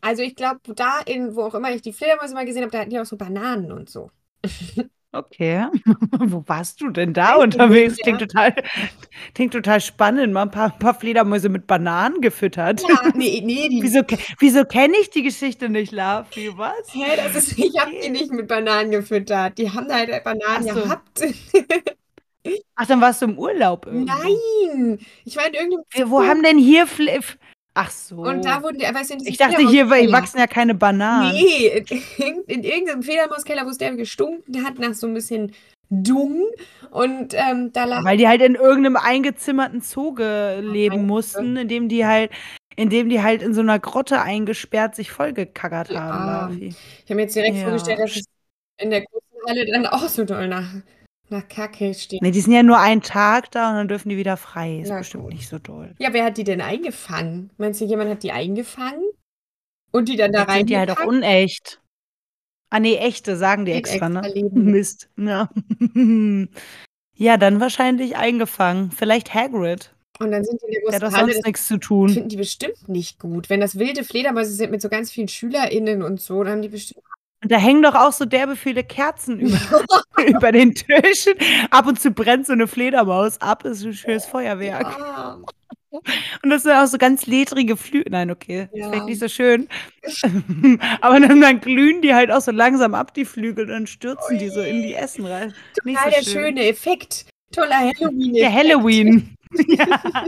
Also 0.01 0.23
ich 0.23 0.35
glaube, 0.35 0.61
da 0.75 1.01
in, 1.05 1.35
wo 1.37 1.43
auch 1.43 1.55
immer 1.55 1.71
ich 1.73 1.83
die 1.83 1.93
Fledermäuse 1.93 2.35
mal 2.35 2.47
gesehen 2.47 2.63
habe, 2.63 2.73
da 2.73 2.79
hatten 2.81 2.91
die 2.91 2.99
auch 2.99 3.05
so 3.05 3.17
Bananen 3.17 3.73
und 3.73 3.91
so. 3.91 4.11
Okay. 5.13 5.67
Wo 6.21 6.45
warst 6.47 6.81
du 6.81 6.91
denn 6.91 7.13
da 7.13 7.35
Weiß 7.37 7.43
unterwegs? 7.45 7.95
nicht, 7.95 8.03
Klingt 8.05 8.21
total, 8.21 8.55
klingt 9.35 9.53
total 9.53 9.81
spannend. 9.81 10.33
Mal 10.33 10.43
ein 10.43 10.51
paar, 10.53 10.71
paar 10.79 10.95
Fledermäuse 10.95 11.49
mit 11.49 11.67
Bananen 11.67 12.21
gefüttert. 12.21 12.83
Ja, 12.89 13.01
nee, 13.15 13.43
nee, 13.45 13.69
die. 13.69 13.83
Wieso, 13.83 14.03
wieso 14.39 14.65
kenne 14.65 14.95
ich 15.01 15.11
die 15.11 15.25
Geschichte 15.25 15.69
nicht, 15.69 15.91
Lafi? 15.91 16.53
Was? 16.57 16.95
Hä, 16.95 17.17
das 17.17 17.35
ist, 17.35 17.59
ich 17.59 17.77
habe 17.79 17.91
die 17.91 18.09
nicht 18.09 18.31
mit 18.31 18.47
Bananen 18.47 18.93
gefüttert. 18.93 19.59
Die 19.59 19.71
haben 19.71 19.93
halt 19.93 20.11
Bananen 20.23 20.69
Ach 20.71 20.75
so. 20.75 20.81
gehabt. 20.81 21.23
Ach, 22.77 22.87
dann 22.87 23.01
warst 23.01 23.21
du 23.21 23.27
im 23.27 23.39
Urlaub 23.39 23.87
irgendwo. 23.87 24.13
Nein, 24.13 24.99
ich 25.25 25.37
war 25.37 25.47
in 25.47 25.55
irgendeinem 25.55 26.11
Wo 26.11 26.23
haben 26.23 26.43
denn 26.43 26.57
hier 26.57 26.87
Fle 26.87 27.21
Ach 27.75 27.91
so. 27.91 28.23
und 28.23 28.45
da 28.45 28.63
wurden 28.63 28.79
die, 28.79 28.87
du, 28.87 29.15
in 29.15 29.21
ich 29.27 29.39
dachte, 29.39 29.69
hier 29.69 29.89
wachsen 29.89 30.39
ja 30.39 30.47
keine 30.47 30.75
Bananen. 30.75 31.33
Nee, 31.37 31.85
in, 32.19 32.43
in 32.47 32.65
irgendeinem 32.65 33.03
Fledermauskeller, 33.03 33.65
wo 33.65 33.71
es 33.71 33.79
der 33.79 33.95
gestunken 33.95 34.65
hat, 34.65 34.79
nach 34.79 34.95
so 34.95 35.07
ein 35.07 35.15
bisschen 35.15 35.53
Dung. 35.89 36.45
Und 36.91 37.35
ähm, 37.35 37.73
da 37.73 37.85
lag 37.85 38.05
Weil 38.05 38.17
die 38.17 38.29
halt 38.29 38.43
in 38.43 38.55
irgendeinem 38.55 38.97
eingezimmerten 38.97 39.81
Zoo 39.81 40.15
leben 40.17 41.07
mussten, 41.07 41.57
in 41.57 41.69
dem 41.69 41.89
die 41.89 42.07
halt, 42.07 42.31
in 42.77 42.91
dem 42.91 43.09
die 43.09 43.23
halt 43.23 43.43
in 43.43 43.55
so 43.55 43.61
einer 43.61 43.79
Grotte 43.79 44.21
eingesperrt 44.23 44.95
sich 44.95 45.11
vollgekackert 45.11 45.91
Ja. 45.91 46.01
haben, 46.01 46.27
Lafi. 46.27 46.69
Ich 47.05 47.05
habe 47.07 47.17
mir 47.17 47.23
jetzt 47.23 47.37
direkt 47.37 47.57
Ja. 47.57 47.63
vorgestellt, 47.65 47.99
dass 48.01 48.17
es 48.17 48.25
in 48.81 48.91
der 48.91 49.03
großen 49.03 49.49
Halle 49.49 49.67
dann 49.67 49.87
auch 49.87 50.09
so 50.09 50.25
doll 50.25 50.49
nach, 50.49 50.71
nach 51.31 51.49
Kacke 51.49 51.95
steht. 51.95 52.23
Nee, 52.23 52.31
die 52.31 52.41
sind 52.41 52.53
ja 52.53 52.63
nur 52.63 52.79
einen 52.79 53.03
Tag 53.03 53.51
da 53.51 53.71
und 53.71 53.77
dann 53.77 53.89
dürfen 53.89 54.09
die 54.09 54.17
wieder 54.17 54.37
frei. 54.37 54.81
Ist 54.81 54.89
Na 54.89 54.99
bestimmt 54.99 55.25
gut. 55.25 55.33
nicht 55.33 55.49
so 55.49 55.59
doll. 55.59 55.95
Ja, 55.99 56.13
wer 56.13 56.25
hat 56.25 56.37
die 56.37 56.45
denn 56.45 56.61
eingefangen? 56.61 57.51
Meinst 57.59 57.81
du, 57.81 57.85
jemand 57.85 58.11
hat 58.11 58.23
die 58.23 58.33
eingefangen? 58.33 59.03
Und 59.93 60.09
die 60.09 60.17
dann 60.17 60.33
da 60.33 60.43
Jetzt 60.43 60.53
sind 60.55 60.71
die 60.71 60.79
halt 60.79 60.91
auch 60.91 61.05
unecht. 61.05 61.81
Ah, 62.71 62.79
nee, 62.79 62.97
echte, 62.97 63.37
sagen 63.37 63.65
die 63.65 63.73
Steht 63.73 63.87
extra, 63.87 64.09
ne? 64.09 64.21
extra 64.21 64.35
leben. 64.35 64.65
Mist. 64.71 65.11
Ja. 65.17 65.51
ja, 67.17 67.37
dann 67.37 67.61
wahrscheinlich 67.61 68.17
eingefangen. 68.17 68.93
Vielleicht 68.93 69.35
Hagrid. 69.35 69.93
Und 70.21 70.33
dann 70.33 70.45
sind 70.45 70.61
die 70.63 70.77
in 70.77 70.91
der 70.91 71.01
Halle. 71.01 71.33
sonst 71.33 71.47
nichts 71.47 71.67
zu 71.67 71.79
tun. 71.79 72.11
finden 72.11 72.29
die 72.29 72.37
bestimmt 72.37 72.89
nicht 72.89 73.19
gut. 73.19 73.49
Wenn 73.49 73.61
das 73.61 73.79
wilde 73.79 74.05
Fledermäuse 74.05 74.53
sind 74.53 74.71
mit 74.71 74.83
so 74.83 74.89
ganz 74.89 75.11
vielen 75.11 75.29
SchülerInnen 75.29 76.03
und 76.03 76.21
so, 76.21 76.45
dann 76.45 76.55
haben 76.55 76.63
die 76.63 76.69
bestimmt. 76.69 77.03
Und 77.43 77.51
da 77.51 77.57
hängen 77.57 77.83
doch 77.83 77.95
auch 77.95 78.13
so 78.13 78.25
derbe 78.27 78.55
viele 78.57 78.85
Kerzen 78.85 79.41
über, 79.41 79.59
über 80.27 80.53
den 80.53 80.75
Tischen. 80.75 81.35
Ab 81.71 81.87
und 81.87 82.01
zu 82.01 82.11
brennt 82.11 82.47
so 82.47 82.53
eine 82.53 82.67
Fledermaus 82.67 83.41
ab. 83.41 83.65
Ist 83.65 83.83
ein 83.85 83.95
schönes 83.95 84.27
Feuerwerk. 84.27 84.97
Ja. 84.99 85.39
Und 86.43 86.51
das 86.51 86.63
sind 86.63 86.73
auch 86.73 86.87
so 86.87 86.99
ganz 86.99 87.27
ledrige 87.27 87.77
Flügel. 87.77 88.13
Nein, 88.13 88.31
okay. 88.31 88.69
Das 88.71 88.75
ist 88.75 88.79
Ja. 88.79 88.89
vielleicht 88.91 89.07
nicht 89.07 89.21
so 89.21 89.29
schön. 89.29 89.69
Aber 91.01 91.19
dann, 91.19 91.41
dann 91.41 91.61
glühen 91.61 92.01
die 92.01 92.15
halt 92.15 92.31
auch 92.31 92.41
so 92.41 92.53
langsam 92.53 92.95
ab, 92.95 93.13
die 93.15 93.25
Flügel. 93.25 93.65
Und 93.65 93.71
dann 93.71 93.87
stürzen 93.89 94.39
die 94.39 94.51
so 94.51 94.61
in 94.61 94.83
die 94.83 94.95
Essen 94.95 95.27
rein. 95.27 95.53
Total 95.83 96.05
so 96.05 96.11
der 96.11 96.23
schön. 96.23 96.33
schöne 96.33 96.69
Effekt. 96.69 97.27
Toller 97.53 97.79
Halloween. 97.79 98.35
Der 98.35 98.53
Halloween. 98.53 99.35
ja. 99.67 100.25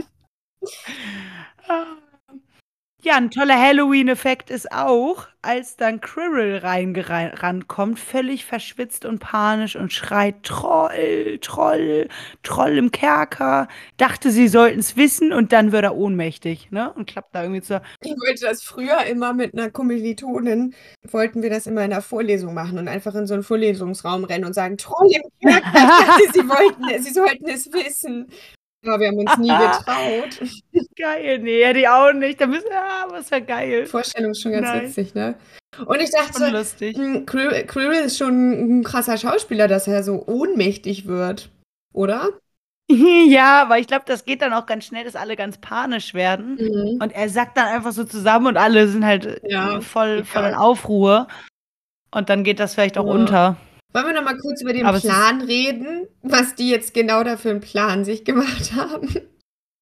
Ja, 3.05 3.17
ein 3.17 3.29
toller 3.31 3.59
Halloween-Effekt 3.59 4.49
ist 4.49 4.71
auch, 4.71 5.27
als 5.41 5.75
dann 5.75 5.99
Quirrell 5.99 6.59
rankommt, 6.59 7.99
völlig 7.99 8.45
verschwitzt 8.45 9.03
und 9.03 9.19
panisch 9.19 9.75
und 9.75 9.91
schreit: 9.91 10.41
Troll, 10.43 11.37
Troll, 11.41 12.07
Troll 12.43 12.77
im 12.77 12.91
Kerker. 12.91 13.67
Dachte, 13.97 14.31
sie 14.31 14.47
sollten 14.47 14.79
es 14.79 14.95
wissen 14.95 15.33
und 15.33 15.51
dann 15.51 15.73
wird 15.73 15.83
er 15.83 15.97
ohnmächtig, 15.97 16.71
ne? 16.71 16.93
Und 16.93 17.05
klappt 17.05 17.35
da 17.35 17.41
irgendwie 17.41 17.61
zur. 17.61 17.81
Ich 17.99 18.11
wollte 18.11 18.45
das 18.45 18.63
früher 18.63 19.03
immer 19.05 19.33
mit 19.33 19.53
einer 19.53 19.69
Kommilitonin, 19.69 20.73
wollten 21.03 21.41
wir 21.41 21.49
das 21.49 21.67
immer 21.67 21.83
in 21.83 21.89
der 21.89 22.01
Vorlesung 22.01 22.53
machen 22.53 22.77
und 22.77 22.87
einfach 22.87 23.15
in 23.15 23.27
so 23.27 23.33
einen 23.33 23.43
Vorlesungsraum 23.43 24.23
rennen 24.23 24.45
und 24.45 24.53
sagen: 24.53 24.77
Troll 24.77 25.09
im 25.11 25.29
Kerker. 25.41 25.67
Ich 25.67 25.73
dachte, 25.73 26.23
sie, 26.33 26.47
wollten, 26.47 27.03
sie 27.03 27.11
sollten 27.11 27.49
es 27.49 27.65
wissen. 27.73 28.29
Aber 28.85 28.99
wir 28.99 29.07
haben 29.07 29.17
uns 29.17 29.37
nie 29.37 29.47
getraut. 29.49 30.49
geil, 30.97 31.39
nee, 31.39 31.73
die 31.73 31.87
auch 31.87 32.13
nicht. 32.13 32.39
Da 32.39 32.47
müssen, 32.47 32.67
ah, 32.73 33.07
was 33.09 33.29
ja 33.29 33.39
geil. 33.39 33.83
Die 33.83 33.89
Vorstellung 33.89 34.31
ist 34.31 34.41
schon 34.41 34.51
ganz 34.51 34.67
Nein. 34.67 34.83
witzig, 34.83 35.13
ne? 35.15 35.35
Und 35.85 36.01
ich 36.01 36.11
dachte, 36.11 36.49
lustig. 36.49 36.95
Krill 37.25 37.65
hm, 37.65 38.05
ist 38.05 38.17
schon 38.17 38.79
ein 38.79 38.83
krasser 38.83 39.17
Schauspieler, 39.17 39.67
dass 39.67 39.87
er 39.87 40.03
so 40.03 40.23
ohnmächtig 40.27 41.07
wird, 41.07 41.49
oder? 41.93 42.29
Ja, 43.27 43.61
aber 43.61 43.79
ich 43.79 43.87
glaube, 43.87 44.03
das 44.05 44.25
geht 44.25 44.41
dann 44.41 44.53
auch 44.53 44.65
ganz 44.65 44.85
schnell, 44.85 45.05
dass 45.05 45.15
alle 45.15 45.35
ganz 45.35 45.57
panisch 45.57 46.13
werden. 46.13 46.55
Mhm. 46.55 46.99
Und 47.01 47.13
er 47.13 47.29
sagt 47.29 47.57
dann 47.57 47.67
einfach 47.67 47.93
so 47.93 48.03
zusammen 48.03 48.47
und 48.47 48.57
alle 48.57 48.87
sind 48.87 49.05
halt 49.05 49.41
ja, 49.47 49.79
voll, 49.81 50.25
voll 50.25 50.43
in 50.43 50.53
Aufruhr. 50.53 51.27
Und 52.11 52.29
dann 52.29 52.43
geht 52.43 52.59
das 52.59 52.75
vielleicht 52.75 52.97
auch 52.97 53.07
ja. 53.07 53.11
unter. 53.11 53.57
Wollen 53.93 54.07
wir 54.07 54.13
noch 54.13 54.23
mal 54.23 54.37
kurz 54.37 54.61
über 54.61 54.73
den 54.73 54.85
Aber 54.85 54.99
Plan 54.99 55.41
reden, 55.41 56.07
was 56.23 56.55
die 56.55 56.69
jetzt 56.69 56.93
genau 56.93 57.23
da 57.23 57.37
für 57.37 57.51
einen 57.51 57.61
Plan 57.61 58.03
sich 58.03 58.25
gemacht 58.25 58.73
haben? 58.75 59.07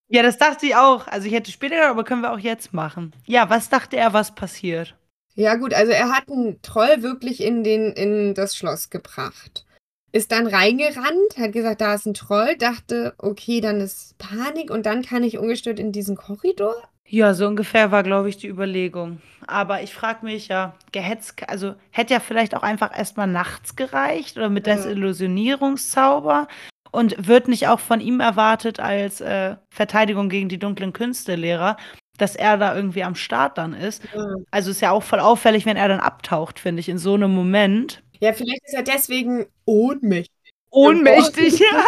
Ja, 0.10 0.21
das 0.21 0.38
dachte 0.38 0.65
ich 0.65 0.76
auch. 0.76 1.08
Also 1.08 1.28
ich 1.28 1.34
hätte 1.34 1.52
später, 1.52 1.89
aber 1.89 2.04
können 2.04 2.21
wir 2.21 2.34
auch 2.34 2.39
jetzt 2.39 2.74
machen. 2.74 3.13
Ja, 3.26 3.50
was 3.50 3.69
dachte 3.69 3.95
er, 3.95 4.12
was 4.12 4.36
passiert? 4.36 4.95
Ja, 5.36 5.56
gut, 5.56 5.74
also 5.74 5.93
er 5.93 6.10
hat 6.10 6.30
einen 6.30 6.62
Troll 6.62 7.02
wirklich 7.02 7.41
in, 7.41 7.63
den, 7.63 7.93
in 7.93 8.34
das 8.34 8.58
Schloss 8.58 8.89
gebracht. 8.89 9.65
Ist 10.12 10.34
dann 10.34 10.47
reingerannt, 10.47 11.38
hat 11.38 11.54
gesagt, 11.54 11.80
da 11.80 11.93
ist 11.93 12.06
ein 12.06 12.13
Troll, 12.13 12.58
dachte, 12.58 13.13
okay, 13.17 13.62
dann 13.62 13.80
ist 13.80 14.17
Panik 14.17 14.69
und 14.69 14.86
dann 14.86 15.04
kann 15.04 15.24
ich 15.24 15.38
ungestört 15.38 15.80
in 15.80 15.93
diesen 15.93 16.17
Korridor. 16.17 16.76
Ja, 17.12 17.34
so 17.34 17.45
ungefähr 17.45 17.91
war, 17.91 18.04
glaube 18.04 18.30
ich, 18.30 18.38
die 18.38 18.47
Überlegung. 18.47 19.21
Aber 19.45 19.82
ich 19.84 19.93
frage 19.93 20.26
mich 20.26 20.47
ja, 20.47 20.76
gehetzt, 20.93 21.43
also 21.50 21.76
hätte 21.89 22.13
ja 22.13 22.21
vielleicht 22.21 22.56
auch 22.56 22.63
einfach 22.63 22.97
erstmal 22.97 23.28
nachts 23.28 23.76
gereicht 23.76 24.38
oder 24.38 24.50
mit 24.50 24.65
ja. 24.65 24.76
Desillusionierungszauber 24.76 26.47
und 26.91 27.28
wird 27.28 27.50
nicht 27.50 27.67
auch 27.67 27.82
von 27.82 28.00
ihm 28.00 28.21
erwartet 28.21 28.80
als 28.80 29.19
äh, 29.19 29.58
Verteidigung 29.69 30.30
gegen 30.30 30.47
die 30.47 30.58
dunklen 30.58 30.93
Künste-Lehrer, 30.93 31.76
dass 32.17 32.38
er 32.38 32.58
da 32.58 32.74
irgendwie 32.74 33.04
am 33.04 33.15
Start 33.15 33.58
dann 33.58 33.74
ist. 33.74 34.02
Ja. 34.15 34.36
Also 34.50 34.71
ist 34.71 34.80
ja 34.80 34.91
auch 34.91 35.04
voll 35.04 35.19
auffällig, 35.19 35.65
wenn 35.65 35.76
er 35.76 35.89
dann 35.89 36.00
abtaucht, 36.00 36.60
finde 36.62 36.80
ich, 36.80 36.88
in 36.88 36.97
so 36.97 37.15
einem 37.15 37.36
Moment. 37.36 38.02
Ja, 38.21 38.32
vielleicht 38.32 38.62
ist 38.63 38.74
er 38.74 38.84
deswegen 38.84 39.47
ohnmächtig. 39.65 40.32
Ohnmächtig, 40.69 41.60
ja. 41.60 41.84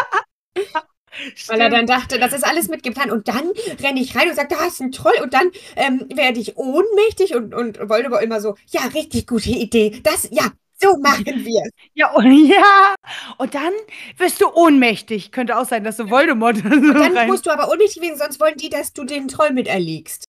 Stimmt. 1.35 1.49
Weil 1.49 1.61
er 1.61 1.69
dann 1.69 1.85
dachte, 1.85 2.19
das 2.19 2.33
ist 2.33 2.43
alles 2.43 2.67
mitgeplant. 2.67 3.11
Und 3.11 3.27
dann 3.27 3.51
renne 3.81 4.01
ich 4.01 4.15
rein 4.15 4.29
und 4.29 4.35
sage, 4.35 4.55
da 4.55 4.65
ist 4.65 4.81
ein 4.81 4.91
Troll. 4.91 5.13
Und 5.21 5.33
dann 5.33 5.51
ähm, 5.75 6.07
werde 6.13 6.39
ich 6.39 6.57
ohnmächtig. 6.57 7.35
Und, 7.35 7.53
und 7.53 7.79
Voldemort 7.89 8.23
immer 8.23 8.41
so, 8.41 8.55
ja, 8.67 8.81
richtig 8.93 9.27
gute 9.27 9.49
Idee. 9.49 9.99
Das, 10.03 10.27
ja, 10.31 10.51
so 10.83 10.97
machen 10.97 11.25
wir 11.25 11.61
es. 11.65 11.71
Ja, 11.93 12.11
und, 12.13 12.47
ja. 12.47 12.95
Und 13.37 13.53
dann 13.53 13.73
wirst 14.17 14.41
du 14.41 14.47
ohnmächtig. 14.53 15.31
Könnte 15.31 15.57
auch 15.57 15.65
sein, 15.65 15.83
dass 15.83 15.97
du 15.97 16.09
Voldemort. 16.09 16.57
So 16.63 16.69
und 16.69 16.93
dann 16.93 17.17
rein... 17.17 17.27
musst 17.27 17.45
du 17.45 17.51
aber 17.51 17.71
ohnmächtig 17.71 18.01
werden, 18.01 18.17
sonst 18.17 18.39
wollen 18.39 18.57
die, 18.57 18.69
dass 18.69 18.93
du 18.93 19.03
den 19.03 19.27
Troll 19.27 19.51
miterlegst. 19.51 20.25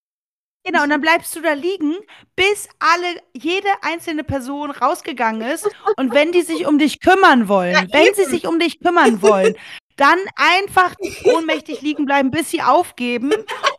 Genau, 0.66 0.82
und 0.82 0.88
dann 0.88 1.02
bleibst 1.02 1.36
du 1.36 1.42
da 1.42 1.52
liegen, 1.52 1.94
bis 2.36 2.68
alle, 2.78 3.20
jede 3.34 3.68
einzelne 3.82 4.24
Person 4.24 4.70
rausgegangen 4.70 5.42
ist. 5.42 5.68
Und 5.98 6.14
wenn 6.14 6.32
die 6.32 6.40
sich 6.40 6.66
um 6.66 6.78
dich 6.78 7.00
kümmern 7.00 7.48
wollen, 7.48 7.74
ja, 7.74 7.84
wenn 7.92 8.06
eben. 8.06 8.14
sie 8.14 8.24
sich 8.24 8.46
um 8.46 8.58
dich 8.58 8.80
kümmern 8.80 9.20
wollen, 9.20 9.56
dann 9.96 10.18
einfach 10.36 10.94
ohnmächtig 11.24 11.80
liegen 11.82 12.06
bleiben, 12.06 12.30
bis 12.30 12.50
sie 12.50 12.62
aufgeben 12.62 13.32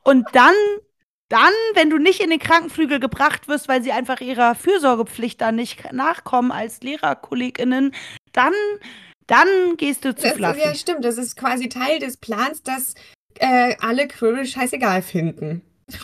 und 0.04 0.26
dann 0.34 0.54
dann, 1.30 1.54
wenn 1.74 1.90
du 1.90 1.98
nicht 1.98 2.20
in 2.20 2.30
den 2.30 2.40
Krankenflügel 2.40 3.00
gebracht 3.00 3.48
wirst, 3.48 3.68
weil 3.68 3.82
sie 3.82 3.92
einfach 3.92 4.22
ihrer 4.22 4.54
Fürsorgepflicht 4.54 5.42
da 5.42 5.52
nicht 5.52 5.92
nachkommen 5.92 6.52
als 6.52 6.82
LehrerkollegInnen, 6.82 7.96
dann, 8.32 8.54
dann 9.26 9.48
gehst 9.78 10.06
du 10.06 10.16
zu 10.16 10.28
das, 10.28 10.34
Fluffy. 10.34 10.60
Ja, 10.60 10.76
stimmt. 10.76 11.04
Das 11.04 11.18
ist 11.18 11.36
quasi 11.36 11.68
Teil 11.68 12.00
des 12.00 12.18
Plans, 12.18 12.62
dass 12.62 12.94
äh, 13.40 13.76
alle 13.80 14.08
Quirrell 14.08 14.46
scheißegal 14.46 15.02
finden. 15.02 15.64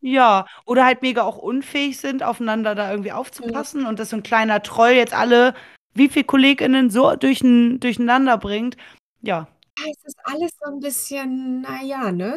ja, 0.00 0.46
oder 0.66 0.84
halt 0.84 1.02
mega 1.02 1.22
auch 1.22 1.38
unfähig 1.38 1.98
sind, 1.98 2.22
aufeinander 2.22 2.74
da 2.74 2.90
irgendwie 2.90 3.12
aufzupassen 3.12 3.82
ja. 3.82 3.88
und 3.88 3.98
dass 3.98 4.10
so 4.10 4.16
ein 4.16 4.22
kleiner 4.22 4.62
Troll 4.62 4.90
jetzt 4.90 5.14
alle, 5.14 5.54
wie 5.94 6.08
viele 6.08 6.24
KollegInnen 6.24 6.90
so 6.90 7.14
durch, 7.14 7.40
durcheinander 7.40 8.38
bringt. 8.38 8.76
Ja. 9.24 9.48
Es 9.76 10.04
ist 10.04 10.18
alles 10.24 10.52
so 10.60 10.70
ein 10.70 10.80
bisschen, 10.80 11.62
naja, 11.62 12.12
ne? 12.12 12.36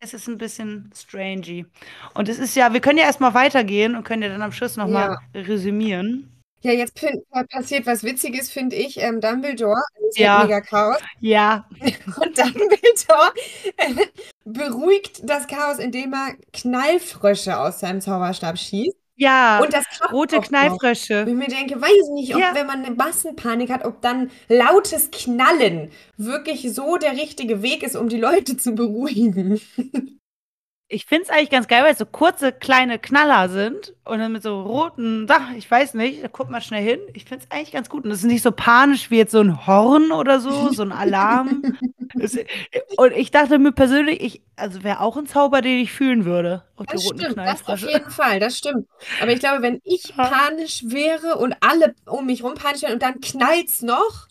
Es 0.00 0.14
ist 0.14 0.26
ein 0.28 0.38
bisschen 0.38 0.90
strangey. 0.96 1.66
Und 2.14 2.28
es 2.28 2.38
ist 2.38 2.56
ja, 2.56 2.72
wir 2.72 2.80
können 2.80 2.98
ja 2.98 3.04
erstmal 3.04 3.34
weitergehen 3.34 3.94
und 3.94 4.04
können 4.04 4.22
ja 4.22 4.28
dann 4.28 4.42
am 4.42 4.52
Schluss 4.52 4.76
nochmal 4.76 5.16
ja. 5.34 5.40
resümieren. 5.40 6.28
Ja, 6.62 6.72
jetzt 6.72 7.00
passiert 7.50 7.86
was 7.86 8.04
Witziges, 8.04 8.50
finde 8.50 8.76
ich. 8.76 9.00
Ähm, 9.00 9.20
Dumbledore, 9.20 9.82
ist 10.08 10.18
ja 10.18 10.42
mega 10.42 10.60
Chaos. 10.60 10.98
Ja. 11.20 11.68
Und 11.80 12.38
Dumbledore 12.38 13.32
äh, 13.76 14.06
beruhigt 14.44 15.28
das 15.28 15.48
Chaos, 15.48 15.80
indem 15.80 16.14
er 16.14 16.36
Knallfrösche 16.52 17.58
aus 17.58 17.80
seinem 17.80 18.00
Zauberstab 18.00 18.58
schießt. 18.58 18.96
Ja, 19.16 19.60
und 19.60 19.72
das 19.72 19.84
rote 20.10 20.40
Knallfrösche. 20.40 21.26
Ich 21.28 21.34
mir 21.34 21.46
denke, 21.46 21.80
weiß 21.80 22.10
nicht, 22.14 22.34
ob 22.34 22.40
ja. 22.40 22.54
wenn 22.54 22.66
man 22.66 22.84
eine 22.84 22.94
Massenpanik 22.94 23.70
hat, 23.70 23.84
ob 23.84 24.00
dann 24.00 24.30
lautes 24.48 25.10
Knallen 25.10 25.90
wirklich 26.16 26.72
so 26.72 26.96
der 26.96 27.12
richtige 27.12 27.62
Weg 27.62 27.82
ist, 27.82 27.94
um 27.94 28.08
die 28.08 28.18
Leute 28.18 28.56
zu 28.56 28.74
beruhigen. 28.74 29.60
Ich 30.92 31.06
finde 31.06 31.24
es 31.24 31.30
eigentlich 31.30 31.48
ganz 31.48 31.68
geil, 31.68 31.82
weil 31.84 31.92
es 31.92 31.98
so 31.98 32.04
kurze, 32.04 32.52
kleine 32.52 32.98
Knaller 32.98 33.48
sind 33.48 33.94
und 34.04 34.18
dann 34.18 34.30
mit 34.30 34.42
so 34.42 34.60
roten, 34.60 35.26
ach, 35.30 35.52
ich 35.56 35.70
weiß 35.70 35.94
nicht, 35.94 36.22
da 36.22 36.28
guckt 36.28 36.50
man 36.50 36.60
schnell 36.60 36.84
hin. 36.84 37.00
Ich 37.14 37.24
finde 37.24 37.44
es 37.44 37.50
eigentlich 37.50 37.72
ganz 37.72 37.88
gut. 37.88 38.04
Und 38.04 38.10
es 38.10 38.18
ist 38.18 38.24
nicht 38.26 38.42
so 38.42 38.52
panisch 38.52 39.10
wie 39.10 39.16
jetzt 39.16 39.32
so 39.32 39.40
ein 39.40 39.66
Horn 39.66 40.12
oder 40.12 40.38
so, 40.38 40.70
so 40.70 40.82
ein 40.82 40.92
Alarm. 40.92 41.78
und 42.98 43.12
ich 43.12 43.30
dachte 43.30 43.58
mir 43.58 43.72
persönlich, 43.72 44.20
ich, 44.20 44.42
also 44.54 44.84
wäre 44.84 45.00
auch 45.00 45.16
ein 45.16 45.26
Zauber, 45.26 45.62
den 45.62 45.78
ich 45.78 45.92
fühlen 45.92 46.26
würde. 46.26 46.62
das 46.76 47.02
stimmt, 47.04 47.38
das 47.38 47.66
auf 47.66 47.80
jeden 47.80 48.10
Fall, 48.10 48.38
das 48.38 48.58
stimmt. 48.58 48.86
Aber 49.22 49.32
ich 49.32 49.40
glaube, 49.40 49.62
wenn 49.62 49.80
ich 49.84 50.14
panisch 50.14 50.82
wäre 50.84 51.38
und 51.38 51.56
alle 51.60 51.94
um 52.04 52.26
mich 52.26 52.44
rum 52.44 52.52
panisch 52.52 52.82
wären 52.82 52.92
und 52.92 53.02
dann 53.02 53.18
knallt 53.22 53.68
es 53.68 53.80
noch, 53.80 54.28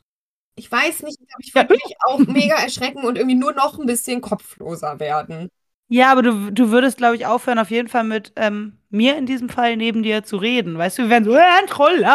ich 0.55 0.71
weiß 0.71 1.01
nicht, 1.01 1.17
ich 1.39 1.55
würde 1.55 1.73
mich 1.73 1.95
auch 2.05 2.19
mega 2.19 2.55
erschrecken 2.55 3.03
und 3.03 3.17
irgendwie 3.17 3.35
nur 3.35 3.53
noch 3.53 3.79
ein 3.79 3.87
bisschen 3.87 4.21
kopfloser 4.21 4.99
werden. 4.99 5.49
Ja, 5.93 6.09
aber 6.09 6.21
du, 6.21 6.51
du 6.51 6.71
würdest, 6.71 6.99
glaube 6.99 7.17
ich, 7.17 7.25
aufhören, 7.25 7.59
auf 7.59 7.69
jeden 7.69 7.89
Fall 7.89 8.05
mit 8.05 8.31
ähm, 8.37 8.77
mir 8.91 9.17
in 9.17 9.25
diesem 9.25 9.49
Fall 9.49 9.75
neben 9.75 10.03
dir 10.03 10.23
zu 10.23 10.37
reden. 10.37 10.77
Weißt 10.77 10.97
du, 10.97 11.03
wir 11.03 11.09
werden 11.09 11.25
so, 11.25 11.35
äh, 11.35 11.41
ein 11.41 11.67
Troll, 11.67 12.05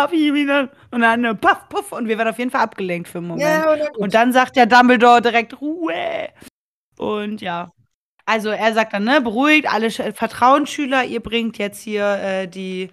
und 0.93 1.01
dann 1.03 1.25
äh, 1.25 1.35
puff, 1.35 1.69
puff, 1.69 1.93
und 1.93 2.09
wir 2.09 2.17
werden 2.17 2.31
auf 2.31 2.39
jeden 2.39 2.51
Fall 2.51 2.63
abgelenkt 2.63 3.07
für 3.07 3.19
einen 3.19 3.27
Moment. 3.27 3.47
Ja, 3.47 3.77
und 3.99 4.15
dann 4.15 4.33
sagt 4.33 4.57
ja 4.57 4.65
Dumbledore 4.65 5.21
direkt 5.21 5.61
Ruhe. 5.61 6.31
Und 6.97 7.43
ja. 7.43 7.71
Also 8.25 8.49
er 8.49 8.73
sagt 8.73 8.95
dann, 8.95 9.05
ne, 9.05 9.21
beruhigt, 9.21 9.71
alle 9.71 9.91
Sch 9.91 10.01
Vertrauensschüler, 10.15 11.05
ihr 11.05 11.21
bringt 11.21 11.59
jetzt 11.59 11.83
hier 11.83 12.15
äh, 12.15 12.49
die 12.49 12.89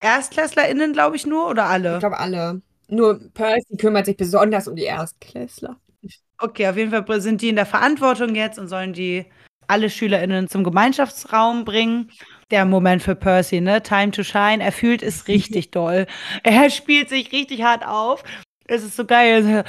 ErstklässlerInnen, 0.00 0.92
glaube 0.92 1.16
ich, 1.16 1.26
nur, 1.26 1.48
oder 1.48 1.64
alle? 1.64 1.94
Ich 1.94 2.00
glaube 2.00 2.18
alle. 2.18 2.60
Nur 2.88 3.20
Percy 3.32 3.78
kümmert 3.78 4.04
sich 4.04 4.18
besonders 4.18 4.68
um 4.68 4.76
die 4.76 4.84
Erstklässler. 4.84 5.80
Okay, 6.38 6.68
auf 6.68 6.76
jeden 6.76 6.90
Fall 6.90 7.20
sind 7.22 7.40
die 7.40 7.48
in 7.48 7.56
der 7.56 7.64
Verantwortung 7.64 8.34
jetzt 8.34 8.58
und 8.58 8.68
sollen 8.68 8.92
die 8.92 9.24
alle 9.68 9.90
SchülerInnen 9.90 10.48
zum 10.48 10.64
Gemeinschaftsraum 10.64 11.64
bringen. 11.64 12.10
Der 12.50 12.64
Moment 12.64 13.02
für 13.02 13.14
Percy, 13.14 13.60
ne? 13.60 13.82
Time 13.82 14.12
to 14.12 14.22
shine. 14.22 14.62
Er 14.62 14.72
fühlt 14.72 15.02
es 15.02 15.28
richtig 15.28 15.70
doll. 15.70 16.06
Er 16.42 16.70
spielt 16.70 17.08
sich 17.08 17.32
richtig 17.32 17.62
hart 17.62 17.86
auf. 17.86 18.22
Es 18.68 18.82
ist 18.82 18.96
so 18.96 19.04
geil. 19.04 19.64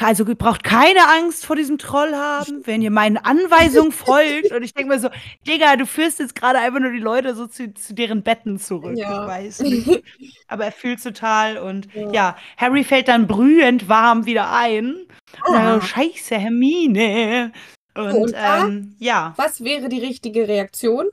Also 0.00 0.26
ihr 0.26 0.34
braucht 0.34 0.64
keine 0.64 1.00
Angst 1.16 1.46
vor 1.46 1.54
diesem 1.54 1.78
Troll 1.78 2.12
haben, 2.14 2.66
wenn 2.66 2.82
ihr 2.82 2.90
meinen 2.90 3.18
Anweisungen 3.18 3.92
folgt. 3.92 4.50
Und 4.52 4.64
ich 4.64 4.74
denke 4.74 4.94
mir 4.94 4.98
so, 4.98 5.10
Digga, 5.46 5.76
du 5.76 5.86
führst 5.86 6.18
jetzt 6.18 6.34
gerade 6.34 6.58
einfach 6.58 6.80
nur 6.80 6.90
die 6.90 6.98
Leute 6.98 7.34
so 7.34 7.46
zu, 7.46 7.72
zu 7.72 7.94
deren 7.94 8.22
Betten 8.22 8.58
zurück. 8.58 8.96
Ja. 8.96 9.22
Ich 9.22 9.28
weiß 9.28 9.60
nicht. 9.62 10.02
Aber 10.48 10.64
er 10.64 10.72
fühlt 10.72 11.02
total 11.02 11.58
und 11.58 11.88
ja. 11.94 12.12
ja. 12.12 12.36
Harry 12.56 12.82
fällt 12.82 13.08
dann 13.08 13.26
brühend 13.28 13.88
warm 13.88 14.26
wieder 14.26 14.52
ein. 14.52 14.96
Ah. 15.42 15.80
Scheiße, 15.80 16.36
Hermine. 16.36 17.52
Und, 17.96 18.12
und 18.12 18.34
ähm, 18.36 18.96
ja. 18.98 19.34
Was 19.36 19.62
wäre 19.64 19.88
die 19.88 20.00
richtige 20.00 20.46
Reaktion? 20.46 21.08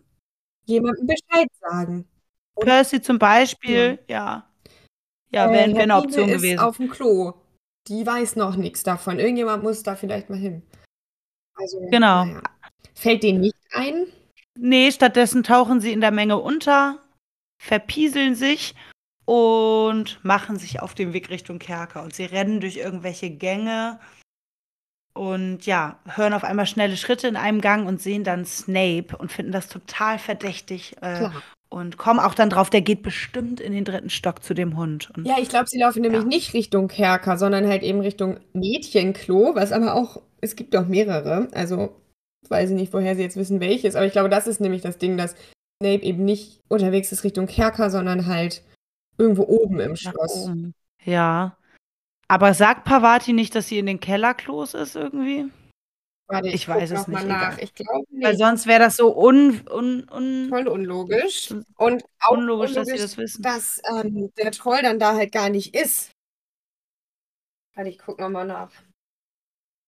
Jemandem 0.65 1.07
Bescheid 1.07 1.47
sagen. 1.59 2.05
Und 2.55 2.65
Percy 2.65 3.01
zum 3.01 3.19
Beispiel, 3.19 3.99
ja. 4.07 4.47
Ja, 5.29 5.45
ja 5.45 5.51
wäre 5.51 5.71
äh, 5.71 5.75
wär 5.75 5.83
eine 5.83 5.97
Option 5.97 6.29
ist 6.29 6.37
gewesen. 6.37 6.59
auf 6.59 6.77
dem 6.77 6.89
Klo. 6.89 7.33
die 7.87 8.05
weiß 8.05 8.35
noch 8.35 8.55
nichts 8.55 8.83
davon. 8.83 9.19
Irgendjemand 9.19 9.63
muss 9.63 9.83
da 9.83 9.95
vielleicht 9.95 10.29
mal 10.29 10.39
hin. 10.39 10.63
Also, 11.55 11.79
Genau. 11.89 12.25
naja. 12.25 12.41
Fällt 12.95 13.23
denen 13.23 13.41
nicht 13.41 13.57
ein? 13.71 14.07
Nee, 14.57 14.91
stattdessen 14.91 15.43
tauchen 15.43 15.81
sie 15.81 15.91
in 15.91 16.01
der 16.01 16.11
Menge 16.11 16.37
unter, 16.37 16.99
verpieseln 17.61 18.35
sich 18.35 18.75
und 19.25 20.23
machen 20.23 20.59
sich 20.59 20.81
auf 20.81 20.93
den 20.93 21.11
Weg 21.13 21.29
Richtung 21.29 21.59
Kerker. 21.59 22.03
Und 22.03 22.13
sie 22.13 22.25
rennen 22.25 22.61
durch 22.61 22.77
irgendwelche 22.77 23.31
Gänge 23.31 23.99
und 25.13 25.65
ja, 25.65 25.99
hören 26.05 26.33
auf 26.33 26.43
einmal 26.43 26.65
schnelle 26.65 26.97
Schritte 26.97 27.27
in 27.27 27.35
einem 27.35 27.61
Gang 27.61 27.87
und 27.87 28.01
sehen 28.01 28.23
dann 28.23 28.45
Snape 28.45 29.15
und 29.17 29.31
finden 29.31 29.51
das 29.51 29.67
total 29.67 30.17
verdächtig. 30.19 30.95
Äh, 31.01 31.29
und 31.69 31.97
kommen 31.97 32.19
auch 32.19 32.35
dann 32.35 32.49
drauf, 32.51 32.69
der 32.69 32.81
geht 32.81 33.01
bestimmt 33.01 33.59
in 33.59 33.73
den 33.73 33.83
dritten 33.83 34.09
Stock 34.11 34.43
zu 34.43 34.53
dem 34.53 34.77
Hund. 34.77 35.09
Und 35.15 35.25
Ja, 35.27 35.35
ich 35.39 35.49
glaube, 35.49 35.67
sie 35.67 35.79
laufen 35.79 36.01
nämlich 36.01 36.21
Ja. 36.21 36.27
nicht 36.27 36.53
Richtung 36.53 36.87
Kerker, 36.87 37.37
sondern 37.37 37.67
halt 37.67 37.81
eben 37.83 37.99
Richtung 37.99 38.39
Mädchenklo, 38.53 39.55
was 39.55 39.71
aber 39.71 39.95
auch, 39.95 40.21
es 40.41 40.55
gibt 40.55 40.73
doch 40.75 40.87
mehrere. 40.87 41.47
Also, 41.53 41.95
weiß 42.49 42.69
ich 42.71 42.75
nicht, 42.75 42.93
woher 42.93 43.15
sie 43.15 43.23
jetzt 43.23 43.37
wissen, 43.37 43.59
welches, 43.59 43.95
aber 43.95 44.05
ich 44.05 44.11
glaube, 44.11 44.29
das 44.29 44.45
ist 44.47 44.61
nämlich 44.61 44.81
das 44.83 44.97
Ding, 44.99 45.17
dass 45.17 45.35
Snape 45.81 46.03
eben 46.03 46.25
nicht 46.25 46.59
unterwegs 46.69 47.11
ist 47.11 47.23
Richtung 47.23 47.47
Kerker, 47.47 47.89
sondern 47.89 48.27
halt 48.27 48.61
irgendwo 49.17 49.43
oben 49.43 49.79
im 49.79 49.95
Schloss. 49.95 50.45
oben. 50.47 50.73
Ja. 51.03 51.57
Aber 52.33 52.55
sagt 52.55 52.85
Pavati 52.85 53.31
nicht, 53.31 53.53
dass 53.53 53.67
sie 53.67 53.77
in 53.77 53.85
den 53.85 53.99
Kellerklos 53.99 54.73
ist 54.73 54.95
irgendwie? 54.95 55.51
Warte, 56.27 56.47
Ich 56.47 56.65
guck 56.65 56.73
weiß 56.77 56.89
es 56.89 57.07
nicht, 57.07 57.27
nach. 57.27 57.59
Ich 57.59 57.75
glaube 57.75 58.07
Weil 58.09 58.31
nicht. 58.31 58.39
sonst 58.39 58.65
wäre 58.65 58.79
das 58.79 58.95
so 58.95 59.15
un, 59.15 59.61
un, 59.69 60.09
un, 60.09 60.49
Voll 60.49 60.67
unlogisch. 60.67 61.53
Und 61.77 62.03
auch 62.21 62.31
unlogisch, 62.31 62.73
dass 62.73 62.87
sie 62.87 62.93
unlogisch, 62.93 63.01
das 63.01 63.17
wissen. 63.17 63.43
dass 63.43 63.79
ähm, 63.87 64.31
der 64.35 64.51
Troll 64.51 64.81
dann 64.81 64.97
da 64.97 65.13
halt 65.13 65.31
gar 65.31 65.49
nicht 65.49 65.75
ist. 65.75 66.09
Warte, 67.75 67.91
ich 67.91 67.99
guck 67.99 68.19
nochmal 68.19 68.47
nach. 68.47 68.71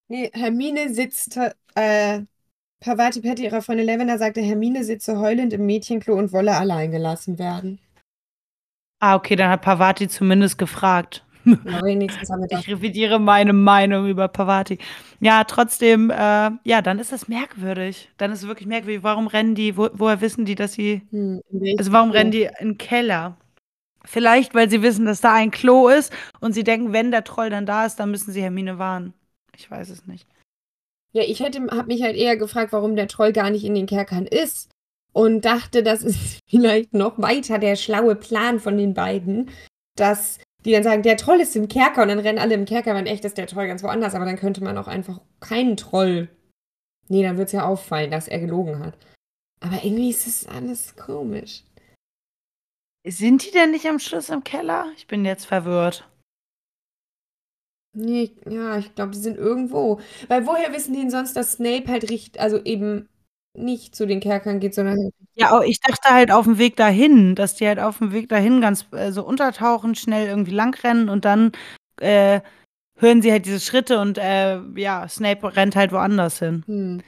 Nee, 0.07 0.29
Hermine 0.31 0.93
sitzt, 0.93 1.39
äh, 1.73 2.21
Pavati 2.79 3.21
Patty, 3.21 3.45
ihrer 3.45 3.63
Freundin 3.63 3.87
Lavender, 3.87 4.19
sagte, 4.19 4.41
Hermine 4.41 4.83
sitze 4.83 5.17
heulend 5.17 5.51
im 5.51 5.65
Mädchenklo 5.65 6.13
und 6.15 6.31
wolle 6.31 6.55
allein 6.55 6.91
gelassen 6.91 7.39
werden. 7.39 7.79
Ah, 8.99 9.15
okay, 9.15 9.35
dann 9.35 9.49
hat 9.49 9.63
Pavati 9.63 10.07
zumindest 10.07 10.59
gefragt. 10.59 11.24
Na, 11.45 11.83
wenigstens 11.83 12.29
haben 12.29 12.41
wir 12.41 12.47
das. 12.47 12.61
Ich 12.65 12.69
revidiere 12.69 13.19
meine 13.19 13.53
Meinung 13.53 14.07
über 14.07 14.27
Pavati. 14.27 14.79
Ja, 15.19 15.43
trotzdem, 15.43 16.09
äh, 16.09 16.51
ja, 16.63 16.81
dann 16.81 16.99
ist 16.99 17.11
das 17.11 17.27
merkwürdig. 17.27 18.09
Dann 18.17 18.31
ist 18.31 18.41
es 18.41 18.47
wirklich 18.47 18.67
merkwürdig. 18.67 19.03
Warum 19.03 19.27
rennen 19.27 19.55
die, 19.55 19.77
wo, 19.77 19.89
woher 19.93 20.21
wissen 20.21 20.45
die, 20.45 20.55
dass 20.55 20.73
sie, 20.73 21.01
Hm, 21.11 21.41
also 21.77 21.91
warum 21.91 22.11
rennen 22.11 22.31
die 22.31 22.49
in 22.59 22.69
den 22.69 22.77
Keller? 22.77 23.37
Vielleicht, 24.03 24.53
weil 24.53 24.69
sie 24.69 24.81
wissen, 24.81 25.05
dass 25.05 25.21
da 25.21 25.33
ein 25.33 25.51
Klo 25.51 25.87
ist 25.87 26.13
und 26.39 26.53
sie 26.53 26.63
denken, 26.63 26.93
wenn 26.93 27.11
der 27.11 27.23
Troll 27.23 27.49
dann 27.49 27.65
da 27.65 27.85
ist, 27.85 27.95
dann 27.95 28.11
müssen 28.11 28.31
sie 28.31 28.41
Hermine 28.41 28.77
warnen. 28.77 29.13
Ich 29.55 29.69
weiß 29.69 29.89
es 29.89 30.05
nicht. 30.05 30.27
Ja, 31.11 31.23
ich 31.23 31.39
hätte, 31.39 31.65
habe 31.71 31.87
mich 31.87 32.03
halt 32.03 32.15
eher 32.15 32.35
gefragt, 32.37 32.73
warum 32.73 32.95
der 32.95 33.07
Troll 33.07 33.31
gar 33.31 33.49
nicht 33.49 33.63
in 33.63 33.73
den 33.73 33.85
Kerkern 33.85 34.25
ist. 34.25 34.69
Und 35.13 35.45
dachte, 35.45 35.81
das 35.81 36.03
ist 36.03 36.39
vielleicht 36.47 36.93
noch 36.93 37.17
weiter 37.17 37.57
der 37.57 37.77
schlaue 37.77 38.15
Plan 38.15 38.59
von 38.59 38.77
den 38.77 38.93
beiden, 38.93 39.49
dass 39.95 40.39
die 40.65 40.71
dann 40.71 40.83
sagen, 40.83 41.03
der 41.03 41.17
Troll 41.17 41.39
ist 41.39 41.55
im 41.55 41.67
Kerker 41.67 42.01
und 42.01 42.09
dann 42.09 42.19
rennen 42.19 42.39
alle 42.39 42.55
im 42.55 42.65
Kerker, 42.65 42.95
wenn 42.95 43.05
echt 43.05 43.23
ist 43.23 43.37
der 43.37 43.47
Troll 43.47 43.67
ganz 43.67 43.83
woanders. 43.83 44.15
Aber 44.15 44.25
dann 44.25 44.37
könnte 44.37 44.63
man 44.63 44.77
auch 44.77 44.87
einfach 44.87 45.21
keinen 45.39 45.77
Troll. 45.77 46.27
Nee, 47.07 47.23
dann 47.23 47.37
wird 47.37 47.47
es 47.47 47.53
ja 47.53 47.65
auffallen, 47.65 48.11
dass 48.11 48.27
er 48.27 48.39
gelogen 48.39 48.79
hat. 48.79 48.97
Aber 49.59 49.83
irgendwie 49.83 50.09
ist 50.09 50.27
es 50.27 50.47
alles 50.47 50.95
komisch. 50.95 51.63
Sind 53.07 53.45
die 53.45 53.51
denn 53.51 53.71
nicht 53.71 53.85
am 53.85 53.99
Schluss 53.99 54.29
im 54.29 54.43
Keller? 54.43 54.91
Ich 54.97 55.05
bin 55.05 55.23
jetzt 55.23 55.45
verwirrt. 55.45 56.09
Nee, 57.93 58.35
ja, 58.49 58.77
ich 58.77 58.93
glaube, 58.95 59.11
die 59.11 59.19
sind 59.19 59.37
irgendwo. 59.37 60.01
Weil 60.27 60.47
woher 60.47 60.73
wissen 60.73 60.93
die 60.93 60.99
denn 60.99 61.11
sonst, 61.11 61.35
dass 61.35 61.53
Snape 61.53 61.87
halt 61.87 62.09
richtig, 62.09 62.41
also 62.41 62.61
eben 62.63 63.07
nicht 63.57 63.95
zu 63.95 64.05
den 64.07 64.19
Kerkern 64.19 64.59
geht, 64.59 64.73
sondern 64.75 64.97
halt 65.03 65.13
Ja, 65.35 65.51
au- 65.57 65.61
ich 65.61 65.79
dachte 65.79 66.09
halt 66.09 66.31
auf 66.31 66.45
dem 66.45 66.57
Weg 66.57 66.75
dahin, 66.77 67.35
dass 67.35 67.55
die 67.55 67.67
halt 67.67 67.79
auf 67.79 67.97
dem 67.99 68.11
Weg 68.13 68.29
dahin 68.29 68.61
ganz 68.61 68.85
äh, 68.91 69.11
so 69.11 69.23
untertauchen, 69.25 69.95
schnell 69.95 70.27
irgendwie 70.27 70.51
langrennen 70.51 71.09
und 71.09 71.25
dann 71.25 71.51
äh, 72.01 72.41
hören 72.97 73.21
sie 73.21 73.31
halt 73.31 73.45
diese 73.45 73.59
Schritte 73.59 73.99
und 73.99 74.17
äh, 74.17 74.59
ja, 74.75 75.07
Snape 75.09 75.55
rennt 75.55 75.75
halt 75.75 75.91
woanders 75.91 76.39
hin. 76.39 76.63
Hm. 76.67 77.01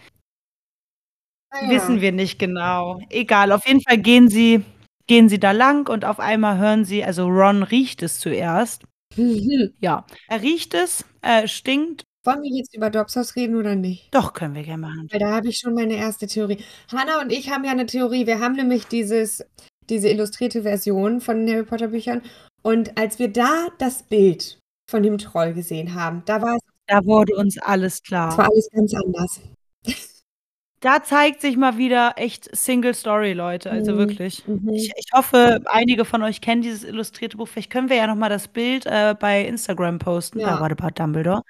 Naja. 1.52 1.70
Wissen 1.70 2.02
wir 2.02 2.12
nicht 2.12 2.40
genau. 2.40 3.00
Egal, 3.10 3.52
auf 3.52 3.66
jeden 3.68 3.82
Fall 3.82 3.98
gehen 3.98 4.30
sie, 4.30 4.64
gehen 5.08 5.30
sie 5.30 5.40
da 5.40 5.52
lang 5.52 5.88
und 5.90 6.06
auf 6.06 6.20
einmal 6.20 6.58
hören 6.58 6.86
sie, 6.86 7.04
also 7.04 7.28
Ron 7.28 7.64
riecht 7.64 8.04
es 8.04 8.20
zuerst. 8.20 8.84
Ja, 9.80 10.06
er 10.28 10.42
riecht 10.42 10.74
es, 10.74 11.06
äh, 11.22 11.48
stinkt. 11.48 12.04
Wollen 12.28 12.44
wir 12.44 12.52
jetzt 12.52 12.76
über 12.76 12.90
Dobsos 12.90 13.38
reden 13.38 13.56
oder 13.56 13.76
nicht? 13.76 14.14
Doch, 14.14 14.34
können 14.34 14.54
wir 14.54 14.64
gerne 14.64 14.82
machen. 14.82 15.08
Weil 15.12 15.20
da 15.22 15.32
habe 15.32 15.48
ich 15.48 15.60
schon 15.60 15.74
meine 15.74 15.96
erste 15.96 16.28
Theorie. 16.28 16.58
Hanna 16.92 17.22
und 17.22 17.32
ich 17.32 17.50
haben 17.50 17.64
ja 17.64 17.72
eine 17.72 17.86
Theorie. 17.86 18.28
Wir 18.28 18.40
haben 18.42 18.56
nämlich 18.56 18.86
dieses, 18.86 19.46
diese 19.90 20.10
illustrierte 20.10 20.64
Version 20.64 21.22
von 21.22 21.46
den 21.46 21.56
Harry 21.56 21.66
Potter 21.66 21.88
Büchern. 21.88 22.22
Und 22.64 22.98
als 22.98 23.18
wir 23.18 23.30
da 23.32 23.68
das 23.80 24.04
Bild 24.04 24.60
von 24.92 25.04
dem 25.04 25.18
Troll 25.18 25.54
gesehen 25.54 25.94
haben, 25.96 26.22
da 26.26 26.42
war 26.42 26.56
es 26.56 26.62
Da 26.88 27.06
wurde 27.06 27.34
uns 27.38 27.58
alles 27.60 28.02
es 28.04 28.12
war 28.12 28.30
klar. 28.36 28.50
alles 28.50 28.70
ganz 28.74 28.94
anders. 28.94 29.40
Da 30.80 31.02
zeigt 31.02 31.42
sich 31.42 31.58
mal 31.58 31.78
wieder 31.80 32.14
echt 32.18 32.56
Single 32.56 32.94
Story, 32.94 33.34
Leute. 33.34 33.72
Also 33.72 33.94
Mhm. 33.94 33.98
wirklich. 33.98 34.48
Mhm. 34.48 34.70
Ich, 34.74 34.92
ich 34.96 35.08
hoffe, 35.14 35.60
einige 35.66 36.06
von 36.06 36.22
euch 36.22 36.40
kennen 36.40 36.62
dieses 36.62 36.84
illustrierte 36.84 37.38
Buch. 37.38 37.48
Vielleicht 37.48 37.72
können 37.72 37.90
wir 37.90 37.96
ja 37.98 38.06
noch 38.06 38.16
mal 38.16 38.30
das 38.30 38.48
Bild 38.48 38.86
äh, 38.86 39.16
bei 39.20 39.44
Instagram 39.46 39.98
posten. 39.98 40.40
Ja. 40.40 40.52
Da 40.52 40.60
war 40.60 40.70
der 40.70 40.76
Bad 40.76 41.00
Dumbledore. 41.00 41.42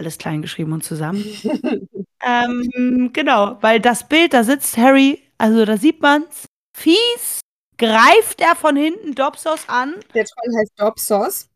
Alles 0.00 0.16
klein 0.16 0.40
geschrieben 0.40 0.72
und 0.72 0.82
zusammen. 0.82 1.22
ähm, 2.24 3.10
genau, 3.12 3.58
weil 3.60 3.80
das 3.80 4.08
Bild, 4.08 4.32
da 4.32 4.44
sitzt 4.44 4.78
Harry, 4.78 5.22
also 5.36 5.66
da 5.66 5.76
sieht 5.76 6.00
man's. 6.00 6.46
Fies 6.74 7.40
greift 7.76 8.40
er 8.40 8.56
von 8.56 8.76
hinten 8.76 9.14
Dobsos 9.14 9.68
an. 9.68 9.96
Der 10.14 10.24
Troll 10.24 10.58
heißt 10.58 10.72
Dobsos. 10.76 11.50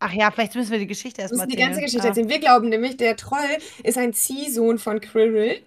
Ach 0.00 0.12
ja, 0.12 0.32
vielleicht 0.32 0.56
müssen 0.56 0.72
wir 0.72 0.80
die 0.80 0.88
Geschichte 0.88 1.22
erstmal 1.22 1.46
müssen 1.46 1.50
die 1.50 1.62
erzählen. 1.62 1.68
ganze 1.68 1.84
Geschichte 1.84 2.08
erzählen. 2.08 2.28
Wir 2.28 2.40
glauben 2.40 2.68
nämlich, 2.68 2.96
der 2.96 3.14
Troll 3.14 3.58
ist 3.84 3.96
ein 3.96 4.12
Ziehsohn 4.12 4.80
von 4.80 5.00
Quirrell 5.00 5.62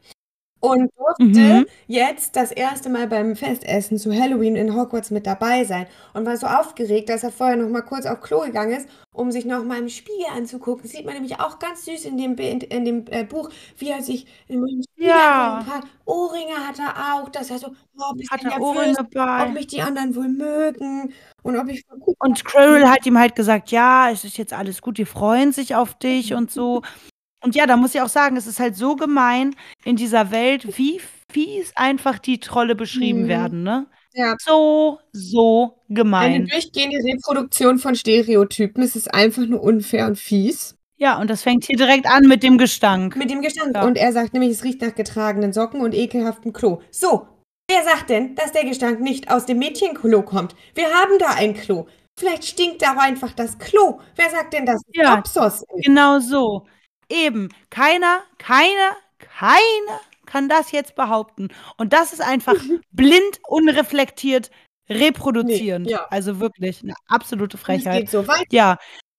und 0.62 0.92
durfte 0.98 1.24
Mhm. 1.24 1.66
jetzt 1.88 2.36
das 2.36 2.52
erste 2.52 2.90
Mal 2.90 3.08
beim 3.08 3.36
Festessen 3.36 3.98
zu 3.98 4.14
Halloween 4.14 4.56
in 4.56 4.76
Hogwarts 4.76 5.10
mit 5.12 5.26
dabei 5.26 5.64
sein 5.64 5.88
und 6.14 6.26
war 6.26 6.36
so 6.38 6.48
aufgeregt, 6.48 7.10
dass 7.10 7.24
er 7.24 7.32
vorher 7.32 7.56
noch 7.56 7.70
mal 7.70 7.82
kurz 7.82 8.06
auf 8.06 8.20
Klo 8.22 8.42
gegangen 8.42 8.74
ist, 8.74 8.90
um 9.14 9.32
sich 9.32 9.46
noch 9.46 9.64
mal 9.64 9.80
im 9.80 9.90
Spiegel 9.90 10.26
anzugucken. 10.36 10.88
Sieht 10.90 11.06
man 11.06 11.14
nämlich 11.16 11.40
auch 11.40 11.60
ganz 11.60 11.86
süß 11.86 12.06
in 12.06 12.18
dem, 12.18 12.36
Bild- 12.36 12.64
in 12.64 12.84
dem 12.86 13.06
äh, 13.10 13.24
Buch, 13.24 13.50
wie 13.78 13.90
er 13.90 14.02
sich 14.02 14.26
im 14.48 14.66
Spiegel 14.68 15.10
Ja. 15.10 15.66
hat. 15.66 15.84
Ohrringe 16.06 16.56
hat 16.68 16.80
er 16.80 17.16
auch, 17.16 17.30
dass 17.30 17.50
er 17.52 17.60
so 17.60 17.68
oh, 17.98 18.14
Hat 18.32 18.44
er 18.44 18.60
Ohrringe 18.62 18.98
ob 19.00 19.12
bei. 19.12 19.50
mich 19.50 19.68
die 19.68 19.82
anderen 19.82 20.16
wohl 20.16 20.28
mögen 20.28 21.14
und 21.44 21.58
ob 21.58 21.70
ich 21.70 21.84
Und 22.20 22.44
Quirrell 22.46 22.88
hat 22.88 23.06
ihm 23.06 23.18
halt 23.18 23.36
gesagt, 23.36 23.72
ja, 23.72 24.10
es 24.12 24.24
ist 24.26 24.38
jetzt 24.38 24.54
alles 24.54 24.82
gut, 24.82 24.98
die 24.98 25.06
freuen 25.06 25.52
sich 25.54 25.76
auf 25.76 25.94
dich 25.96 26.34
und 26.34 26.52
so. 26.52 26.82
Und 27.44 27.56
ja, 27.56 27.66
da 27.66 27.78
muss 27.78 27.96
ich 27.96 28.02
auch 28.02 28.10
sagen, 28.10 28.36
es 28.38 28.48
ist 28.48 28.60
halt 28.60 28.76
so 28.76 28.96
gemein 28.96 29.56
in 29.86 29.96
dieser 29.96 30.32
Welt, 30.32 30.78
wie 30.78 31.00
fies 31.32 31.72
einfach 31.76 32.20
die 32.20 32.40
Trolle 32.40 32.76
beschrieben 32.76 33.24
Mhm. 33.24 33.28
werden, 33.28 33.64
ne? 33.64 33.88
Ja. 34.14 34.36
So, 34.40 35.00
so 35.14 35.78
Eine 35.88 35.96
gemein. 35.96 36.46
durchgehende 36.48 36.98
Reproduktion 36.98 37.78
von 37.78 37.96
Stereotypen. 37.96 38.84
Es 38.84 38.96
ist 38.96 39.14
einfach 39.14 39.46
nur 39.46 39.62
unfair 39.62 40.08
und 40.08 40.18
fies. 40.18 40.76
Ja, 40.98 41.18
und 41.22 41.30
das 41.30 41.44
fängt 41.44 41.64
hier 41.66 41.78
direkt 41.78 42.08
an 42.08 42.28
mit 42.28 42.44
dem 42.44 42.58
Gestank. 42.58 43.16
Mit 43.16 43.30
dem 43.30 43.42
Gestank. 43.42 43.76
Ja. 43.76 43.86
Und 43.86 43.98
er 43.98 44.12
sagt 44.12 44.34
nämlich, 44.34 44.52
es 44.52 44.64
riecht 44.66 44.82
nach 44.82 44.96
getragenen 44.96 45.54
Socken 45.54 45.80
und 45.82 45.94
ekelhaftem 45.96 46.52
Klo. 46.52 46.82
So, 46.92 47.26
wer 47.70 47.84
sagt 47.84 48.10
denn, 48.10 48.36
dass 48.36 48.52
der 48.52 48.66
Gestank 48.66 49.00
nicht 49.00 49.32
aus 49.32 49.46
dem 49.46 49.60
Mädchenklo 49.60 50.24
kommt? 50.24 50.56
Wir 50.76 50.88
haben 50.88 51.18
da 51.20 51.36
ein 51.38 51.54
Klo. 51.54 51.86
Vielleicht 52.20 52.44
stinkt 52.44 52.82
da 52.82 52.96
auch 52.96 53.02
einfach 53.02 53.32
das 53.32 53.58
Klo. 53.60 54.00
Wer 54.18 54.30
sagt 54.30 54.54
denn, 54.54 54.66
dass 54.66 54.76
es 54.88 54.92
Ja. 54.94 55.16
Topsos 55.16 55.62
ist? 55.62 55.86
Genau 55.86 56.20
so. 56.20 56.66
Eben. 57.10 57.50
Keiner, 57.70 58.22
keiner, 58.38 58.96
keiner 59.20 60.00
kann 60.26 60.48
das 60.48 60.72
jetzt 60.72 60.96
behaupten. 60.96 61.50
Und 61.78 61.92
das 61.94 62.14
ist 62.14 62.22
einfach 62.22 62.56
blind, 62.92 63.40
unreflektiert, 63.48 64.52
reproduzierend. 64.90 65.88
Nee, 65.88 65.94
ja. 65.94 66.06
Also 66.10 66.40
wirklich 66.40 66.84
eine 66.84 66.94
absolute 67.08 67.58
Und 67.58 67.62
Es 67.62 67.66
Frechheit. 67.66 68.02
geht 68.02 68.10
so 68.12 68.28
weit. 68.28 68.46
Ja, 68.52 68.78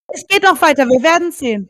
es 0.09 0.26
geht 0.28 0.43
noch 0.43 0.61
weiter, 0.62 0.86
wir 0.86 1.03
werden 1.03 1.32
sehen. 1.32 1.68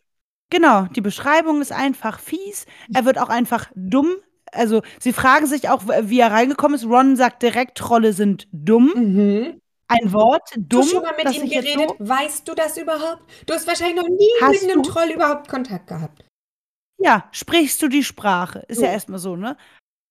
Genau, 0.50 0.82
die 0.94 1.00
Beschreibung 1.00 1.60
ist 1.62 1.72
einfach 1.72 2.18
fies. 2.18 2.66
Er 2.92 3.04
wird 3.04 3.18
auch 3.18 3.28
einfach 3.28 3.70
dumm. 3.74 4.16
Also, 4.52 4.82
sie 4.98 5.12
fragen 5.12 5.46
sich 5.46 5.68
auch, 5.68 5.84
wie 5.86 6.18
er 6.18 6.32
reingekommen 6.32 6.74
ist. 6.74 6.84
Ron 6.84 7.14
sagt 7.14 7.42
direkt, 7.42 7.78
Trolle 7.78 8.12
sind 8.12 8.48
dumm. 8.50 8.92
Mhm. 8.96 9.60
Ein 9.90 10.12
Wort, 10.12 10.48
dumm. 10.56 10.82
du 10.82 10.82
schon 10.86 11.02
mal 11.02 11.14
mit 11.16 11.34
ihm 11.34 11.48
geredet? 11.48 11.90
So, 11.98 12.08
Weißt 12.08 12.46
du 12.48 12.54
das 12.54 12.76
überhaupt? 12.76 13.22
Du 13.46 13.54
hast 13.54 13.66
wahrscheinlich 13.66 13.96
noch 13.96 14.08
nie 14.08 14.28
Hast 14.40 14.62
mit 14.62 14.70
einem 14.70 14.82
du? 14.82 14.90
Troll 14.90 15.10
überhaupt 15.10 15.48
Kontakt 15.48 15.88
gehabt. 15.88 16.24
ja, 16.98 17.24
sprichst 17.32 17.82
du 17.82 17.88
die 17.88 18.04
Sprache? 18.04 18.60
Ist 18.68 18.80
ja 18.80 18.88
So. 18.88 18.92
erstmal 18.92 19.18
so, 19.20 19.36
ne? 19.36 19.56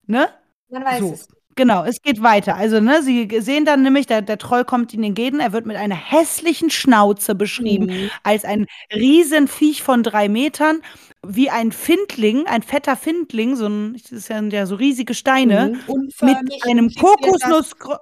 Ne? 0.08 0.30
Man 0.70 0.86
weiß 0.86 1.00
So. 1.00 1.14
es. 1.14 1.28
Genau, 1.56 1.84
es 1.86 2.02
geht 2.02 2.24
weiter. 2.24 2.56
Also, 2.56 2.80
ne, 2.82 3.04
sie 3.04 3.30
sehen 3.42 3.66
dann 3.66 3.84
nämlich, 3.84 4.08
der 4.08 4.22
der 4.22 4.38
Troll 4.38 4.66
kommt 4.66 4.94
ihnen 4.94 5.04
entgegen. 5.06 5.40
Er 5.42 5.54
wird 5.54 5.66
mit 5.66 5.78
einer 5.78 5.96
hässlichen 5.96 6.70
Schnauze 6.70 7.36
beschrieben 7.36 7.88
Mhm. 7.88 8.12
als 8.24 8.46
ein 8.46 8.68
Riesenviech 8.94 9.84
von 9.84 10.04
3 10.04 10.30
Metern, 10.30 10.82
wie 11.28 11.50
ein 11.50 11.72
Findling, 11.74 12.48
ein 12.48 12.64
fetter 12.64 12.96
Findling, 12.96 13.56
so 13.58 13.66
'n 13.68 14.00
das 14.10 14.26
sind 14.28 14.54
ja 14.54 14.66
so 14.68 14.76
riesige 14.76 15.14
Steine 15.16 15.80
Mhm. 15.88 16.12
mit 16.22 16.38
einem? 16.66 16.90
Kokosnussgr 16.94 18.00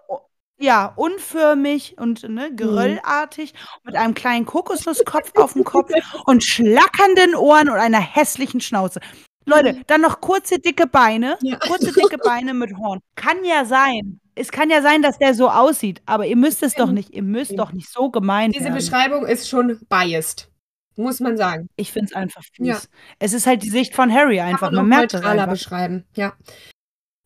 ja, 0.59 0.93
unförmig 0.95 1.95
und, 1.99 2.23
ne, 2.29 2.49
Mhm. 2.51 2.55
geröllartig 2.55 3.53
mit 3.83 3.95
einem 3.95 4.13
kleinen 4.13 4.45
Kokosnusskopf 4.45 5.31
auf'm 5.35 5.63
Kopf 5.63 5.91
und 6.25 6.43
schlackernden 6.43 7.35
Ohren 7.35 7.69
und 7.69 7.75
einer 7.77 7.99
hässlichen 8.01 8.61
Schnauze. 8.61 8.99
Leute, 9.45 9.73
Mhm. 9.73 9.83
dann 9.87 10.01
noch 10.01 10.19
kurze, 10.19 10.59
dicke 10.59 10.87
Beine, 10.87 11.37
Ja. 11.41 11.57
kurze, 11.57 11.93
dicke 11.93 12.17
Beine 12.17 12.53
mit 12.53 12.75
Horn. 12.77 12.99
Kann 13.15 13.45
ja 13.45 13.63
sein. 13.65 14.19
Es 14.35 14.51
kann 14.51 14.69
ja 14.69 14.81
sein, 14.81 15.01
dass 15.01 15.17
der 15.17 15.33
so 15.33 15.49
aussieht, 15.49 16.01
aber 16.05 16.25
ihr 16.27 16.35
müsst 16.35 16.61
es 16.63 16.73
doch 16.73 16.91
nicht 16.91 17.11
ihr 17.13 17.23
müsst 17.23 17.57
doch 17.57 17.71
nicht 17.71 17.89
so 17.91 18.09
gemein 18.11 18.51
Diese 18.51 18.65
werden. 18.65 18.75
Beschreibung 18.75 19.25
ist 19.25 19.47
schon 19.49 19.79
biased, 19.89 20.51
muss 20.95 21.19
man 21.19 21.37
sagen. 21.37 21.69
Ich 21.75 21.91
finde 21.91 22.07
es 22.11 22.13
einfach 22.15 22.43
Ja. 22.59 22.75
fies. 22.75 22.89
Es 23.19 23.33
ist 23.33 23.47
halt 23.47 23.63
die 23.63 23.69
Sicht 23.69 23.95
von 23.95 24.11
Harry 24.13 24.39
einfach. 24.39 24.69
Man 24.71 24.75
man 24.75 24.83
auch 24.85 24.87
merkt 24.99 25.13
neutraler 25.13 25.43
einfach. 25.43 25.53
beschreiben, 25.53 26.05
ja. 26.13 26.33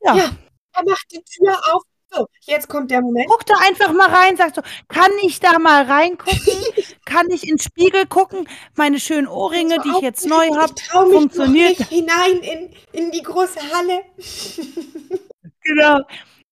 Ja. 0.04 0.16
Ja. 0.16 0.30
Er 0.74 0.84
macht 0.86 1.06
die 1.12 1.22
Tür 1.24 1.58
auf. 1.74 1.84
So, 2.14 2.28
jetzt 2.46 2.68
kommt 2.68 2.92
der 2.92 3.02
Moment. 3.02 3.28
Guck 3.30 3.46
da 3.46 3.54
einfach 3.68 3.94
mal 3.94 4.10
rein, 4.10 4.36
sagt 4.36 4.56
so: 4.56 4.62
„Kann 4.90 5.12
ich 5.24 5.40
da 5.40 5.60
mal 5.60 5.84
reingucken? 5.84 6.40
Kann 7.06 7.30
ich 7.30 7.48
in 7.48 7.56
'n 7.56 7.60
Spiegel 7.60 8.06
gucken? 8.06 8.48
Meine 8.76 9.00
schönen 9.00 9.28
Ohrringe, 9.28 9.80
die 9.80 9.90
ich 9.92 10.02
jetzt 10.02 10.26
neu 10.26 10.48
habe, 10.58 10.74
noch 10.94 11.08
funktioniert 11.10 11.80
nicht 11.80 11.90
hinein 11.90 12.40
in 12.42 12.70
in 12.92 13.12
die 13.12 13.22
große 13.24 13.60
Halle. 13.74 14.02
Genau. 15.64 16.00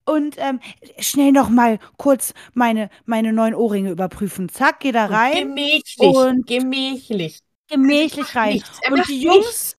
Und, 0.05 0.35
ähm, 0.39 0.59
schnell 0.99 1.31
noch 1.31 1.49
mal 1.49 1.79
kurz 1.97 2.33
meine 2.53 2.89
meine 3.05 3.33
neuen 3.33 3.55
Ohrringe 3.55 3.91
überprüfen. 3.91 4.49
Zack, 4.49 4.79
geht 4.81 4.95
da 4.95 5.05
rein 5.07 5.33
Gemächlich, 5.33 6.15
und 6.15 6.47
gemächlich. 6.47 7.39
gemächlich 7.69 8.35
rein. 8.35 8.61
Und 8.91 9.07
die 9.07 9.21
Jungs 9.21 9.45
nichts. 9.45 9.77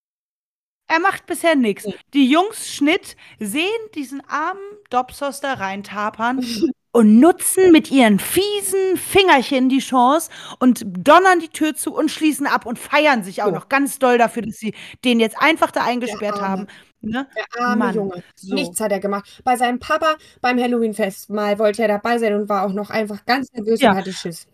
Er 0.91 1.01
macht 1.01 1.27
bisher. 1.27 1.55
Ne. 1.57 1.75
Die 2.15 2.29
Jungs 2.31 2.69
Schnitt 2.73 3.17
sehen 3.39 3.69
diesen 3.95 4.21
armen 4.29 4.61
Dobsos 4.91 5.41
da 5.41 5.55
reintapern 5.55 6.45
und 6.93 7.21
nutzen 7.21 7.71
mit 7.73 7.91
ihren 7.91 8.19
fiesen 8.19 8.97
Fingerchen 8.97 9.69
die 9.69 9.79
Chance 9.79 10.31
und 10.59 10.83
donnern 10.87 11.39
die 11.41 11.49
Tür 11.49 11.75
zu 11.75 11.95
und 11.95 12.11
schließen 12.11 12.47
ab 12.47 12.67
und 12.67 12.79
feiern 12.79 13.23
sich 13.23 13.43
auch 13.43 13.47
So. 13.49 13.55
noch 13.55 13.69
ganz 13.69 13.99
doll 13.99 14.19
dafür, 14.19 14.43
dass 14.43 14.57
sie 14.57 14.75
den 15.05 15.21
jetzt 15.21 15.37
einfach 15.41 15.71
da 15.71 15.85
eingesperrt 15.85 16.41
haben, 16.41 16.67
ne? 17.01 17.29
Der 17.37 17.63
arme 17.65 17.77
Mann, 17.77 17.95
Junge. 17.95 18.25
so. 18.35 18.55
Nichts 18.55 18.81
hat 18.81 18.91
er 18.91 18.99
gemacht. 19.01 19.41
Bei 19.45 19.57
seinem 19.57 19.79
Papa 19.79 20.17
beim 20.41 20.59
Halloween-Festmahl 20.61 21.59
wollte 21.61 21.83
er 21.83 21.89
dabei 21.89 22.19
sein 22.19 22.35
und 22.35 22.49
war 22.49 22.67
auch 22.67 22.73
noch 22.73 22.91
einfach 22.91 23.25
ganz 23.25 23.53
nervös 23.53 23.81
Ja. 23.81 23.93
und 23.93 23.99
hatte 23.99 24.13
Schiss. 24.13 24.49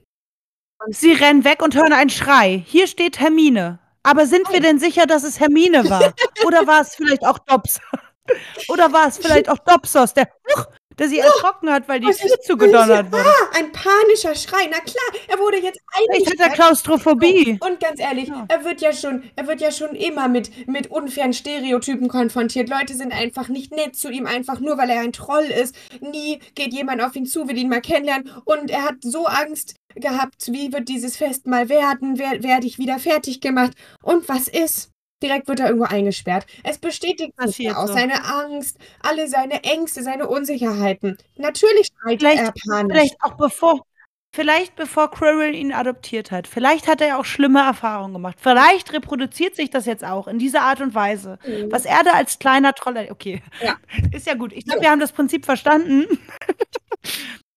Sie 0.88 1.12
rennen 1.12 1.44
weg 1.44 1.62
und 1.62 1.74
hören 1.74 1.94
einen 1.94 2.10
Schrei. 2.10 2.62
Hier 2.66 2.86
steht 2.86 3.18
Hermine. 3.18 3.78
Aber 4.06 4.24
sind 4.26 4.48
wir 4.52 4.60
denn 4.60 4.78
sicher, 4.78 5.04
dass 5.04 5.24
es 5.24 5.40
Hermine 5.40 5.90
war? 5.90 6.14
Oder 6.44 6.64
war 6.64 6.80
es 6.80 6.94
vielleicht 6.94 7.26
auch 7.26 7.40
Dops? 7.40 7.80
Oder 8.68 8.92
war 8.92 9.08
es 9.08 9.18
vielleicht 9.18 9.48
auch 9.48 9.58
Dopsos, 9.58 10.14
der, 10.14 10.28
huch, 10.48 10.66
der 10.98 11.08
sie 11.08 11.18
erschrocken 11.18 11.70
hat, 11.70 11.88
weil 11.88 12.00
die 12.00 12.06
Tür 12.06 12.40
zugedonnert 12.42 13.12
wurde? 13.12 13.24
Ah, 13.24 13.56
ein 13.58 13.72
panischer 13.72 14.34
Schrei. 14.34 14.68
Na 14.70 14.78
klar, 14.80 15.22
er 15.28 15.38
wurde 15.38 15.58
jetzt 15.58 15.80
Vielleicht 15.92 16.10
hat 16.10 16.38
er 16.38 16.44
eingesperrt. 16.46 16.54
Klaustrophobie. 16.54 17.58
Und 17.60 17.80
ganz 17.80 18.00
ehrlich, 18.00 18.28
Ja. 18.28 18.44
er 18.48 18.64
wird 18.64 18.80
ja 18.80 18.92
schon, 18.92 19.22
er 19.36 19.46
wird 19.46 19.60
ja 19.60 19.70
schon 19.70 19.94
immer 19.94 20.28
mit, 20.28 20.68
mit 20.68 20.90
unfairen 20.90 21.32
Stereotypen 21.32 22.08
konfrontiert. 22.08 22.68
Leute 22.68 22.94
sind 22.94 23.12
einfach 23.12 23.48
nicht 23.48 23.72
nett 23.72 23.96
zu 23.96 24.10
ihm, 24.10 24.26
einfach 24.26 24.60
nur 24.60 24.78
weil 24.78 24.90
er 24.90 25.00
ein 25.00 25.12
Troll 25.12 25.44
ist. 25.44 25.74
Nie 26.00 26.40
geht 26.54 26.72
jemand 26.72 27.02
auf 27.02 27.14
ihn 27.16 27.26
zu, 27.26 27.48
will 27.48 27.58
ihn 27.58 27.68
mal 27.68 27.80
kennenlernen. 27.80 28.30
Und 28.44 28.70
er 28.70 28.84
hat 28.84 28.96
so 29.00 29.26
Angst 29.26 29.74
gehabt, 29.94 30.46
wie 30.48 30.72
wird 30.72 30.88
dieses 30.88 31.16
Fest 31.16 31.46
mal 31.46 31.68
werden? 31.68 32.18
Wer, 32.18 32.42
werde 32.42 32.66
ich 32.66 32.78
wieder 32.78 32.98
fertig 32.98 33.40
gemacht? 33.40 33.72
Und 34.02 34.28
was 34.28 34.48
ist? 34.48 34.90
Direkt 35.22 35.48
wird 35.48 35.60
er 35.60 35.68
irgendwo 35.68 35.86
eingesperrt. 35.86 36.46
Es 36.62 36.76
bestätigt 36.78 37.32
sich 37.32 37.36
Passiert 37.36 37.76
auch 37.76 37.86
so. 37.86 37.94
seine 37.94 38.22
Angst, 38.24 38.76
alle 39.00 39.28
seine 39.28 39.64
Ängste, 39.64 40.02
seine 40.02 40.28
Unsicherheiten. 40.28 41.16
Natürlich 41.36 41.88
schreit 41.88 42.22
er 42.22 42.30
Vielleicht, 42.34 42.66
panisch. 42.68 42.92
vielleicht 42.98 43.16
auch 43.22 43.32
bevor, 43.38 43.86
vielleicht 44.34 44.76
bevor 44.76 45.10
Quirrell 45.10 45.54
ihn 45.54 45.72
adoptiert 45.72 46.30
hat. 46.30 46.46
Vielleicht 46.46 46.86
hat 46.86 47.00
er 47.00 47.06
ja 47.08 47.18
auch 47.18 47.24
schlimme 47.24 47.60
Erfahrungen 47.60 48.12
gemacht. 48.12 48.36
Vielleicht 48.38 48.92
reproduziert 48.92 49.56
sich 49.56 49.70
das 49.70 49.86
jetzt 49.86 50.04
auch 50.04 50.28
in 50.28 50.38
dieser 50.38 50.60
Art 50.62 50.82
und 50.82 50.94
Weise. 50.94 51.38
Mhm. 51.46 51.72
Was 51.72 51.86
er 51.86 52.04
da 52.04 52.10
als 52.12 52.38
kleiner 52.38 52.74
Troll, 52.74 53.08
okay, 53.10 53.42
Ja. 53.62 53.76
ist 54.12 54.26
ja 54.26 54.34
gut. 54.34 54.52
Ich 54.52 54.66
glaube, 54.66 54.82
wir 54.82 54.90
haben 54.90 55.00
das 55.00 55.12
Prinzip 55.12 55.46
verstanden. 55.46 56.04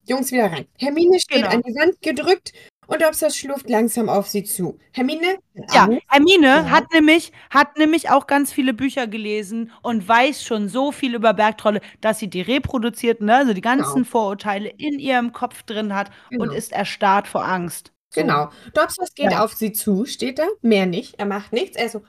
Jungs 0.05 0.31
wieder 0.31 0.51
rein. 0.51 0.65
Hermine 0.77 1.19
steht 1.19 1.43
Genau. 1.43 1.49
an 1.55 1.61
die 1.61 1.75
Wand 1.75 2.01
gedrückt 2.01 2.53
und 2.89 3.01
Dobsos 3.01 3.35
schlurft 3.35 3.69
langsam 3.69 4.09
auf 4.09 4.27
sie 4.27 4.43
zu. 4.43 4.77
Hermine? 4.91 5.37
Ja, 5.73 5.83
Angst? 5.85 6.01
Hermine 6.09 6.45
Ja. 6.47 6.69
hat 6.69 6.91
nämlich 6.93 7.31
hat 7.49 7.77
nämlich 7.77 8.09
auch 8.09 8.27
ganz 8.27 8.51
viele 8.51 8.73
Bücher 8.73 9.07
gelesen 9.07 9.71
und 9.81 10.07
weiß 10.07 10.43
schon 10.43 10.69
so 10.69 10.91
viel 10.91 11.15
über 11.15 11.33
Bergtrolle, 11.33 11.81
dass 12.01 12.19
sie 12.19 12.29
die 12.29 12.41
reproduziert, 12.41 13.21
ne, 13.21 13.35
also 13.37 13.53
die 13.53 13.61
ganzen 13.61 13.93
Genau. 13.93 14.05
Vorurteile 14.07 14.69
in 14.77 14.99
ihrem 14.99 15.31
Kopf 15.33 15.63
drin 15.63 15.93
hat 15.95 16.11
und 16.31 16.39
Genau. 16.39 16.53
ist 16.53 16.71
erstarrt 16.73 17.27
vor 17.27 17.45
Angst. 17.45 17.91
So. 18.09 18.21
Genau. 18.21 18.49
Dobsos 18.73 19.13
geht 19.13 19.31
Ja. 19.31 19.43
auf 19.43 19.53
sie 19.53 19.71
zu, 19.71 20.05
steht 20.05 20.39
da. 20.39 20.47
Mehr 20.61 20.85
nicht. 20.87 21.19
Er 21.19 21.25
macht 21.27 21.53
nichts. 21.53 21.77
Er 21.77 21.89
so, 21.89 22.01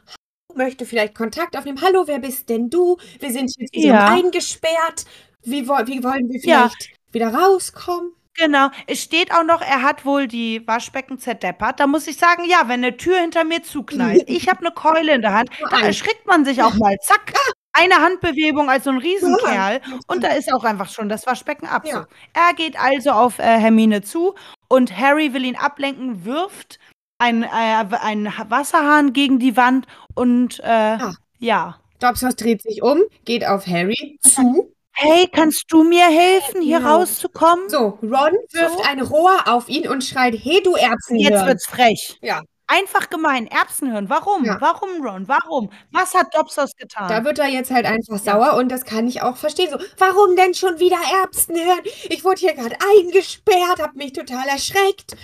möchte 0.55 0.87
vielleicht 0.87 1.15
Kontakt 1.15 1.57
aufnehmen. 1.57 1.81
Hallo, 1.83 2.05
wer 2.07 2.19
bist 2.21 2.49
denn 2.49 2.71
du? 2.71 2.97
Wir 3.19 3.31
sind 3.31 3.53
jetzt 3.59 3.75
hier 3.75 3.93
Ja. 3.93 4.09
eingesperrt. 4.09 5.05
Wie, 5.43 5.69
woll- 5.69 5.87
wie 5.87 6.03
wollen 6.03 6.29
wir 6.31 6.41
Ja. 6.41 6.69
vielleicht 6.71 6.91
wieder 7.13 7.35
rauskommen? 7.35 8.13
Genau. 8.37 8.69
Es 8.87 9.03
steht 9.03 9.33
auch 9.33 9.45
noch, 9.45 9.61
er 9.61 9.83
hat 9.83 10.05
wohl 10.05 10.27
die 10.27 10.67
Waschbecken 10.67 11.19
zerdeppert. 11.19 11.81
Da 11.81 11.87
muss 11.87 12.07
ich 12.07 12.17
sagen, 12.17 12.45
ja, 12.45 12.63
wenn 12.67 12.85
eine 12.85 12.97
Tür 12.97 13.19
hinter 13.19 13.45
mir 13.45 13.63
zuknallt, 13.63 14.25
ich 14.29 14.49
habe 14.49 14.61
eine 14.61 14.71
Keule 14.71 15.15
in 15.15 15.23
der 15.23 15.35
Hand, 15.35 15.51
da 15.71 15.81
erschrickt 15.81 16.27
man 16.27 16.45
sich 16.45 16.63
auch 16.63 16.75
mal. 16.75 16.97
Zack. 17.03 17.33
Eine 17.73 17.95
Handbewegung 17.97 18.69
als 18.69 18.85
so 18.85 18.91
ein 18.91 18.99
Riesenkerl. 18.99 19.81
Ja. 19.85 19.99
Und 20.09 20.25
da 20.25 20.29
ist 20.29 20.53
auch 20.53 20.65
einfach 20.65 20.89
schon 20.89 21.09
das 21.09 21.25
Waschbecken 21.27 21.67
ab. 21.69 21.87
Ja. 21.87 22.07
Er 22.35 22.55
geht 22.55 22.79
also 22.79 23.11
auf 23.11 23.39
äh, 23.39 23.43
Hermine 23.43 24.03
zu 24.03 24.35
und 24.69 24.97
Harry 24.97 25.33
will 25.35 25.45
ihn 25.45 25.57
ablenken, 25.57 26.25
wirft 26.25 26.81
einen, 27.19 27.45
äh, 27.45 27.97
einen 28.01 28.33
Wasserhahn 28.49 29.13
gegen 29.13 29.39
die 29.39 29.57
Wand 29.57 29.87
und 30.15 30.59
äh, 30.61 30.99
ja. 31.39 31.79
Dobsos 32.01 32.35
dreht 32.35 32.63
sich 32.63 32.83
um, 32.83 33.03
geht 33.25 33.47
auf 33.47 33.67
Harry 33.67 34.19
zu. 34.21 34.75
Hey, 35.03 35.27
kannst 35.33 35.65
du 35.69 35.83
mir 35.83 36.05
helfen, 36.09 36.61
hier 36.61 36.79
Genau. 36.81 36.99
rauszukommen? 36.99 37.71
So, 37.71 37.99
Ron 38.03 38.35
wirft 38.53 38.77
So. 38.79 38.83
ein 38.87 39.01
Rohr 39.01 39.45
auf 39.47 39.67
ihn 39.71 39.89
und 39.89 40.05
schreit, 40.05 40.35
hey 40.39 40.63
du 40.63 40.75
Erbsenhirn. 40.75 41.33
Jetzt 41.33 41.47
wird's 41.47 41.67
frech. 41.67 42.19
Ja. 42.21 42.43
Einfach 42.67 43.09
gemein. 43.09 43.47
Erbsenhirn. 43.47 44.11
Warum? 44.11 44.45
Ja. 44.45 44.59
Warum, 44.61 45.03
Ron? 45.05 45.27
Warum? 45.27 45.71
Was 45.91 46.15
hat 46.15 46.27
Dobsos 46.35 46.73
getan? 46.77 47.09
Da 47.09 47.25
wird 47.25 47.39
er 47.39 47.49
jetzt 47.49 47.71
halt 47.71 47.87
einfach 47.87 48.19
sauer 48.19 48.53
und 48.59 48.69
das 48.69 48.85
kann 48.85 49.09
ich 49.09 49.23
auch 49.23 49.39
verstehen. 49.39 49.71
So, 49.71 49.79
warum 49.97 50.37
denn 50.37 50.53
schon 50.53 50.79
wieder 50.79 50.99
Erbsenhirn? 51.23 51.81
Ich 52.11 52.23
wurde 52.23 52.41
hier 52.41 52.53
gerade 52.55 52.77
eingesperrt, 52.99 53.81
hab 53.81 53.95
mich 53.95 54.13
total 54.13 54.47
erschreckt. 54.49 55.17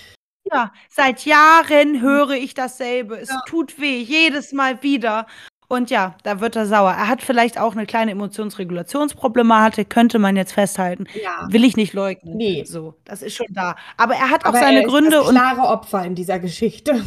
ja, 0.50 0.72
seit 0.88 1.24
Jahren 1.26 2.00
höre 2.00 2.30
ich 2.30 2.54
dasselbe. 2.54 3.18
Es 3.18 3.28
Ja. 3.28 3.40
tut 3.46 3.78
weh, 3.78 3.98
jedes 4.00 4.52
Mal 4.52 4.82
wieder. 4.82 5.26
Und 5.68 5.90
ja, 5.90 6.16
da 6.22 6.40
wird 6.40 6.54
er 6.56 6.66
sauer. 6.66 6.90
Er 6.92 7.08
hat 7.08 7.22
vielleicht 7.22 7.58
auch 7.58 7.72
eine 7.72 7.86
kleine 7.86 8.12
Emotionsregulationsproblematik, 8.12 9.90
könnte 9.90 10.18
man 10.18 10.36
jetzt 10.36 10.52
festhalten. 10.52 11.06
Ja. 11.20 11.48
Will 11.50 11.64
ich 11.64 11.76
nicht 11.76 11.92
leugnen. 11.92 12.36
Nee. 12.36 12.64
So, 12.64 12.94
das 13.04 13.22
ist 13.22 13.34
schon 13.34 13.46
da. 13.50 13.74
Aber 13.96 14.14
er 14.14 14.30
hat 14.30 14.44
auch 14.44 14.50
Aber 14.50 14.58
seine 14.60 14.78
er 14.80 14.82
ist 14.84 14.88
Gründe 14.90 15.10
das 15.10 15.26
und 15.28 15.34
klare 15.34 15.62
Opfer 15.62 16.04
in 16.04 16.14
dieser 16.14 16.38
Geschichte. 16.38 17.04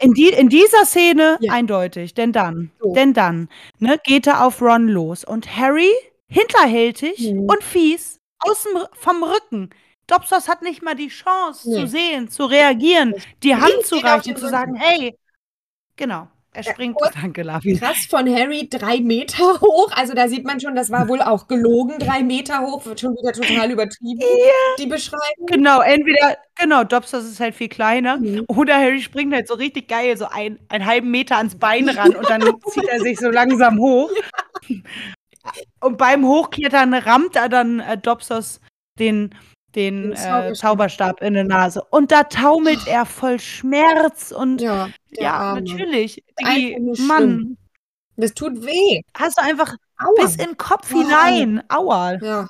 In, 0.00 0.12
die, 0.12 0.28
in 0.28 0.48
dieser 0.48 0.84
Szene 0.84 1.38
Ja. 1.40 1.52
eindeutig, 1.54 2.14
denn 2.14 2.32
dann, 2.32 2.70
So. 2.78 2.92
denn 2.92 3.14
dann, 3.14 3.48
ne, 3.78 3.98
geht 4.04 4.26
er 4.26 4.44
auf 4.46 4.60
Ron 4.62 4.86
los 4.88 5.24
und 5.24 5.56
Harry 5.56 5.90
hinterhältig 6.28 7.32
Mhm. 7.32 7.48
und 7.48 7.64
fies 7.64 8.20
aus 8.38 8.62
dem, 8.64 8.82
vom 8.92 9.22
Rücken. 9.24 9.70
Dobsos 10.06 10.46
hat 10.48 10.62
nicht 10.62 10.82
mal 10.82 10.94
die 10.94 11.08
Chance 11.08 11.68
Nee. 11.68 11.80
zu 11.80 11.86
sehen, 11.88 12.28
zu 12.28 12.44
reagieren, 12.44 13.14
die 13.42 13.56
Hand 13.56 13.84
zu 13.84 13.96
reichen, 13.96 14.36
zu 14.36 14.48
sagen, 14.48 14.74
hey, 14.76 15.18
genau, 15.96 16.28
er 16.58 16.64
Ja, 16.64 16.72
springt, 16.72 16.96
und- 17.00 17.10
danke, 17.22 17.42
Lavi. 17.42 17.78
Krass 17.78 18.06
von 18.10 18.28
Harry 18.28 18.68
drei 18.68 19.00
Meter 19.00 19.38
hoch. 19.60 19.90
Also 19.94 20.12
da 20.14 20.28
sieht 20.28 20.44
man 20.44 20.60
schon, 20.60 20.74
das 20.74 20.90
war 20.90 21.08
wohl 21.08 21.22
auch 21.22 21.48
gelogen. 21.48 21.98
Drei 21.98 22.22
Meter 22.22 22.60
hoch 22.60 22.84
wird 22.84 23.00
schon 23.00 23.12
wieder 23.16 23.32
total 23.32 23.70
übertrieben. 23.70 24.20
Die 24.78 24.86
Beschreibung. 24.86 25.46
Genau, 25.46 25.80
entweder, 25.80 26.36
genau, 26.56 26.84
Dobsos 26.84 27.24
ist 27.24 27.40
halt 27.40 27.54
viel 27.54 27.68
kleiner 27.68 28.18
Mhm. 28.18 28.44
oder 28.48 28.74
Harry 28.76 29.00
springt 29.00 29.32
halt 29.34 29.48
so 29.48 29.54
richtig 29.54 29.88
geil, 29.88 30.16
so 30.16 30.26
ein, 30.26 30.58
einen 30.68 30.84
halben 30.86 31.10
Meter 31.10 31.36
ans 31.38 31.54
Bein 31.56 31.88
ran 31.88 32.14
und 32.16 32.28
dann 32.28 32.42
zieht 32.72 32.84
er 32.88 33.00
sich 33.00 33.18
so 33.18 33.30
langsam 33.30 33.78
hoch. 33.78 34.10
Und 35.80 35.96
beim 35.98 36.26
Hochklettern 36.26 36.92
rammt 36.94 37.36
er 37.36 37.48
dann 37.48 37.80
äh, 37.80 37.96
Dobsos 37.96 38.60
den, 38.98 39.34
den 39.74 40.02
Den 40.02 40.12
äh, 40.12 40.16
Zauberstab. 40.16 40.56
Zauberstab 40.56 41.22
in 41.22 41.34
die 41.34 41.44
Nase. 41.44 41.82
Und 41.90 42.10
da 42.10 42.24
taumelt 42.24 42.86
er 42.86 43.04
voll 43.06 43.38
Schmerz 43.38 44.32
und 44.32 44.60
ja, 44.60 44.86
Ja, 44.86 44.92
der 45.20 45.34
Arme. 45.34 45.62
natürlich. 45.62 46.24
Nur 46.78 46.98
Mann. 47.00 47.56
Das 48.16 48.34
tut 48.34 48.64
weh. 48.66 49.02
hast 49.16 49.38
du 49.38 49.42
einfach, 49.42 49.74
Aua. 49.98 50.24
Bis 50.24 50.36
in 50.36 50.46
den 50.46 50.56
Kopf 50.56 50.92
Wow. 50.92 51.02
hinein. 51.02 51.62
Aua. 51.68 52.14
Ja, 52.20 52.48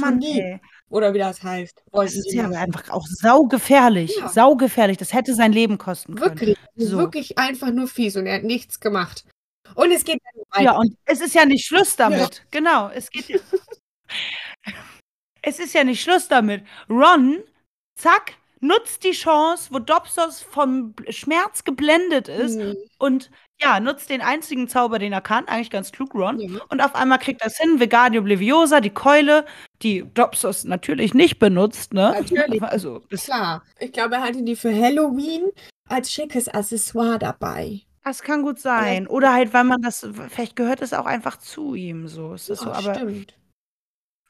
Mann, 0.00 0.22
ey. 0.22 0.60
Oder 0.90 1.12
wie 1.12 1.18
das 1.18 1.42
heißt. 1.42 1.82
Das 1.92 2.14
ist 2.14 2.30
die 2.32 2.36
ja 2.36 2.48
einfach 2.50 2.88
auch 2.90 3.04
saugefährlich. 3.06 4.16
Ja. 4.16 4.28
Saugefährlich. 4.28 4.96
Das 4.96 5.12
hätte 5.12 5.34
sein 5.34 5.52
Leben 5.52 5.76
kosten 5.76 6.14
können. 6.14 6.30
Wirklich. 6.30 6.56
So. 6.76 6.98
Wirklich 6.98 7.36
einfach 7.38 7.70
nur 7.70 7.88
fies 7.88 8.16
und 8.16 8.26
er 8.26 8.36
hat 8.36 8.44
nichts 8.44 8.80
gemacht. 8.80 9.24
Und 9.74 9.90
es 9.92 10.04
geht 10.04 10.20
dann 10.24 10.42
weiter. 10.50 10.64
Ja, 10.72 10.78
und 10.78 10.96
es 11.04 11.20
ist 11.20 11.34
ja 11.34 11.44
nicht 11.44 11.66
Schluss 11.66 11.94
damit. 11.96 12.44
Genau, 12.50 12.88
es 12.88 13.10
geht 13.10 13.28
ja. 13.28 13.38
es 15.48 15.58
ist 15.58 15.74
ja 15.74 15.84
nicht 15.84 16.00
Schluss 16.02 16.28
damit. 16.28 16.62
Ron, 16.90 17.38
zack, 17.96 18.34
nutzt 18.60 19.04
die 19.04 19.12
Chance, 19.12 19.68
wo 19.72 19.78
Dobsos 19.78 20.42
vom 20.42 20.94
Schmerz 21.08 21.64
geblendet 21.64 22.28
ist 22.28 22.56
Mhm. 22.58 22.76
und 22.98 23.30
ja, 23.60 23.80
nutzt 23.80 24.08
den 24.10 24.20
einzigen 24.20 24.68
Zauber, 24.68 24.98
den 25.00 25.12
er 25.12 25.20
kann, 25.20 25.48
eigentlich 25.48 25.70
ganz 25.70 25.90
klug, 25.90 26.14
Ron. 26.14 26.38
Ja. 26.38 26.60
Und 26.68 26.80
auf 26.80 26.94
einmal 26.94 27.18
kriegt 27.18 27.40
er 27.40 27.48
es 27.48 27.56
hin, 27.58 27.80
Vegadio 27.80 28.20
Obliviosa, 28.20 28.80
die 28.80 28.90
Keule, 28.90 29.44
die 29.82 30.04
Dobsos 30.14 30.62
natürlich 30.64 31.12
nicht 31.14 31.38
benutzt, 31.40 31.92
ne? 31.92 32.14
Natürlich. 32.20 32.62
Also, 32.62 33.00
Klar. 33.10 33.64
Ich 33.80 33.92
glaube, 33.92 34.16
er 34.16 34.22
hatte 34.22 34.42
die 34.42 34.54
für 34.56 34.72
Halloween 34.72 35.46
als 35.88 36.12
schickes 36.12 36.48
Accessoire 36.48 37.18
dabei. 37.18 37.80
das 38.04 38.22
kann 38.22 38.42
gut 38.42 38.58
sein. 38.60 39.06
Oder 39.08 39.32
halt, 39.32 39.52
weil 39.52 39.64
man 39.64 39.82
das, 39.82 40.06
vielleicht 40.28 40.54
gehört 40.56 40.80
es 40.80 40.92
auch 40.94 41.06
einfach 41.06 41.36
zu 41.38 41.74
ihm, 41.74 42.06
so. 42.08 42.34
Ist 42.34 42.48
das 42.50 42.60
so, 42.60 42.66
Ja, 42.70 42.74
aber. 42.74 42.94
stimmt. 42.94 43.34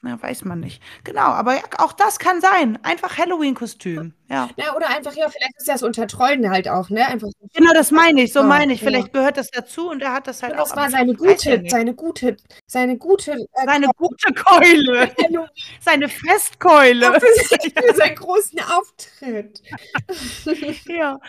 Ja, 0.01 0.21
weiß 0.21 0.45
man 0.45 0.61
nicht. 0.61 0.81
Genau, 1.03 1.21
aber 1.21 1.55
ja, 1.55 1.63
auch 1.79 1.91
das 1.91 2.19
kann 2.19 2.39
sein. 2.39 2.79
Einfach 2.83 3.17
Halloween-Kostüm. 3.17 4.13
Ja. 4.29 4.47
Ja, 4.55 4.75
oder 4.75 4.87
einfach, 4.89 5.13
ja, 5.13 5.27
vielleicht 5.27 5.57
ist 5.57 5.67
das 5.67 5.83
unter 5.83 6.07
Trollen 6.07 6.49
halt 6.49 6.69
auch, 6.69 6.89
ne? 6.89 7.05
Einfach 7.05 7.27
so. 7.27 7.47
Genau, 7.53 7.73
das 7.73 7.91
meine 7.91 8.21
ich. 8.21 8.31
So 8.31 8.39
Ja, 8.41 8.45
meine 8.45 8.73
ich. 8.73 8.81
ja. 8.81 8.87
Vielleicht 8.87 9.11
gehört 9.11 9.35
das 9.37 9.49
dazu 9.51 9.89
und 9.89 10.01
er 10.01 10.13
hat 10.13 10.27
das 10.27 10.41
halt 10.43 10.53
Und 10.53 10.59
auch. 10.59 10.67
das 10.69 10.77
war 10.77 10.89
seine 10.89 11.11
ja 11.13 11.17
gute, 11.17 11.63
seine 11.67 11.93
gute, 11.95 12.37
seine 12.65 12.97
gute, 12.97 13.31
äh, 13.33 13.65
Seine 13.65 13.87
gute 13.97 14.33
Keule. 14.33 15.11
Halloween 15.17 15.49
Seine 15.81 16.07
Festkeule. 16.07 17.19
für, 17.19 17.95
seinen 17.95 18.15
großen 18.15 18.59
Auftritt. 18.61 19.61
ja. 20.87 21.19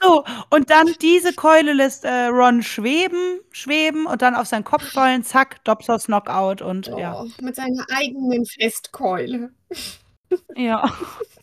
So, 0.00 0.24
und 0.50 0.70
dann 0.70 0.94
diese 1.02 1.32
Keule 1.34 1.72
lässt 1.74 2.04
äh, 2.04 2.26
Ron 2.26 2.62
schweben, 2.62 3.40
schweben 3.50 4.06
und 4.06 4.22
dann 4.22 4.34
auf 4.34 4.46
seinen 4.46 4.64
Kopf 4.64 4.84
fallen. 4.92 5.24
Zack, 5.24 5.62
Dobsos 5.64 6.04
Knockout 6.06 6.62
und 6.62 6.86
ja. 6.86 7.20
Oh, 7.20 7.26
mit 7.42 7.56
seiner 7.56 7.84
eigenen 7.94 8.13
Festkeule. 8.46 9.50
Ja. 10.56 10.92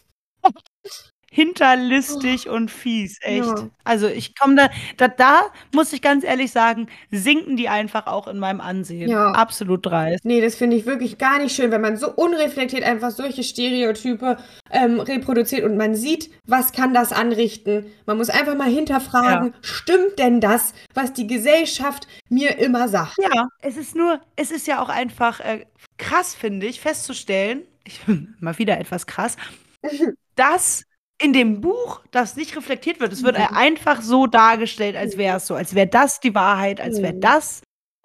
Hinterlistig 1.33 2.49
und 2.49 2.69
fies, 2.69 3.17
echt. 3.21 3.45
Ja. 3.45 3.69
Also 3.85 4.07
ich 4.07 4.35
komme 4.35 4.55
da, 4.55 4.69
da, 4.97 5.07
da 5.07 5.41
muss 5.73 5.93
ich 5.93 6.01
ganz 6.01 6.25
ehrlich 6.25 6.51
sagen, 6.51 6.87
sinken 7.09 7.55
die 7.55 7.69
einfach 7.69 8.05
auch 8.07 8.27
in 8.27 8.37
meinem 8.37 8.59
Ansehen. 8.59 9.09
Ja. 9.09 9.31
Absolut 9.31 9.85
dreist. 9.85 10.25
Nee, 10.25 10.41
das 10.41 10.55
finde 10.55 10.75
ich 10.75 10.85
wirklich 10.85 11.17
gar 11.17 11.39
nicht 11.39 11.55
schön, 11.55 11.71
wenn 11.71 11.79
man 11.79 11.95
so 11.95 12.11
unreflektiert 12.11 12.83
einfach 12.83 13.11
solche 13.11 13.43
Stereotype 13.43 14.37
ähm, 14.71 14.99
reproduziert 14.99 15.63
und 15.63 15.77
man 15.77 15.95
sieht, 15.95 16.29
was 16.45 16.73
kann 16.73 16.93
das 16.93 17.13
anrichten. 17.13 17.85
Man 18.05 18.17
muss 18.17 18.29
einfach 18.29 18.57
mal 18.57 18.69
hinterfragen, 18.69 19.53
stimmt 19.61 20.19
denn 20.19 20.41
das, 20.41 20.73
was 20.93 21.13
die 21.13 21.27
Gesellschaft 21.27 22.09
mir 22.27 22.57
immer 22.59 22.89
sagt? 22.89 23.15
Ja, 23.19 23.47
es 23.61 23.77
ist 23.77 23.95
nur, 23.95 24.19
es 24.35 24.51
ist 24.51 24.67
ja 24.67 24.83
auch 24.83 24.89
einfach 24.89 25.39
äh, 25.39 25.65
krass, 25.97 26.35
finde 26.35 26.65
ich, 26.65 26.81
festzustellen, 26.81 27.61
ich 27.85 28.01
bin 28.05 28.35
mal 28.41 28.57
wieder 28.57 28.77
etwas 28.79 29.07
krass, 29.07 29.37
dass 30.35 30.83
in 31.21 31.33
dem 31.33 31.61
Buch 31.61 32.01
das 32.11 32.35
nicht 32.35 32.55
reflektiert 32.55 32.99
wird. 32.99 33.13
Es 33.13 33.23
wird 33.23 33.37
Mhm. 33.37 33.55
einfach 33.55 34.01
so 34.01 34.27
dargestellt, 34.27 34.95
als 34.95 35.17
wäre 35.17 35.37
es 35.37 35.47
so, 35.47 35.55
als 35.55 35.75
wäre 35.75 35.87
das 35.87 36.19
die 36.19 36.33
Wahrheit, 36.35 36.81
als 36.81 37.01
wäre 37.01 37.13
Mhm. 37.13 37.21
das 37.21 37.61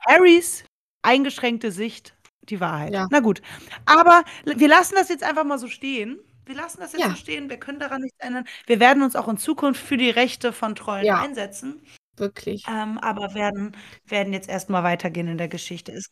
Harrys 0.07 0.65
eingeschränkte 1.03 1.71
Sicht 1.73 2.15
die 2.43 2.61
Wahrheit. 2.61 2.93
Ja. 2.93 3.07
Na 3.11 3.21
gut. 3.21 3.43
Aber 3.87 4.23
wir 4.45 4.69
lassen 4.69 4.95
das 4.97 5.09
jetzt 5.09 5.25
einfach 5.25 5.45
mal 5.45 5.59
so 5.59 5.69
stehen. 5.69 6.19
Wir 6.45 6.55
lassen 6.55 6.79
das 6.81 6.93
jetzt 6.93 7.01
Ja. 7.03 7.11
so 7.11 7.17
stehen. 7.17 7.51
Wir 7.51 7.57
können 7.59 7.81
daran 7.81 8.03
nichts 8.03 8.19
ändern. 8.21 8.45
Wir 8.67 8.79
werden 8.79 9.03
uns 9.03 9.17
auch 9.17 9.27
in 9.29 9.37
Zukunft 9.37 9.81
für 9.85 9.97
die 9.97 10.11
Rechte 10.11 10.53
von 10.53 10.75
Trollen 10.77 11.05
Ja. 11.05 11.21
einsetzen. 11.21 11.83
Wirklich. 12.17 12.65
Ähm, 12.69 12.99
aber 12.99 13.35
werden, 13.35 13.77
werden 14.07 14.33
jetzt 14.33 14.49
erstmal 14.49 14.83
weitergehen 14.85 15.27
in 15.29 15.39
der 15.39 15.49
Geschichte. 15.49 15.93
Es 15.93 16.07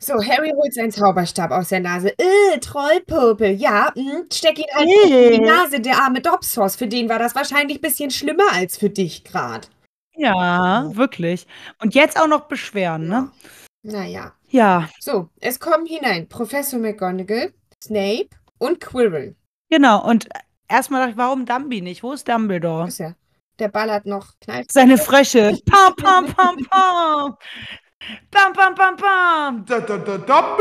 So, 0.00 0.14
Harry 0.22 0.50
holt 0.54 0.72
seinen 0.74 0.92
Zauberstab 0.92 1.50
aus 1.50 1.68
der 1.70 1.80
Nase. 1.80 2.10
Äh, 2.18 2.58
Trollpopel. 2.60 3.50
Ja, 3.52 3.92
mh, 3.96 4.24
steck 4.32 4.58
ihn 4.58 4.64
einfach 4.72 5.04
in 5.04 5.32
die 5.32 5.42
Äh. 5.42 5.46
Nase, 5.46 5.80
der 5.80 5.98
arme 5.98 6.20
Dobsos. 6.20 6.76
Für 6.76 6.86
den 6.86 7.08
war 7.08 7.18
das 7.18 7.34
wahrscheinlich 7.34 7.78
ein 7.78 7.82
bisschen 7.82 8.10
schlimmer 8.10 8.52
als 8.52 8.76
für 8.78 8.90
dich 8.90 9.24
gerade. 9.24 9.66
Ja, 10.14 10.88
wirklich. 10.94 11.46
Und 11.82 11.94
jetzt 11.94 12.20
auch 12.20 12.28
noch 12.28 12.42
beschweren, 12.42 13.08
ne? 13.08 13.30
Naja. 13.82 14.32
Ja, 14.50 14.88
So, 14.98 15.28
es 15.40 15.60
kommen 15.60 15.84
hinein 15.84 16.26
Professor 16.28 16.78
McGonagall, 16.78 17.52
Snape 17.84 18.28
und 18.58 18.80
Quirrell. 18.80 19.36
genau. 19.68 20.02
Und 20.08 20.26
erstmal 20.68 21.00
dachte 21.00 21.12
ich, 21.12 21.16
warum 21.18 21.44
Dumby 21.44 21.82
nicht? 21.82 22.02
Wo 22.02 22.12
ist 22.12 22.26
Dumbledore? 22.28 22.88
Ist 22.88 22.98
ja. 22.98 23.14
Der 23.58 23.68
ballert 23.68 24.06
noch 24.06 24.28
knallt. 24.40 24.72
Seine 24.72 24.96
Frösche. 24.96 25.58
Pam, 25.66 25.94
pam, 25.96 26.26
pam, 26.32 26.56
pam. 26.70 27.36
Bam, 28.30 28.52
bam, 28.52 28.74
bam, 28.74 28.96
bam. 28.96 29.64
Da, 29.66 29.80
da, 29.80 29.98
da, 29.98 30.56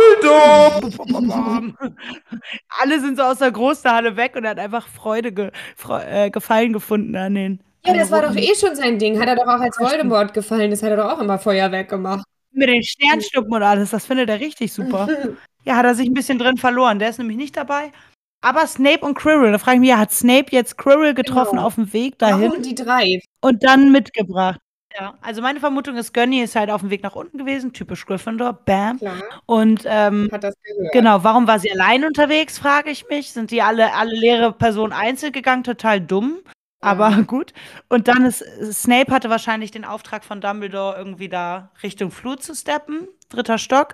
bam. 1.22 1.78
Alle 2.82 3.00
sind 3.00 3.18
so 3.18 3.24
aus 3.24 3.38
der 3.40 3.52
Großhalle 3.52 4.18
weg 4.18 4.36
und 4.36 4.44
er 4.46 4.52
hat 4.52 4.60
einfach 4.60 4.88
Freude, 4.88 5.32
ge 5.32 5.52
Fre 5.76 6.06
äh, 6.08 6.30
Gefallen 6.30 6.74
gefunden 6.74 7.16
an 7.16 7.36
den. 7.36 7.64
Ja, 7.86 7.94
das 7.94 8.12
war 8.12 8.22
doch 8.24 8.36
eh 8.36 8.54
schon 8.56 8.76
sein 8.76 8.98
Ding. 9.00 9.20
Hat 9.20 9.28
er 9.28 9.36
doch 9.36 9.48
auch 9.48 9.60
als. 9.62 9.80
Voldemort 9.80 10.34
gefallen. 10.34 10.72
Das 10.72 10.82
hat 10.84 10.90
er 10.90 10.98
doch 10.98 11.12
auch 11.14 11.20
immer 11.20 11.38
Feuerwerk 11.40 11.90
gemacht. 11.90 12.26
Mit 12.52 12.70
den 12.70 12.84
Sternschnuppen 12.84 13.54
und 13.54 13.64
alles. 13.64 13.92
Das 13.92 14.06
findet 14.06 14.30
er 14.30 14.40
richtig 14.40 14.74
super. 14.74 15.08
Ja, 15.64 15.76
hat 15.76 15.84
er 15.86 15.96
sich 15.96 16.08
ein 16.08 16.14
bisschen 16.14 16.40
drin 16.40 16.56
verloren. 16.56 16.98
Der 16.98 17.10
ist 17.10 17.18
nämlich 17.18 17.36
nicht 17.36 17.58
dabei. 17.58 17.92
Aber 18.42 18.66
Snape 18.68 19.02
und 19.06 19.16
Quirrell, 19.16 19.52
da 19.52 19.58
frage 19.58 19.76
ich 19.76 19.82
mich, 19.82 19.90
ja, 19.90 19.98
hat 19.98 20.14
Snape 20.14 20.46
jetzt 20.52 20.78
Quirrell 20.78 21.14
getroffen 21.14 21.58
Genau. 21.58 21.66
auf 21.68 21.76
dem 21.76 21.92
Weg 21.92 22.18
dahin 22.20 22.52
Warum 22.52 22.62
die 22.64 22.74
drei? 22.74 23.20
und 23.42 23.66
dann 23.66 23.92
mitgebracht? 23.92 24.62
Ja, 24.96 25.16
also 25.22 25.42
meine 25.42 25.60
Vermutung 25.60 25.96
ist, 25.98 26.14
Gönny 26.14 26.42
ist 26.42 26.56
halt 26.56 26.70
auf 26.72 26.82
dem 26.82 26.90
Weg 26.90 27.04
nach 27.04 27.16
unten 27.16 27.38
gewesen, 27.38 27.74
typisch 27.74 28.06
Gryffindor, 28.06 28.54
bam. 28.54 28.98
Klar, 28.98 29.22
Und 29.46 29.84
ähm, 29.86 30.30
hat 30.32 30.44
das 30.44 30.56
gehört. 30.64 30.94
genau, 30.94 31.24
warum 31.24 31.46
war 31.48 31.60
sie 31.60 31.72
allein 31.72 32.06
unterwegs, 32.06 32.58
frage 32.58 32.90
ich 32.90 33.08
mich. 33.10 33.32
Sind 33.32 33.52
die 33.52 33.62
alle, 33.62 33.94
alle 33.94 34.16
leere 34.16 34.54
Personen 34.54 34.94
einzeln 34.94 35.34
gegangen? 35.34 35.64
Total 35.64 36.00
dumm. 36.02 36.40
Aber 36.80 37.12
gut. 37.28 37.54
Und 37.90 38.08
dann 38.08 38.26
ist 38.26 38.44
Snape 38.72 39.12
hatte 39.12 39.30
wahrscheinlich 39.30 39.72
den 39.72 39.84
Auftrag 39.86 40.24
von 40.24 40.42
Dumbledore, 40.42 40.96
irgendwie 40.98 41.30
da 41.30 41.72
Richtung 41.84 42.10
Flur 42.10 42.38
zu 42.40 42.56
steppen, 42.56 43.08
dritter 43.30 43.58
Stock. 43.58 43.94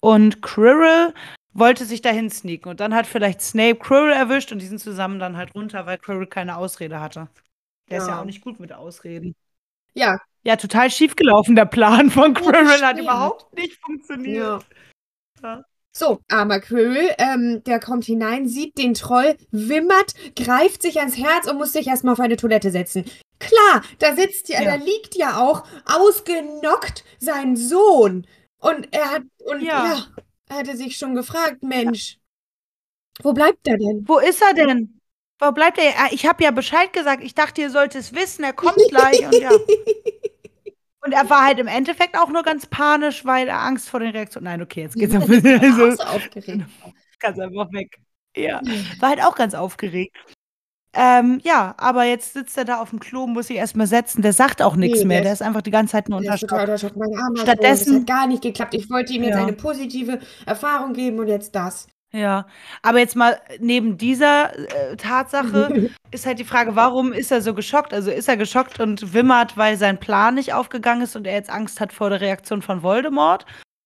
Und 0.00 0.42
Quirrell 0.42 1.14
wollte 1.52 1.84
sich 1.84 2.00
dahin 2.02 2.30
sneaken. 2.30 2.70
Und 2.70 2.80
dann 2.80 2.94
hat 2.94 3.06
vielleicht 3.06 3.40
Snape 3.42 3.76
Quirrell 3.76 4.12
erwischt 4.12 4.52
und 4.52 4.60
die 4.62 4.66
sind 4.66 4.78
zusammen 4.80 5.18
dann 5.18 5.36
halt 5.36 5.54
runter, 5.54 5.86
weil 5.86 5.98
Quirrell 5.98 6.26
keine 6.28 6.56
Ausrede 6.56 7.00
hatte. 7.00 7.28
Der 7.90 7.98
ist 7.98 8.08
ja 8.08 8.14
Ja. 8.14 8.20
auch 8.20 8.24
nicht 8.24 8.42
gut 8.42 8.60
mit 8.60 8.72
Ausreden. 8.72 9.34
Ja, 9.98 10.18
Ja, 10.44 10.56
total 10.56 10.90
schiefgelaufen, 10.90 11.56
der 11.56 11.66
Plan 11.66 12.10
von 12.10 12.32
Quirrell 12.34 12.80
hat 12.82 12.98
überhaupt 12.98 13.52
nicht 13.56 13.78
funktioniert. 13.84 14.36
ja. 14.36 14.60
Ja. 15.42 15.64
So, 15.96 16.20
armer 16.30 16.60
Quirrell, 16.60 17.14
ähm, 17.18 17.62
der 17.64 17.80
kommt 17.80 18.04
hinein, 18.04 18.46
sieht 18.46 18.78
den 18.78 18.94
Troll, 18.94 19.36
wimmert, 19.50 20.14
greift 20.36 20.82
sich 20.82 21.00
ans 21.00 21.16
Herz 21.16 21.48
und 21.48 21.56
muss 21.58 21.72
sich 21.72 21.88
erstmal 21.88 22.12
auf 22.12 22.20
eine 22.20 22.36
Toilette 22.36 22.70
setzen. 22.70 23.04
Klar, 23.40 23.82
da 23.98 24.14
sitzt 24.14 24.48
ja, 24.48 24.62
Ja. 24.62 24.76
da 24.76 24.84
liegt 24.84 25.16
ja 25.16 25.38
auch 25.40 25.64
ausgenockt 25.86 27.04
sein 27.18 27.56
Sohn. 27.56 28.26
Und 28.60 28.88
er 28.92 29.10
hat, 29.10 29.22
und 29.44 29.60
Ja. 29.62 29.86
ja, 29.86 30.06
er 30.48 30.56
hatte 30.58 30.76
sich 30.76 30.96
schon 30.96 31.14
gefragt, 31.14 31.62
Mensch, 31.62 32.18
wo 33.22 33.32
bleibt 33.32 33.66
er 33.66 33.76
denn? 33.76 34.04
Wo 34.06 34.18
ist 34.18 34.40
er 34.42 34.54
denn? 34.54 34.97
Wo 35.40 35.52
bleibt 35.52 35.78
er? 35.78 35.90
Ah, 35.98 36.08
Ich 36.10 36.26
habe 36.26 36.42
ja 36.42 36.50
Bescheid 36.50 36.92
gesagt. 36.92 37.22
Ich 37.22 37.34
dachte, 37.34 37.60
ihr 37.60 37.70
sollt 37.70 37.94
es 37.94 38.12
wissen. 38.14 38.44
Er 38.44 38.52
kommt 38.52 38.78
gleich. 38.88 39.24
Und 39.24 39.34
ja. 39.40 39.50
Und 41.04 41.12
er 41.12 41.30
war 41.30 41.44
halt 41.46 41.58
im 41.58 41.68
Endeffekt 41.68 42.18
auch 42.18 42.28
nur 42.28 42.42
ganz 42.42 42.66
panisch, 42.66 43.24
weil 43.24 43.48
er 43.48 43.60
Angst 43.62 43.88
vor 43.88 44.00
den 44.00 44.10
Reaktionen. 44.10 44.44
Nein, 44.44 44.62
okay, 44.62 44.82
jetzt 44.82 44.96
geht's 44.96 45.14
auch 45.14 45.22
Also, 45.22 45.90
so 45.92 46.02
aufgeregt. 46.02 46.64
ganz 47.20 47.38
einfach 47.38 47.72
weg. 47.72 47.96
Ja. 48.36 48.60
War 48.98 49.10
halt 49.10 49.22
auch 49.24 49.34
ganz 49.36 49.54
aufgeregt. 49.54 50.14
Ähm, 50.92 51.40
ja, 51.44 51.74
aber 51.78 52.04
jetzt 52.04 52.32
sitzt 52.32 52.58
er 52.58 52.64
da 52.64 52.80
auf 52.80 52.90
dem 52.90 52.98
Klo, 52.98 53.26
muss 53.26 53.46
sich 53.46 53.56
erstmal 53.56 53.86
setzen. 53.86 54.22
Der 54.22 54.32
sagt 54.32 54.60
auch 54.60 54.74
nichts 54.74 54.98
Nee, 55.00 55.04
mehr. 55.06 55.16
der 55.18 55.24
Der 55.24 55.32
ist- 55.34 55.42
einfach 55.42 55.62
die 55.62 55.70
ganze 55.70 55.92
Zeit 55.92 56.08
nur 56.08 56.18
unter. 56.18 56.30
Mein 56.30 56.38
Sohn, 56.78 57.36
Stattdessen- 57.36 57.92
das 57.92 58.00
hat 58.00 58.06
gar 58.06 58.26
nicht 58.26 58.42
geklappt. 58.42 58.74
Ich 58.74 58.90
wollte 58.90 59.12
ihm 59.12 59.22
jetzt 59.22 59.36
Ja. 59.36 59.42
eine 59.44 59.52
positive 59.52 60.18
Erfahrung 60.46 60.92
geben 60.94 61.20
und 61.20 61.28
jetzt 61.28 61.54
das. 61.54 61.86
Ja, 62.10 62.46
aber 62.82 63.00
jetzt 63.00 63.16
mal 63.16 63.38
neben 63.60 63.98
dieser 63.98 64.56
äh, 64.58 64.96
Tatsache 64.96 65.90
ist 66.10 66.24
halt 66.24 66.38
die 66.38 66.44
Frage, 66.44 66.74
warum 66.74 67.12
ist 67.12 67.30
er 67.30 67.42
so 67.42 67.52
geschockt? 67.52 67.92
Also 67.92 68.10
ist 68.10 68.28
er 68.28 68.36
geschockt 68.38 68.80
und 68.80 69.12
wimmert, 69.12 69.56
weil 69.58 69.76
sein 69.76 69.98
Plan 70.00 70.34
nicht 70.36 70.54
aufgegangen 70.54 71.02
ist 71.02 71.16
und 71.16 71.26
er 71.26 71.34
jetzt 71.34 71.50
Angst 71.50 71.80
hat 71.80 71.92
vor 71.92 72.08
der 72.08 72.20
Reaktion 72.22 72.62
von 72.62 72.82
Voldemort? 72.82 73.44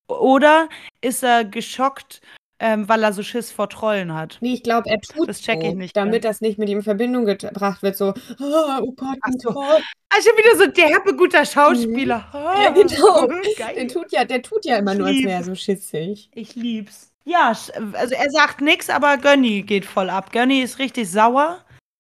Oder 0.09 0.68
ist 1.01 1.25
er 1.25 1.45
geschockt, 1.45 2.20
ähm, 2.61 2.89
weil 2.89 3.03
er 3.03 3.12
so 3.12 3.25
Schiss 3.25 3.51
vor 3.51 3.68
Trollen 3.68 4.14
hat? 4.14 4.39
Nee, 4.41 4.55
ich 4.55 4.62
glaube, 4.62 4.89
er 4.89 5.01
tut 5.01 5.29
Das 5.29 5.41
check 5.41 5.64
ich 5.64 5.75
nicht 5.75 5.97
damit 5.97 6.23
ganz. 6.23 6.35
das 6.37 6.41
nicht 6.43 6.59
mit 6.59 6.68
ihm 6.68 6.79
in 6.79 6.85
Verbindung 6.85 7.25
gebracht 7.25 7.83
wird. 7.83 7.97
So, 7.97 8.14
ah, 8.39 8.79
oh 8.83 8.93
Gott, 8.93 9.18
ein 9.23 9.39
so. 9.41 9.51
Troll. 9.51 9.79
Also 10.11 10.31
wieder 10.31 10.64
so 10.64 10.70
derbe 10.70 11.16
guter 11.16 11.45
Schauspieler. 11.45 12.29
Ja, 12.62 12.70
genau. 12.70 13.27
Der 13.59 13.75
Geil. 13.75 13.87
tut 13.89 14.12
ja, 14.12 14.25
der 14.25 14.43
tut 14.43 14.64
ja 14.64 14.77
immer 14.77 14.93
Ich 14.93 14.99
nur, 14.99 15.07
als 15.09 15.16
wäre 15.25 15.31
er 15.31 15.45
so 15.45 15.55
schissig. 15.57 16.29
Ich 16.35 16.55
lieb's. 16.55 17.11
Ja, 17.25 17.49
also 17.49 18.14
er 18.14 18.31
sagt 18.31 18.61
nichts, 18.61 18.91
aber 18.91 19.16
Gönny 19.16 19.62
geht 19.62 19.85
voll 19.85 20.11
ab. 20.11 20.33
Gönny 20.33 20.62
ist 20.62 20.79
richtig 20.79 21.11
sauer. 21.11 21.59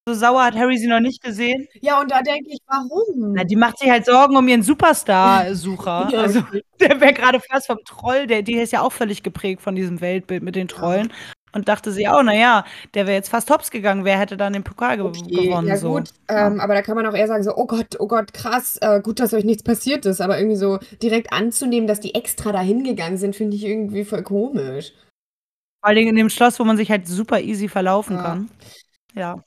So 0.08 0.14
sauer 0.14 0.42
hat 0.42 0.56
Harry 0.56 0.76
sie 0.78 0.88
noch 0.88 0.98
nicht 0.98 1.22
gesehen. 1.22 1.68
Ja, 1.80 2.00
und 2.00 2.10
da 2.10 2.22
denke 2.22 2.50
ich, 2.50 2.58
warum? 2.66 3.34
Na, 3.34 3.44
die 3.44 3.54
macht 3.54 3.78
sich 3.78 3.88
halt 3.88 4.04
Sorgen 4.04 4.36
um 4.36 4.48
ihren 4.48 4.62
Superstar-Sucher. 4.62 6.08
Ja, 6.12 6.22
also 6.22 6.42
der 6.80 7.00
wäre 7.00 7.12
gerade 7.12 7.38
fast 7.38 7.68
vom 7.68 7.78
Troll, 7.84 8.26
der, 8.26 8.42
die 8.42 8.54
ist 8.54 8.72
ja 8.72 8.80
auch 8.82 8.90
völlig 8.92 9.22
geprägt 9.22 9.62
von 9.62 9.76
diesem 9.76 10.00
Weltbild 10.00 10.42
mit 10.42 10.56
den 10.56 10.66
Trollen. 10.66 11.12
Und 11.54 11.68
dachte 11.68 11.92
sie 11.92 12.08
auch, 12.08 12.22
naja, 12.22 12.64
der 12.94 13.06
wäre 13.06 13.14
jetzt 13.14 13.28
fast 13.28 13.50
hops 13.50 13.70
gegangen, 13.70 14.04
wer 14.06 14.18
hätte 14.18 14.38
dann 14.38 14.54
den 14.54 14.64
Pokal 14.64 14.96
ge 14.96 15.04
Okay, 15.04 15.46
gewonnen? 15.48 15.68
ja 15.68 15.76
so. 15.76 15.92
gut, 15.92 16.08
ähm, 16.28 16.58
aber 16.60 16.72
da 16.74 16.80
kann 16.80 16.96
man 16.96 17.06
auch 17.06 17.14
eher 17.14 17.26
sagen 17.26 17.42
so, 17.44 17.54
oh 17.54 17.66
Gott, 17.66 17.96
oh 17.98 18.06
Gott, 18.08 18.32
krass, 18.32 18.78
äh, 18.80 19.00
gut, 19.02 19.20
dass 19.20 19.34
euch 19.34 19.44
nichts 19.44 19.62
passiert 19.62 20.06
ist, 20.06 20.22
aber 20.22 20.38
irgendwie 20.38 20.56
so 20.56 20.78
direkt 21.02 21.30
anzunehmen, 21.32 21.86
dass 21.86 22.00
die 22.00 22.14
extra 22.14 22.52
dahin 22.52 22.84
gegangen 22.84 23.18
sind, 23.18 23.36
finde 23.36 23.54
ich 23.54 23.64
irgendwie 23.64 24.04
voll 24.04 24.22
komisch. 24.22 24.94
Vor 25.82 25.88
allem 25.88 26.06
in 26.06 26.14
dem 26.16 26.30
Schloss, 26.30 26.60
wo 26.60 26.64
man 26.64 26.76
sich 26.76 26.90
halt 26.90 27.08
super 27.08 27.40
easy 27.40 27.68
verlaufen 27.68 28.16
Ja. 28.16 28.22
kann. 28.22 28.50
Ja. 29.14 29.42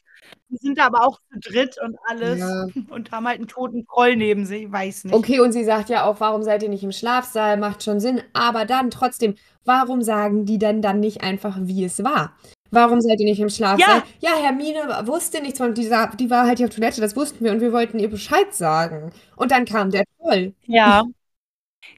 Die 0.49 0.57
sind 0.57 0.77
da 0.77 0.87
aber 0.87 1.05
auch 1.07 1.19
zu 1.31 1.39
dritt 1.51 1.75
und 1.83 1.95
alles 2.07 2.39
Ja. 2.39 2.65
und 2.89 3.11
haben 3.11 3.25
halt 3.27 3.37
einen 3.37 3.47
toten 3.47 3.85
Troll 3.87 4.15
neben 4.17 4.45
sich, 4.45 4.69
weiß 4.71 5.05
nicht. 5.05 5.13
Okay, 5.15 5.39
und 5.39 5.53
sie 5.53 5.63
sagt 5.63 5.89
ja 5.89 6.03
auch, 6.05 6.19
warum 6.19 6.43
seid 6.43 6.61
ihr 6.61 6.69
nicht 6.69 6.83
im 6.83 6.91
Schlafsaal? 6.91 7.57
Macht 7.57 7.83
schon 7.83 7.99
Sinn, 7.99 8.21
aber 8.33 8.65
dann 8.65 8.91
trotzdem, 8.91 9.35
warum 9.63 10.01
sagen 10.01 10.45
die 10.45 10.57
denn 10.57 10.81
dann 10.81 10.99
nicht 10.99 11.23
einfach, 11.23 11.57
wie 11.61 11.85
es 11.85 12.03
war? 12.03 12.33
Warum 12.71 12.99
seid 12.99 13.19
ihr 13.21 13.25
nicht 13.27 13.39
im 13.39 13.49
Schlafsaal? 13.49 14.03
Ja, 14.19 14.31
Hermine 14.41 14.79
wusste 15.05 15.41
nichts 15.41 15.59
von 15.59 15.73
dieser, 15.73 16.07
die 16.19 16.29
war 16.29 16.45
halt 16.45 16.57
hier 16.57 16.67
auf 16.67 16.75
Toilette, 16.75 16.99
das 16.99 17.15
wussten 17.15 17.45
wir 17.45 17.51
und 17.53 17.61
wir 17.61 17.71
wollten 17.71 17.97
ihr 17.99 18.09
Bescheid 18.09 18.53
sagen. 18.53 19.11
Und 19.37 19.51
dann 19.51 19.63
kam 19.65 19.89
der 19.91 20.03
Troll. 20.19 20.53
Ja. 20.65 21.03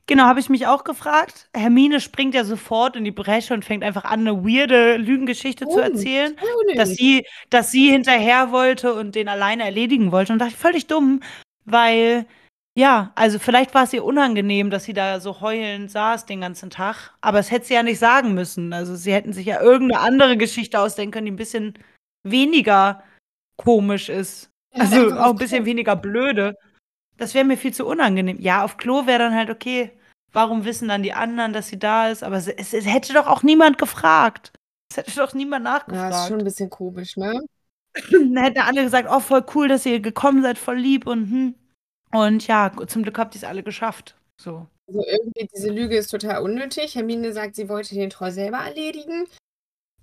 Genau, 0.05 0.23
habe 0.23 0.39
ich 0.39 0.49
mich 0.49 0.67
auch 0.67 0.83
gefragt. 0.85 1.49
Hermine 1.53 1.99
springt 1.99 2.33
ja 2.33 2.43
sofort 2.45 2.95
in 2.95 3.03
die 3.03 3.11
Bresche 3.11 3.53
und 3.53 3.65
fängt 3.65 3.83
einfach 3.83 4.05
an, 4.05 4.21
eine 4.21 4.43
weirde 4.45 4.95
Lügengeschichte 4.97 5.65
zu 5.65 5.75
Oh, 5.75 5.79
erzählen. 5.79 6.35
total 6.35 6.55
unnötig. 6.55 6.77
dass 6.77 6.89
sie, 6.95 7.25
dass 7.49 7.71
sie 7.71 7.91
hinterher 7.91 8.51
wollte 8.51 8.93
und 8.93 9.15
den 9.15 9.27
alleine 9.27 9.63
erledigen 9.65 10.11
wollte. 10.11 10.31
Und 10.33 10.39
dachte 10.39 10.53
ich, 10.53 10.57
völlig 10.57 10.87
dumm, 10.87 11.21
weil, 11.65 12.25
ja, 12.77 13.11
also 13.15 13.37
vielleicht 13.37 13.73
war 13.73 13.83
es 13.83 13.91
ihr 13.93 14.05
unangenehm, 14.05 14.69
dass 14.69 14.85
sie 14.85 14.93
da 14.93 15.19
so 15.19 15.41
heulend 15.41 15.91
saß 15.91 16.25
den 16.25 16.39
ganzen 16.41 16.69
Tag. 16.69 17.11
Aber 17.19 17.39
es 17.39 17.51
hätte 17.51 17.65
sie 17.65 17.73
ja 17.73 17.83
nicht 17.83 17.99
sagen 17.99 18.33
müssen. 18.33 18.71
Also 18.71 18.95
sie 18.95 19.11
hätten 19.13 19.33
sich 19.33 19.45
ja 19.47 19.61
irgendeine 19.61 20.01
andere 20.01 20.37
Geschichte 20.37 20.79
ausdenken 20.79 21.11
können, 21.11 21.25
die 21.25 21.31
ein 21.33 21.37
bisschen 21.37 21.73
weniger 22.23 23.03
komisch 23.57 24.07
ist. 24.09 24.49
Also 24.73 25.11
auch 25.15 25.31
ein 25.31 25.37
bisschen 25.37 25.65
weniger 25.65 25.95
blöde. 25.95 26.55
Das 27.17 27.33
wäre 27.33 27.45
mir 27.45 27.57
viel 27.57 27.73
zu 27.73 27.85
unangenehm. 27.85 28.39
Ja, 28.39 28.63
auf 28.63 28.77
Klo 28.77 29.05
wäre 29.07 29.19
dann 29.19 29.35
halt 29.35 29.49
okay. 29.49 29.91
Warum 30.33 30.65
wissen 30.65 30.87
dann 30.87 31.03
die 31.03 31.13
anderen, 31.13 31.53
dass 31.53 31.67
sie 31.67 31.79
da 31.79 32.09
ist? 32.09 32.23
Aber 32.23 32.37
es, 32.37 32.47
es, 32.47 32.73
es 32.73 32.85
hätte 32.85 33.13
doch 33.13 33.27
auch 33.27 33.43
niemand 33.43 33.77
gefragt. 33.77 34.51
Es 34.91 34.97
hätte 34.97 35.15
doch 35.15 35.33
niemand 35.33 35.65
Ja, 35.65 35.71
nachgefragt. 35.71 36.13
ist 36.15 36.27
schon 36.27 36.39
ein 36.39 36.43
bisschen 36.45 36.69
komisch, 36.69 37.17
ne? 37.17 37.41
Dann 38.11 38.37
hätten 38.37 38.59
alle 38.59 38.83
gesagt, 38.83 39.07
oh, 39.11 39.19
voll 39.19 39.45
cool, 39.55 39.67
dass 39.67 39.85
ihr 39.85 39.99
gekommen 39.99 40.43
seid, 40.43 40.57
voll 40.57 40.77
lieb 40.77 41.07
und 41.07 41.29
hm. 41.29 41.55
Und 42.13 42.47
ja, 42.47 42.71
zum 42.87 43.03
Glück 43.03 43.17
habt 43.17 43.35
ihr 43.35 43.39
es 43.39 43.43
alle 43.43 43.63
geschafft. 43.63 44.15
So. 44.39 44.67
Also 44.87 45.03
irgendwie, 45.05 45.49
diese 45.53 45.69
Lüge 45.69 45.97
ist 45.97 46.07
total 46.09 46.41
unnötig. 46.41 46.95
Hermine 46.95 47.33
sagt, 47.33 47.55
sie 47.55 47.67
wollte 47.67 47.95
den 47.95 48.09
Troll 48.09 48.31
selber 48.31 48.59
erledigen. 48.59 49.25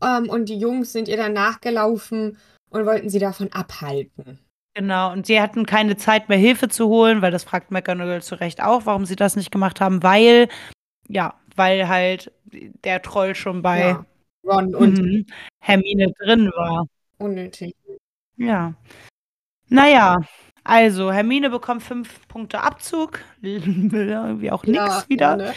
Ähm, 0.03 0.29
und 0.29 0.51
die 0.51 0.59
Jungs 0.59 0.93
sind 0.93 1.09
ihr 1.09 1.17
dann 1.17 1.33
nachgelaufen 1.33 2.37
und 2.71 2.85
wollten 2.85 3.09
sie 3.09 3.21
davon 3.21 3.53
abhalten. 3.53 4.39
Genau. 4.75 5.13
Und 5.13 5.27
sie 5.27 5.41
hatten 5.41 5.67
keine 5.67 5.97
Zeit 5.97 6.29
mehr, 6.29 6.39
Hilfe 6.39 6.69
zu 6.69 6.89
holen, 6.89 7.23
weil 7.23 7.31
das 7.31 7.45
fragt 7.45 7.71
McGonagall 7.71 8.23
zu 8.23 8.35
Recht 8.35 8.63
auch, 8.63 8.87
warum 8.87 9.07
sie 9.07 9.17
das 9.17 9.37
nicht 9.37 9.51
gemacht 9.53 9.81
haben, 9.81 10.03
weil, 10.03 10.49
ja, 11.09 11.35
weil 11.55 11.89
halt 11.89 12.33
der 12.85 13.01
Troll 13.03 13.35
schon 13.35 13.63
bei 13.63 13.81
Ja. 13.91 14.05
Ron 14.45 14.75
und 14.75 14.99
mhm, 14.99 15.27
Hermine 15.61 16.13
drin 16.19 16.51
war. 16.57 16.87
unnötig. 17.19 17.75
Ja. 18.37 18.75
Naja, 19.69 20.19
also 20.65 21.11
Hermine 21.13 21.51
bekommt 21.51 21.83
fünf 21.83 22.27
Punkte 22.29 22.61
Abzug. 22.61 23.21
Irgendwie 23.43 24.51
auch 24.51 24.65
nix 24.65 24.77
Ja, 24.77 25.05
wieder. 25.09 25.31
ja, 25.31 25.37
ne? 25.37 25.55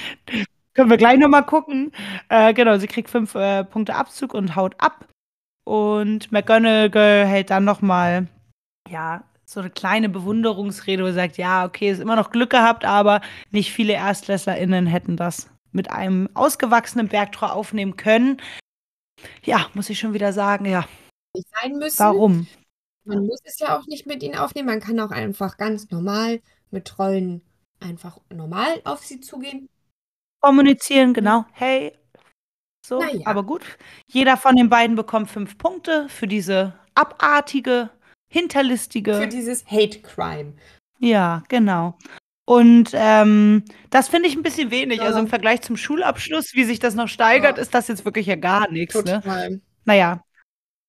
Können 0.73 0.89
wir 0.91 0.97
gleich 0.97 1.17
nochmal 1.17 1.43
gucken. 1.45 1.91
Äh, 2.29 2.53
genau, 2.53 2.77
sie 2.77 2.87
kriegt 2.87 3.09
fünf 3.09 3.33
äh, 3.35 3.63
Punkte 3.63 3.95
Abzug 3.95 4.33
und 4.35 4.55
haut 4.55 4.75
ab. 4.79 5.07
Und 5.65 6.31
McGonagall 6.31 7.25
hält 7.25 7.49
dann 7.49 7.65
nochmal, 7.65 8.27
ja, 8.89 9.23
so 9.45 9.61
eine 9.61 9.69
kleine 9.69 10.09
Bewunderungsrede, 10.09 11.03
wo 11.03 11.07
sie 11.07 11.13
sagt, 11.13 11.37
ja, 11.37 11.65
okay, 11.65 11.89
ist 11.89 11.99
immer 11.99 12.15
noch 12.15 12.31
Glück 12.31 12.49
gehabt, 12.49 12.83
aber 12.83 13.21
nicht 13.51 13.71
viele 13.71 13.93
ErstlässerInnen 13.93 14.87
hätten 14.87 15.15
das 15.15 15.49
mit 15.71 15.89
einem 15.91 16.29
ausgewachsenen 16.33 17.07
Bergtor 17.07 17.53
aufnehmen 17.53 17.95
können. 17.95 18.41
Ja, 19.43 19.67
muss 19.73 19.89
ich 19.89 19.99
schon 19.99 20.13
wieder 20.13 20.33
sagen, 20.33 20.65
ja, 20.65 20.85
Nicht 21.33 21.47
sein 21.61 21.73
müssen. 21.73 21.99
warum? 21.99 22.47
Man 23.05 23.25
muss 23.25 23.39
es 23.45 23.57
ja 23.59 23.77
auch 23.77 23.85
nicht 23.87 24.05
mit 24.05 24.21
ihnen 24.21 24.35
aufnehmen. 24.35 24.67
Man 24.67 24.81
kann 24.81 24.99
auch 24.99 25.11
einfach 25.11 25.57
ganz 25.57 25.89
normal 25.91 26.41
mit 26.71 26.85
Trollen 26.85 27.41
einfach 27.79 28.19
normal 28.29 28.81
auf 28.83 29.05
sie 29.05 29.21
zugehen. 29.21 29.69
Kommunizieren, 30.41 31.13
genau. 31.13 31.45
Hey. 31.53 31.93
So, 32.85 32.99
Na 32.99 33.11
ja. 33.11 33.25
aber 33.25 33.43
gut. 33.43 33.63
Jeder 34.07 34.35
von 34.35 34.55
den 34.55 34.69
beiden 34.69 34.95
bekommt 34.95 35.29
fünf 35.29 35.57
Punkte 35.57 36.09
für 36.09 36.27
diese 36.27 36.73
abartige, 36.95 37.89
hinterlistige. 38.27 39.13
Für 39.15 39.27
dieses 39.27 39.65
Hate 39.67 39.99
Crime. 40.01 40.53
Ja, 40.99 41.43
genau. 41.47 41.97
Und 42.45 42.91
ähm, 42.93 43.63
das 43.89 44.07
finde 44.07 44.29
ich 44.29 44.35
ein 44.35 44.43
bisschen 44.43 44.71
wenig. 44.71 44.99
Ja. 44.99 45.05
Also 45.05 45.19
im 45.19 45.27
Vergleich 45.27 45.61
zum 45.61 45.75
Schulabschluss, 45.77 46.53
wie 46.53 46.63
sich 46.63 46.79
das 46.79 46.95
noch 46.95 47.09
steigert, 47.09 47.57
Ja. 47.57 47.61
ist 47.61 47.73
das 47.73 47.87
jetzt 47.89 48.05
wirklich 48.05 48.25
ja 48.25 48.35
gar 48.35 48.69
nichts. 48.71 48.95
Ne? 48.95 49.21
Total. 49.21 49.61
Naja, 49.85 50.13
das 50.15 50.26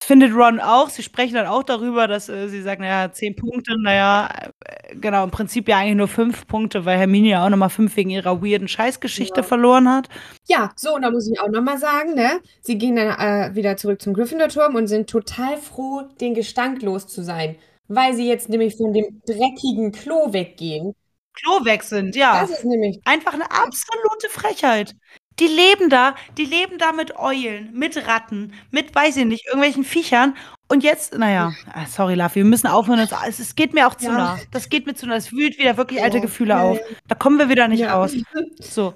findet 0.09 0.35
Ron 0.35 0.59
auch. 0.59 0.89
Sie 0.89 1.03
sprechen 1.03 1.35
dann 1.35 1.47
auch 1.47 1.63
darüber, 1.63 2.09
dass 2.09 2.29
äh, 2.31 2.49
sie 2.49 2.63
sagen, 2.63 2.81
naja, 2.83 3.13
zehn 3.13 3.37
Punkte, 3.37 3.75
naja, 3.81 4.29
äh, 4.65 4.97
genau, 4.97 5.23
im 5.23 5.31
Prinzip 5.31 5.69
ja 5.69 5.77
eigentlich 5.79 5.97
nur 5.97 6.09
fünf 6.09 6.47
Punkte, 6.47 6.85
weil 6.87 6.99
Hermine 6.99 7.29
ja 7.29 7.45
auch 7.45 7.51
nochmal 7.51 7.69
fünf 7.71 7.95
wegen 7.97 8.11
ihrer 8.11 8.43
weirden 8.43 8.69
Scheißgeschichte 8.69 9.43
Ja. 9.43 9.43
verloren 9.43 9.89
hat. 9.89 10.09
Ja, 10.49 10.73
so, 10.77 10.95
und 10.95 11.03
da 11.03 11.11
muss 11.11 11.31
ich 11.31 11.39
auch 11.41 11.49
nochmal 11.51 11.79
sagen, 11.79 12.15
ne? 12.15 12.41
Sie 12.63 12.79
gehen 12.79 12.97
dann 12.97 13.11
äh, 13.19 13.55
wieder 13.55 13.77
zurück 13.77 14.01
zum 14.01 14.15
Gryffindor-Turm 14.15 14.75
und 14.75 14.87
sind 14.87 15.11
total 15.11 15.59
froh, 15.59 16.03
den 16.21 16.35
Gestank 16.35 16.83
los 16.83 17.07
zu 17.07 17.23
sein. 17.23 17.57
Weil 17.89 18.15
sie 18.15 18.27
jetzt 18.27 18.49
nämlich 18.49 18.77
von 18.77 18.93
dem 18.95 19.21
dreckigen 19.27 19.93
Klo 19.93 20.33
weggehen. 20.33 20.95
Klo 21.35 21.65
weg 21.65 21.83
sind, 21.83 22.17
ja. 22.17 22.41
Das 22.41 22.51
ist 22.51 22.65
nämlich. 22.65 22.99
Einfach 23.05 23.35
eine 23.35 23.51
absolute 23.51 24.29
Frechheit. 24.31 24.95
Die 25.41 25.47
leben 25.47 25.89
da, 25.89 26.15
die 26.37 26.45
leben 26.45 26.79
da 26.79 26.93
mit 26.93 27.17
Eulen, 27.17 27.73
mit 27.73 28.09
Ratten, 28.09 28.53
mit, 28.71 28.95
weiß 28.95 29.17
ich 29.19 29.25
nicht, 29.25 29.47
irgendwelchen 29.47 29.85
Viechern. 29.85 30.37
Und 30.69 30.83
jetzt, 30.85 31.17
naja, 31.17 31.53
ah, 31.73 31.87
sorry, 31.87 32.15
Laffy, 32.15 32.37
wir 32.37 32.45
müssen 32.45 32.67
aufhören. 32.67 32.99
Es, 32.99 33.39
es 33.39 33.55
geht 33.55 33.73
mir 33.73 33.87
auch 33.87 33.95
zu 33.95 34.07
Ja. 34.07 34.13
nah. 34.19 34.39
Das 34.51 34.69
geht 34.69 34.87
mir 34.87 34.95
zu 34.95 35.07
nah. 35.07 35.17
Es 35.17 35.33
wühlt 35.33 35.59
wieder 35.59 35.77
wirklich 35.77 36.03
alte 36.03 36.19
Oh, 36.19 36.23
Gefühle 36.23 36.61
auf. 36.61 36.79
Da 37.07 37.15
kommen 37.15 37.39
wir 37.39 37.49
wieder 37.49 37.69
nicht 37.69 37.81
Ja. 37.81 37.95
raus. 37.95 38.13
So. 38.61 38.95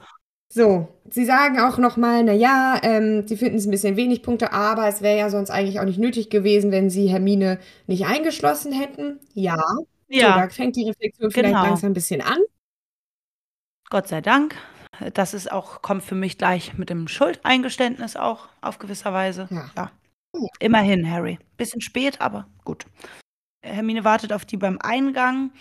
So, 0.55 0.86
sie 1.09 1.24
sagen 1.24 1.59
auch 1.61 1.78
nochmal, 1.78 2.24
naja, 2.24 2.78
ähm, 2.82 3.26
sie 3.26 3.38
finden 3.38 3.57
es 3.57 3.64
ein 3.64 3.70
bisschen 3.70 3.97
wenig 3.97 4.22
Punkte, 4.22 4.53
aber 4.53 4.86
es 4.86 5.01
wäre 5.01 5.16
ja 5.16 5.30
sonst 5.30 5.49
eigentlich 5.51 5.80
auch 5.80 5.86
nicht 5.86 5.99
nötig 5.99 6.28
gewesen, 6.28 6.70
wenn 6.72 6.90
sie 6.90 7.09
Hermine 7.09 7.59
nicht 7.86 8.05
eingeschlossen 8.05 8.70
hätten. 8.70 9.18
Ja, 9.32 9.57
so, 9.57 9.86
Ja, 10.09 10.36
da 10.43 10.49
fängt 10.51 10.76
die 10.76 10.86
Reflexion 10.86 11.30
vielleicht 11.30 11.55
Genau. 11.55 11.64
langsam 11.64 11.93
ein 11.93 11.95
bisschen 11.95 12.20
an. 12.20 12.36
Gott 13.88 14.09
sei 14.09 14.20
Dank. 14.20 14.55
Das 15.14 15.34
ist 15.34 15.51
auch, 15.51 15.82
kommt 15.82 16.03
für 16.03 16.14
mich 16.14 16.38
gleich 16.38 16.76
mit 16.76 16.90
dem 16.90 17.09
Schuldeingeständnis 17.09 18.16
auch 18.16 18.49
auf 18.61 18.78
gewisser 18.78 19.12
Weise. 19.12 19.49
Ja. 19.51 19.70
Ja. 19.76 19.90
Immerhin, 20.61 21.11
Harry. 21.11 21.38
Bisschen 21.57 21.80
spät, 21.80 22.20
aber 22.20 22.47
gut. 22.64 22.86
Hermine 23.64 24.05
wartet 24.05 24.32
auf 24.32 24.45
die 24.45 24.57
beim 24.57 24.78
Eingang, 24.80 25.53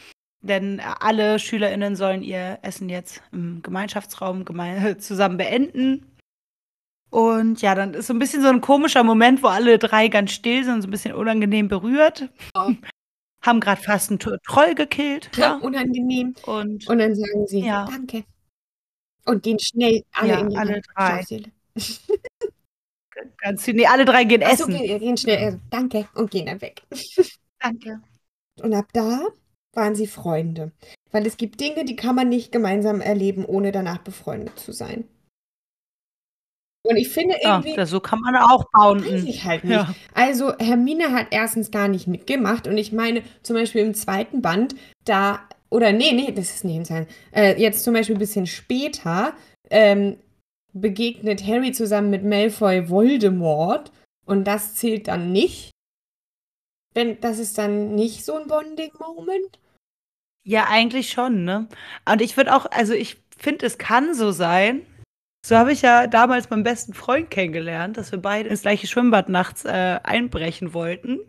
denn 0.42 0.80
alle 0.80 1.40
SchülerInnen 1.40 1.96
sollen 1.96 2.24
ihr 2.24 2.60
Essen 2.62 2.90
jetzt 2.90 3.22
im 3.32 3.62
Gemeinschaftsraum 3.62 4.44
geme 4.46 4.98
zusammen 4.98 5.38
beenden. 5.38 6.06
Und 7.10 7.62
ja, 7.62 7.76
dann 7.76 7.94
ist 7.94 8.08
so 8.08 8.14
ein 8.14 8.20
bisschen 8.20 8.42
so 8.42 8.48
ein 8.48 8.62
komischer 8.62 9.04
Moment, 9.04 9.44
wo 9.44 9.48
alle 9.48 9.78
drei 9.78 10.08
ganz 10.08 10.32
still 10.32 10.64
sind, 10.64 10.82
so 10.82 10.88
ein 10.88 10.92
bisschen 10.92 11.14
unangenehm 11.14 11.68
berührt. 11.68 12.30
Ja. 12.56 12.70
Haben 13.44 13.60
gerade 13.60 13.82
fast 13.82 14.10
einen 14.12 14.20
Tro- 14.20 14.38
Troll 14.48 14.76
gekillt. 14.76 15.30
Ja. 15.36 15.56
Unangenehm. 15.56 16.36
Und 16.46 16.88
Und 16.88 17.00
dann 17.00 17.16
sagen 17.16 17.48
sie, 17.48 17.60
Ja. 17.66 17.86
danke. 17.86 18.24
Und 19.26 19.44
gehen 19.44 19.60
schnell 19.60 20.04
alle 20.12 20.30
Ja, 20.30 20.40
in 20.40 20.52
ihre 20.52 20.60
alle 20.62 20.82
drei. 20.82 21.26
Ganz, 23.38 23.68
nee, 23.68 23.86
alle 23.86 24.06
drei 24.06 24.24
gehen 24.24 24.42
Ach 24.44 24.56
so, 24.58 24.64
essen. 24.66 24.78
gehen, 24.78 25.00
gehen 25.00 25.18
schnell, 25.18 25.44
also, 25.44 25.60
danke, 25.70 26.08
und 26.16 26.32
gehen 26.32 26.48
dann 26.48 26.62
weg. 26.62 26.82
Danke. 27.60 28.02
Und 28.62 28.74
ab 28.74 28.88
da 28.94 29.28
waren 29.74 29.96
sie 29.96 30.08
Freunde. 30.08 30.72
Weil 31.12 31.28
es 31.28 31.38
gibt 31.38 31.60
Dinge, 31.60 31.86
die 31.86 31.96
kann 31.96 32.16
man 32.16 32.30
nicht 32.30 32.52
gemeinsam 32.52 33.02
erleben, 33.02 33.46
ohne 33.46 33.72
danach 33.72 34.00
befreundet 34.00 34.60
zu 34.60 34.72
sein. 34.72 35.08
Und 36.84 36.98
ich 36.98 37.10
finde 37.10 37.36
irgendwie. 37.44 37.76
Ja, 37.76 37.86
so 37.86 38.00
kann 38.00 38.20
man 38.22 38.36
auch 38.36 38.66
bauen. 38.72 39.06
Weiß 39.06 39.24
ich 39.24 39.44
halt 39.44 39.64
nicht. 39.64 39.74
Ja. 39.74 39.94
Also 40.14 40.58
Hermine 40.58 41.12
hat 41.12 41.28
erstens 41.30 41.70
gar 41.70 41.88
nicht 41.88 42.08
mitgemacht 42.08 42.68
und 42.68 42.78
ich 42.78 42.92
meine 42.92 43.22
zum 43.44 43.56
Beispiel 43.56 43.82
im 43.82 43.94
zweiten 43.94 44.42
Band, 44.42 44.76
da, 45.06 45.42
oder 45.72 45.94
nee, 45.94 46.12
nee, 46.12 46.32
das 46.32 46.54
ist 46.54 46.66
nicht 46.66 46.76
im 46.76 46.86
zweiten, 46.86 47.08
äh, 47.34 47.60
jetzt 47.60 47.84
zum 47.84 47.94
Beispiel 47.94 48.16
ein 48.16 48.20
bisschen 48.20 48.46
später, 48.46 49.34
ähm, 49.70 50.18
begegnet 50.74 51.46
Harry 51.48 51.72
zusammen 51.72 52.10
mit 52.10 52.24
Malfoy 52.24 52.90
Voldemort 52.90 53.92
und 54.26 54.46
das 54.46 54.76
zählt 54.76 55.08
dann 55.08 55.32
nicht. 55.32 55.72
Wenn, 56.94 57.20
das 57.22 57.40
ist 57.40 57.58
dann 57.58 57.96
nicht 57.96 58.26
so 58.26 58.36
ein 58.36 58.48
Bonding-Moment. 58.48 59.60
Ja, 60.44 60.68
eigentlich 60.70 61.12
schon, 61.12 61.46
ne? 61.46 61.68
Und 62.10 62.22
ich 62.22 62.36
würde 62.36 62.54
auch, 62.56 62.66
also 62.72 62.94
ich 62.94 63.18
finde, 63.38 63.66
es 63.66 63.78
kann 63.78 64.14
so 64.14 64.32
sein. 64.32 64.86
So 65.46 65.56
habe 65.56 65.72
ich 65.72 65.82
ja 65.82 66.08
damals 66.08 66.50
meinen 66.50 66.64
besten 66.64 66.94
Freund 66.94 67.32
kennengelernt, 67.32 67.98
dass 67.98 68.12
wir 68.12 68.20
beide 68.20 68.50
ins 68.50 68.62
gleiche 68.62 68.88
Schwimmbad 68.88 69.30
nachts 69.30 69.66
äh, 69.66 70.00
einbrechen 70.04 70.74
wollten. 70.74 71.20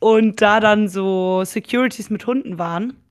Und 0.00 0.40
da 0.40 0.58
dann 0.58 0.88
so 0.88 1.44
Securities 1.44 2.10
mit 2.10 2.26
Hunden 2.26 2.58
waren. 2.58 3.01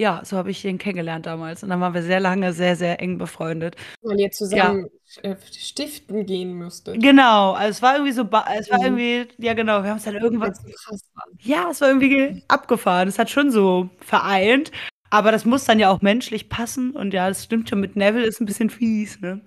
Ja, 0.00 0.22
so 0.24 0.38
habe 0.38 0.50
ich 0.50 0.64
ihn 0.64 0.78
kennengelernt 0.78 1.26
damals. 1.26 1.62
Und 1.62 1.68
dann 1.68 1.78
waren 1.82 1.92
wir 1.92 2.02
sehr 2.02 2.20
lange 2.20 2.54
sehr, 2.54 2.74
sehr 2.74 3.00
eng 3.02 3.18
befreundet. 3.18 3.76
Weil 4.00 4.18
ihr 4.18 4.30
zusammen 4.30 4.86
äh, 5.20 5.36
stiften 5.52 6.24
gehen 6.24 6.54
müsstet. 6.54 7.02
Genau, 7.02 7.52
also 7.52 7.68
es 7.68 7.82
war 7.82 7.96
irgendwie 7.96 8.12
so, 8.12 8.22
es 8.22 8.70
war 8.70 8.78
Mhm. 8.78 8.84
irgendwie, 8.98 9.28
ja 9.36 9.52
genau, 9.52 9.82
wir 9.82 9.90
haben 9.90 9.98
es 9.98 10.04
dann 10.04 10.16
irgendwann, 10.16 10.54
ja, 11.40 11.68
es 11.70 11.82
war 11.82 11.88
irgendwie 11.88 12.42
abgefahren. 12.48 13.08
Es 13.08 13.18
hat 13.18 13.28
schon 13.28 13.50
so 13.50 13.90
vereint, 13.98 14.72
aber 15.10 15.32
das 15.32 15.44
muss 15.44 15.66
dann 15.66 15.78
ja 15.78 15.90
auch 15.90 16.00
menschlich 16.00 16.48
passen. 16.48 16.92
Und 16.92 17.12
ja, 17.12 17.28
das 17.28 17.44
stimmt 17.44 17.68
schon, 17.68 17.80
mit 17.80 17.94
Neville 17.94 18.24
ist 18.24 18.40
ein 18.40 18.46
bisschen 18.46 18.70
fies, 18.70 19.20
ne? 19.20 19.42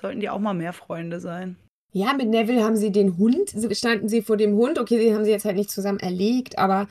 Sollten 0.00 0.20
die 0.20 0.30
auch 0.30 0.38
mal 0.38 0.54
mehr 0.54 0.72
Freunde 0.72 1.18
sein. 1.18 1.56
Ja, 1.92 2.12
mit 2.12 2.28
Neville 2.28 2.62
haben 2.62 2.76
sie 2.76 2.92
den 2.92 3.18
Hund, 3.18 3.52
standen 3.72 4.08
sie 4.08 4.22
vor 4.22 4.36
dem 4.36 4.54
Hund. 4.54 4.78
Okay, 4.78 5.00
sie 5.00 5.12
haben 5.12 5.24
sie 5.24 5.32
jetzt 5.32 5.44
halt 5.44 5.56
nicht 5.56 5.72
zusammen 5.72 5.98
erlegt, 5.98 6.56
aber 6.56 6.86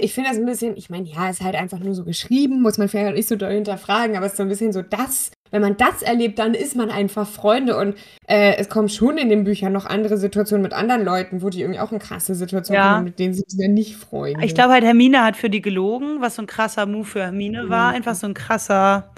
ich 0.00 0.14
finde 0.14 0.30
das 0.30 0.38
ein 0.38 0.46
bisschen, 0.46 0.76
ich 0.76 0.90
meine, 0.90 1.08
ja, 1.08 1.28
ist 1.30 1.42
halt 1.42 1.54
einfach 1.54 1.78
nur 1.78 1.94
so 1.94 2.04
geschrieben, 2.04 2.62
muss 2.62 2.78
man 2.78 2.88
vielleicht 2.88 3.10
auch 3.10 3.14
nicht 3.16 3.28
so 3.28 3.36
doll 3.36 3.52
hinterfragen, 3.52 4.16
aber 4.16 4.26
es 4.26 4.32
ist 4.32 4.38
so 4.38 4.42
ein 4.42 4.48
bisschen 4.48 4.72
so 4.72 4.82
das, 4.82 5.30
wenn 5.50 5.62
man 5.62 5.76
das 5.76 6.02
erlebt, 6.02 6.38
dann 6.38 6.54
ist 6.54 6.76
man 6.76 6.90
einfach 6.90 7.26
Freunde 7.26 7.76
und 7.76 7.94
äh, 8.26 8.56
es 8.56 8.68
kommen 8.68 8.88
schon 8.88 9.18
in 9.18 9.28
den 9.28 9.44
Büchern 9.44 9.72
noch 9.72 9.86
andere 9.86 10.16
Situationen 10.18 10.62
mit 10.62 10.72
anderen 10.72 11.04
Leuten, 11.04 11.42
wo 11.42 11.48
die 11.48 11.60
irgendwie 11.60 11.80
auch 11.80 11.92
in 11.92 11.98
krasse 11.98 12.34
Situationen 12.34 12.82
Ja. 12.82 12.92
kommen, 12.94 13.04
mit 13.04 13.18
denen 13.18 13.34
sie 13.34 13.44
dann 13.56 13.72
nicht 13.74 13.96
Freunde. 13.96 14.44
Ich 14.44 14.54
glaube 14.54 14.72
halt, 14.72 14.84
Hermine 14.84 15.22
hat 15.24 15.36
für 15.36 15.48
die 15.50 15.62
gelogen, 15.62 16.20
was 16.20 16.34
so 16.36 16.42
ein 16.42 16.46
krasser 16.46 16.84
Move 16.86 17.04
für 17.06 17.20
Hermine 17.22 17.68
war. 17.68 17.90
Mhm. 17.90 17.96
Einfach 17.96 18.14
so 18.14 18.26
ein 18.26 18.34
krasser, 18.34 19.12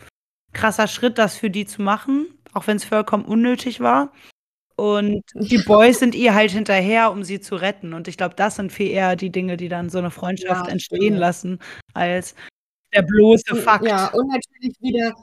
krasser 0.53 0.87
Schritt, 0.87 1.19
das 1.19 1.37
für 1.37 1.51
die 1.51 1.67
zu 1.67 1.83
machen, 1.83 2.27
auch 2.53 2.67
wenn 2.67 2.77
es 2.77 2.85
vollkommen 2.85 3.25
unnötig 3.25 3.81
war. 3.81 4.13
Und 4.81 5.23
die 5.35 5.59
Boys 5.59 5.99
sind 5.99 6.15
ihr 6.15 6.35
halt 6.35 6.53
hinterher, 6.53 7.13
um 7.13 7.23
sie 7.23 7.39
zu 7.41 7.55
retten. 7.57 7.93
Und 7.93 8.09
ich 8.09 8.17
glaube, 8.17 8.35
das 8.35 8.57
sind 8.57 8.73
viel 8.73 8.91
eher 8.91 9.15
die 9.15 9.31
Dinge, 9.31 9.59
die 9.59 9.69
dann 9.69 9.91
so 9.91 9.99
eine 9.99 10.11
Freundschaft 10.11 10.67
Ja, 10.67 10.73
entstehen 10.73 11.01
stimmt. 11.03 11.19
lassen, 11.19 11.59
als 11.93 12.35
der 12.95 13.03
bloße 13.03 13.57
Fakt. 13.57 13.85
Ja, 13.87 14.07
und 14.09 14.29
natürlich 14.29 14.75
wieder 14.81 15.15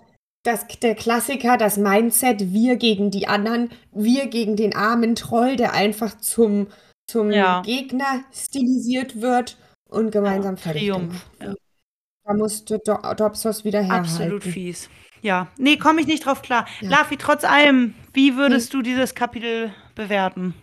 das, 0.44 0.68
der 0.82 0.94
Klassiker, 0.94 1.58
das 1.58 1.78
Mindset, 1.78 2.54
wir 2.54 2.76
gegen 2.78 3.10
die 3.10 3.28
anderen, 3.28 3.70
wir 3.92 4.28
gegen 4.28 4.56
den 4.56 4.76
armen 4.76 5.16
Troll, 5.16 5.56
der 5.56 5.74
einfach 5.74 6.18
zum, 6.20 6.68
zum 7.10 7.32
Ja. 7.32 7.62
Gegner 7.64 8.24
stilisiert 8.32 9.22
wird 9.22 9.58
und 9.90 10.12
gemeinsam 10.12 10.56
Ja, 10.56 10.62
fertig 10.62 10.82
Triumph, 10.84 11.30
ja. 11.42 11.54
Da 12.26 12.34
musste 12.34 12.78
Do 12.80 12.98
Dobsos 13.16 13.64
wieder 13.66 13.82
herhalten. 13.82 14.06
Absolut 14.06 14.44
fies. 14.44 14.90
Ja, 15.22 15.48
nee, 15.58 15.78
komme 15.78 16.02
ich 16.02 16.08
nicht 16.08 16.26
drauf 16.26 16.42
klar. 16.42 16.66
Ja. 16.82 16.90
Lafi, 16.90 17.18
trotz 17.18 17.44
allem, 17.44 17.94
wie 18.14 18.36
würdest 18.36 18.74
du 18.74 18.82
dieses 18.82 19.16
Kapitel 19.16 19.74
bewerten? 19.96 20.54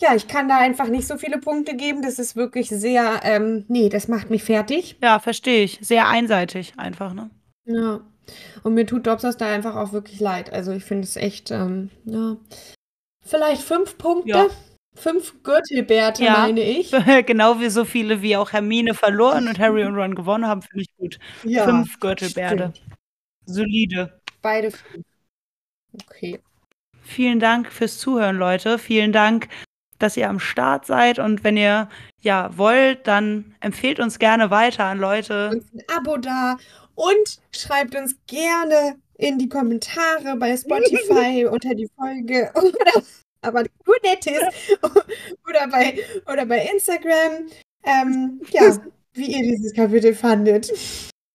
Ja, 0.00 0.14
ich 0.14 0.28
kann 0.28 0.48
da 0.48 0.58
einfach 0.58 0.88
nicht 0.88 1.06
so 1.06 1.18
viele 1.18 1.38
Punkte 1.38 1.76
geben. 1.76 2.00
Das 2.02 2.18
ist 2.18 2.34
wirklich 2.34 2.68
sehr, 2.70 3.20
ähm, 3.22 3.64
nee, 3.68 3.88
das 3.90 4.08
macht 4.08 4.30
mich 4.30 4.42
fertig. 4.42 4.96
Ja, 5.02 5.18
verstehe 5.18 5.62
ich. 5.64 5.78
Sehr 5.82 6.08
einseitig 6.08 6.72
einfach, 6.78 7.12
ne? 7.12 7.28
Ja. 7.66 8.00
Und 8.62 8.74
mir 8.74 8.86
tut 8.86 9.06
Dobsos 9.06 9.36
da 9.36 9.46
einfach 9.46 9.76
auch 9.76 9.92
wirklich 9.92 10.20
leid. 10.20 10.52
Also 10.52 10.72
ich 10.72 10.84
finde 10.84 11.04
es 11.04 11.16
echt, 11.16 11.50
ähm, 11.50 11.90
ja. 12.04 12.36
Vielleicht 13.24 13.62
fünf 13.62 13.98
Punkte. 13.98 14.28
Ja. 14.30 14.46
Fünf 14.96 15.42
Gürtelbärte, 15.44 16.24
Ja. 16.24 16.38
meine 16.38 16.62
ich. 16.62 16.90
genau 17.26 17.60
wie 17.60 17.68
so 17.70 17.84
viele 17.84 18.22
wie 18.22 18.36
auch 18.36 18.52
Hermine 18.52 18.94
verloren 18.94 19.48
und 19.48 19.58
Harry 19.58 19.84
und 19.84 19.94
Ron 19.94 20.14
gewonnen 20.14 20.46
haben, 20.46 20.62
finde 20.62 20.82
ich 20.82 20.96
gut. 20.96 21.18
Ja, 21.44 21.64
Fünf 21.64 22.00
Gürtelbärde. 22.00 22.72
stimmt. 22.74 22.99
Solide. 23.52 24.20
Beide. 24.42 24.72
Okay. 26.06 26.40
Vielen 27.02 27.40
Dank 27.40 27.72
fürs 27.72 27.98
Zuhören, 27.98 28.36
Leute. 28.36 28.78
Vielen 28.78 29.12
Dank, 29.12 29.48
dass 29.98 30.16
ihr 30.16 30.28
am 30.28 30.38
Start 30.38 30.86
seid. 30.86 31.18
Und 31.18 31.44
wenn 31.44 31.56
ihr 31.56 31.88
ja 32.20 32.56
wollt, 32.56 33.06
dann 33.06 33.54
empfehlt 33.60 34.00
uns 34.00 34.18
gerne 34.18 34.50
weiter 34.50 34.84
an 34.84 34.98
Leute. 34.98 35.50
Uns 35.50 35.72
ein 35.72 35.82
Abo 35.96 36.16
da 36.16 36.56
und 36.94 37.40
schreibt 37.54 37.94
uns 37.96 38.16
gerne 38.26 38.96
in 39.16 39.38
die 39.38 39.48
Kommentare 39.48 40.36
bei 40.36 40.56
Spotify 40.56 41.46
unter 41.50 41.74
die 41.74 41.88
Folge 41.96 42.50
oder 42.54 43.02
aber 43.42 43.64
nur 43.86 43.96
nettes 44.02 44.42
oder 45.48 45.66
bei 45.68 45.98
oder 46.26 46.44
bei 46.46 46.68
Instagram. 46.72 47.48
Ähm, 47.84 48.40
ja, 48.50 48.76
wie 49.14 49.32
ihr 49.32 49.42
dieses 49.42 49.74
Kapitel 49.74 50.14
fandet. 50.14 50.70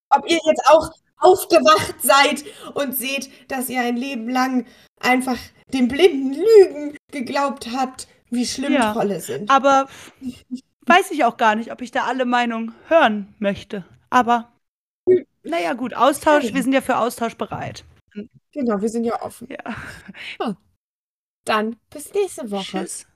Ob 0.09 0.29
ihr 0.29 0.39
jetzt 0.45 0.63
auch 0.69 0.91
aufgewacht 1.17 2.01
seid 2.01 2.43
und 2.73 2.93
seht, 2.93 3.29
dass 3.49 3.69
ihr 3.69 3.81
ein 3.81 3.97
Leben 3.97 4.29
lang 4.29 4.65
einfach 4.99 5.37
den 5.73 5.87
blinden 5.87 6.33
Lügen 6.33 6.97
geglaubt 7.11 7.69
habt, 7.73 8.07
wie 8.29 8.45
schlimm 8.45 8.73
Ja. 8.73 8.93
Trolle 8.93 9.19
sind. 9.19 9.49
Aber 9.49 9.87
weiß 10.85 11.11
ich 11.11 11.23
auch 11.23 11.37
gar 11.37 11.55
nicht, 11.55 11.71
ob 11.71 11.81
ich 11.81 11.91
da 11.91 12.05
alle 12.05 12.25
Meinungen 12.25 12.73
hören 12.87 13.33
möchte. 13.39 13.85
Aber 14.09 14.51
naja, 15.43 15.73
gut, 15.73 15.93
Austausch, 15.93 16.53
wir 16.53 16.63
sind 16.63 16.73
ja 16.73 16.81
für 16.81 16.97
Austausch 16.97 17.35
bereit. 17.35 17.85
Genau, 18.51 18.81
wir 18.81 18.89
sind 18.89 19.03
ja 19.03 19.21
offen. 19.21 19.49
Ja. 19.49 20.55
Dann 21.45 21.75
bis 21.89 22.13
nächste 22.13 22.49
Woche. 22.49 22.79
Tschüss. 22.79 23.07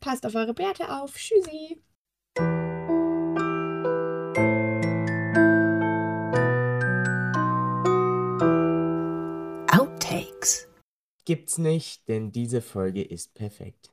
Passt 0.00 0.24
auf 0.26 0.34
eure 0.34 0.54
Bärte 0.54 0.90
auf. 0.90 1.14
Tschüssi. 1.14 1.80
Gibt's 11.30 11.58
nicht, 11.58 12.08
denn 12.08 12.32
diese 12.32 12.60
Folge 12.60 13.02
ist 13.04 13.34
perfekt. 13.34 13.92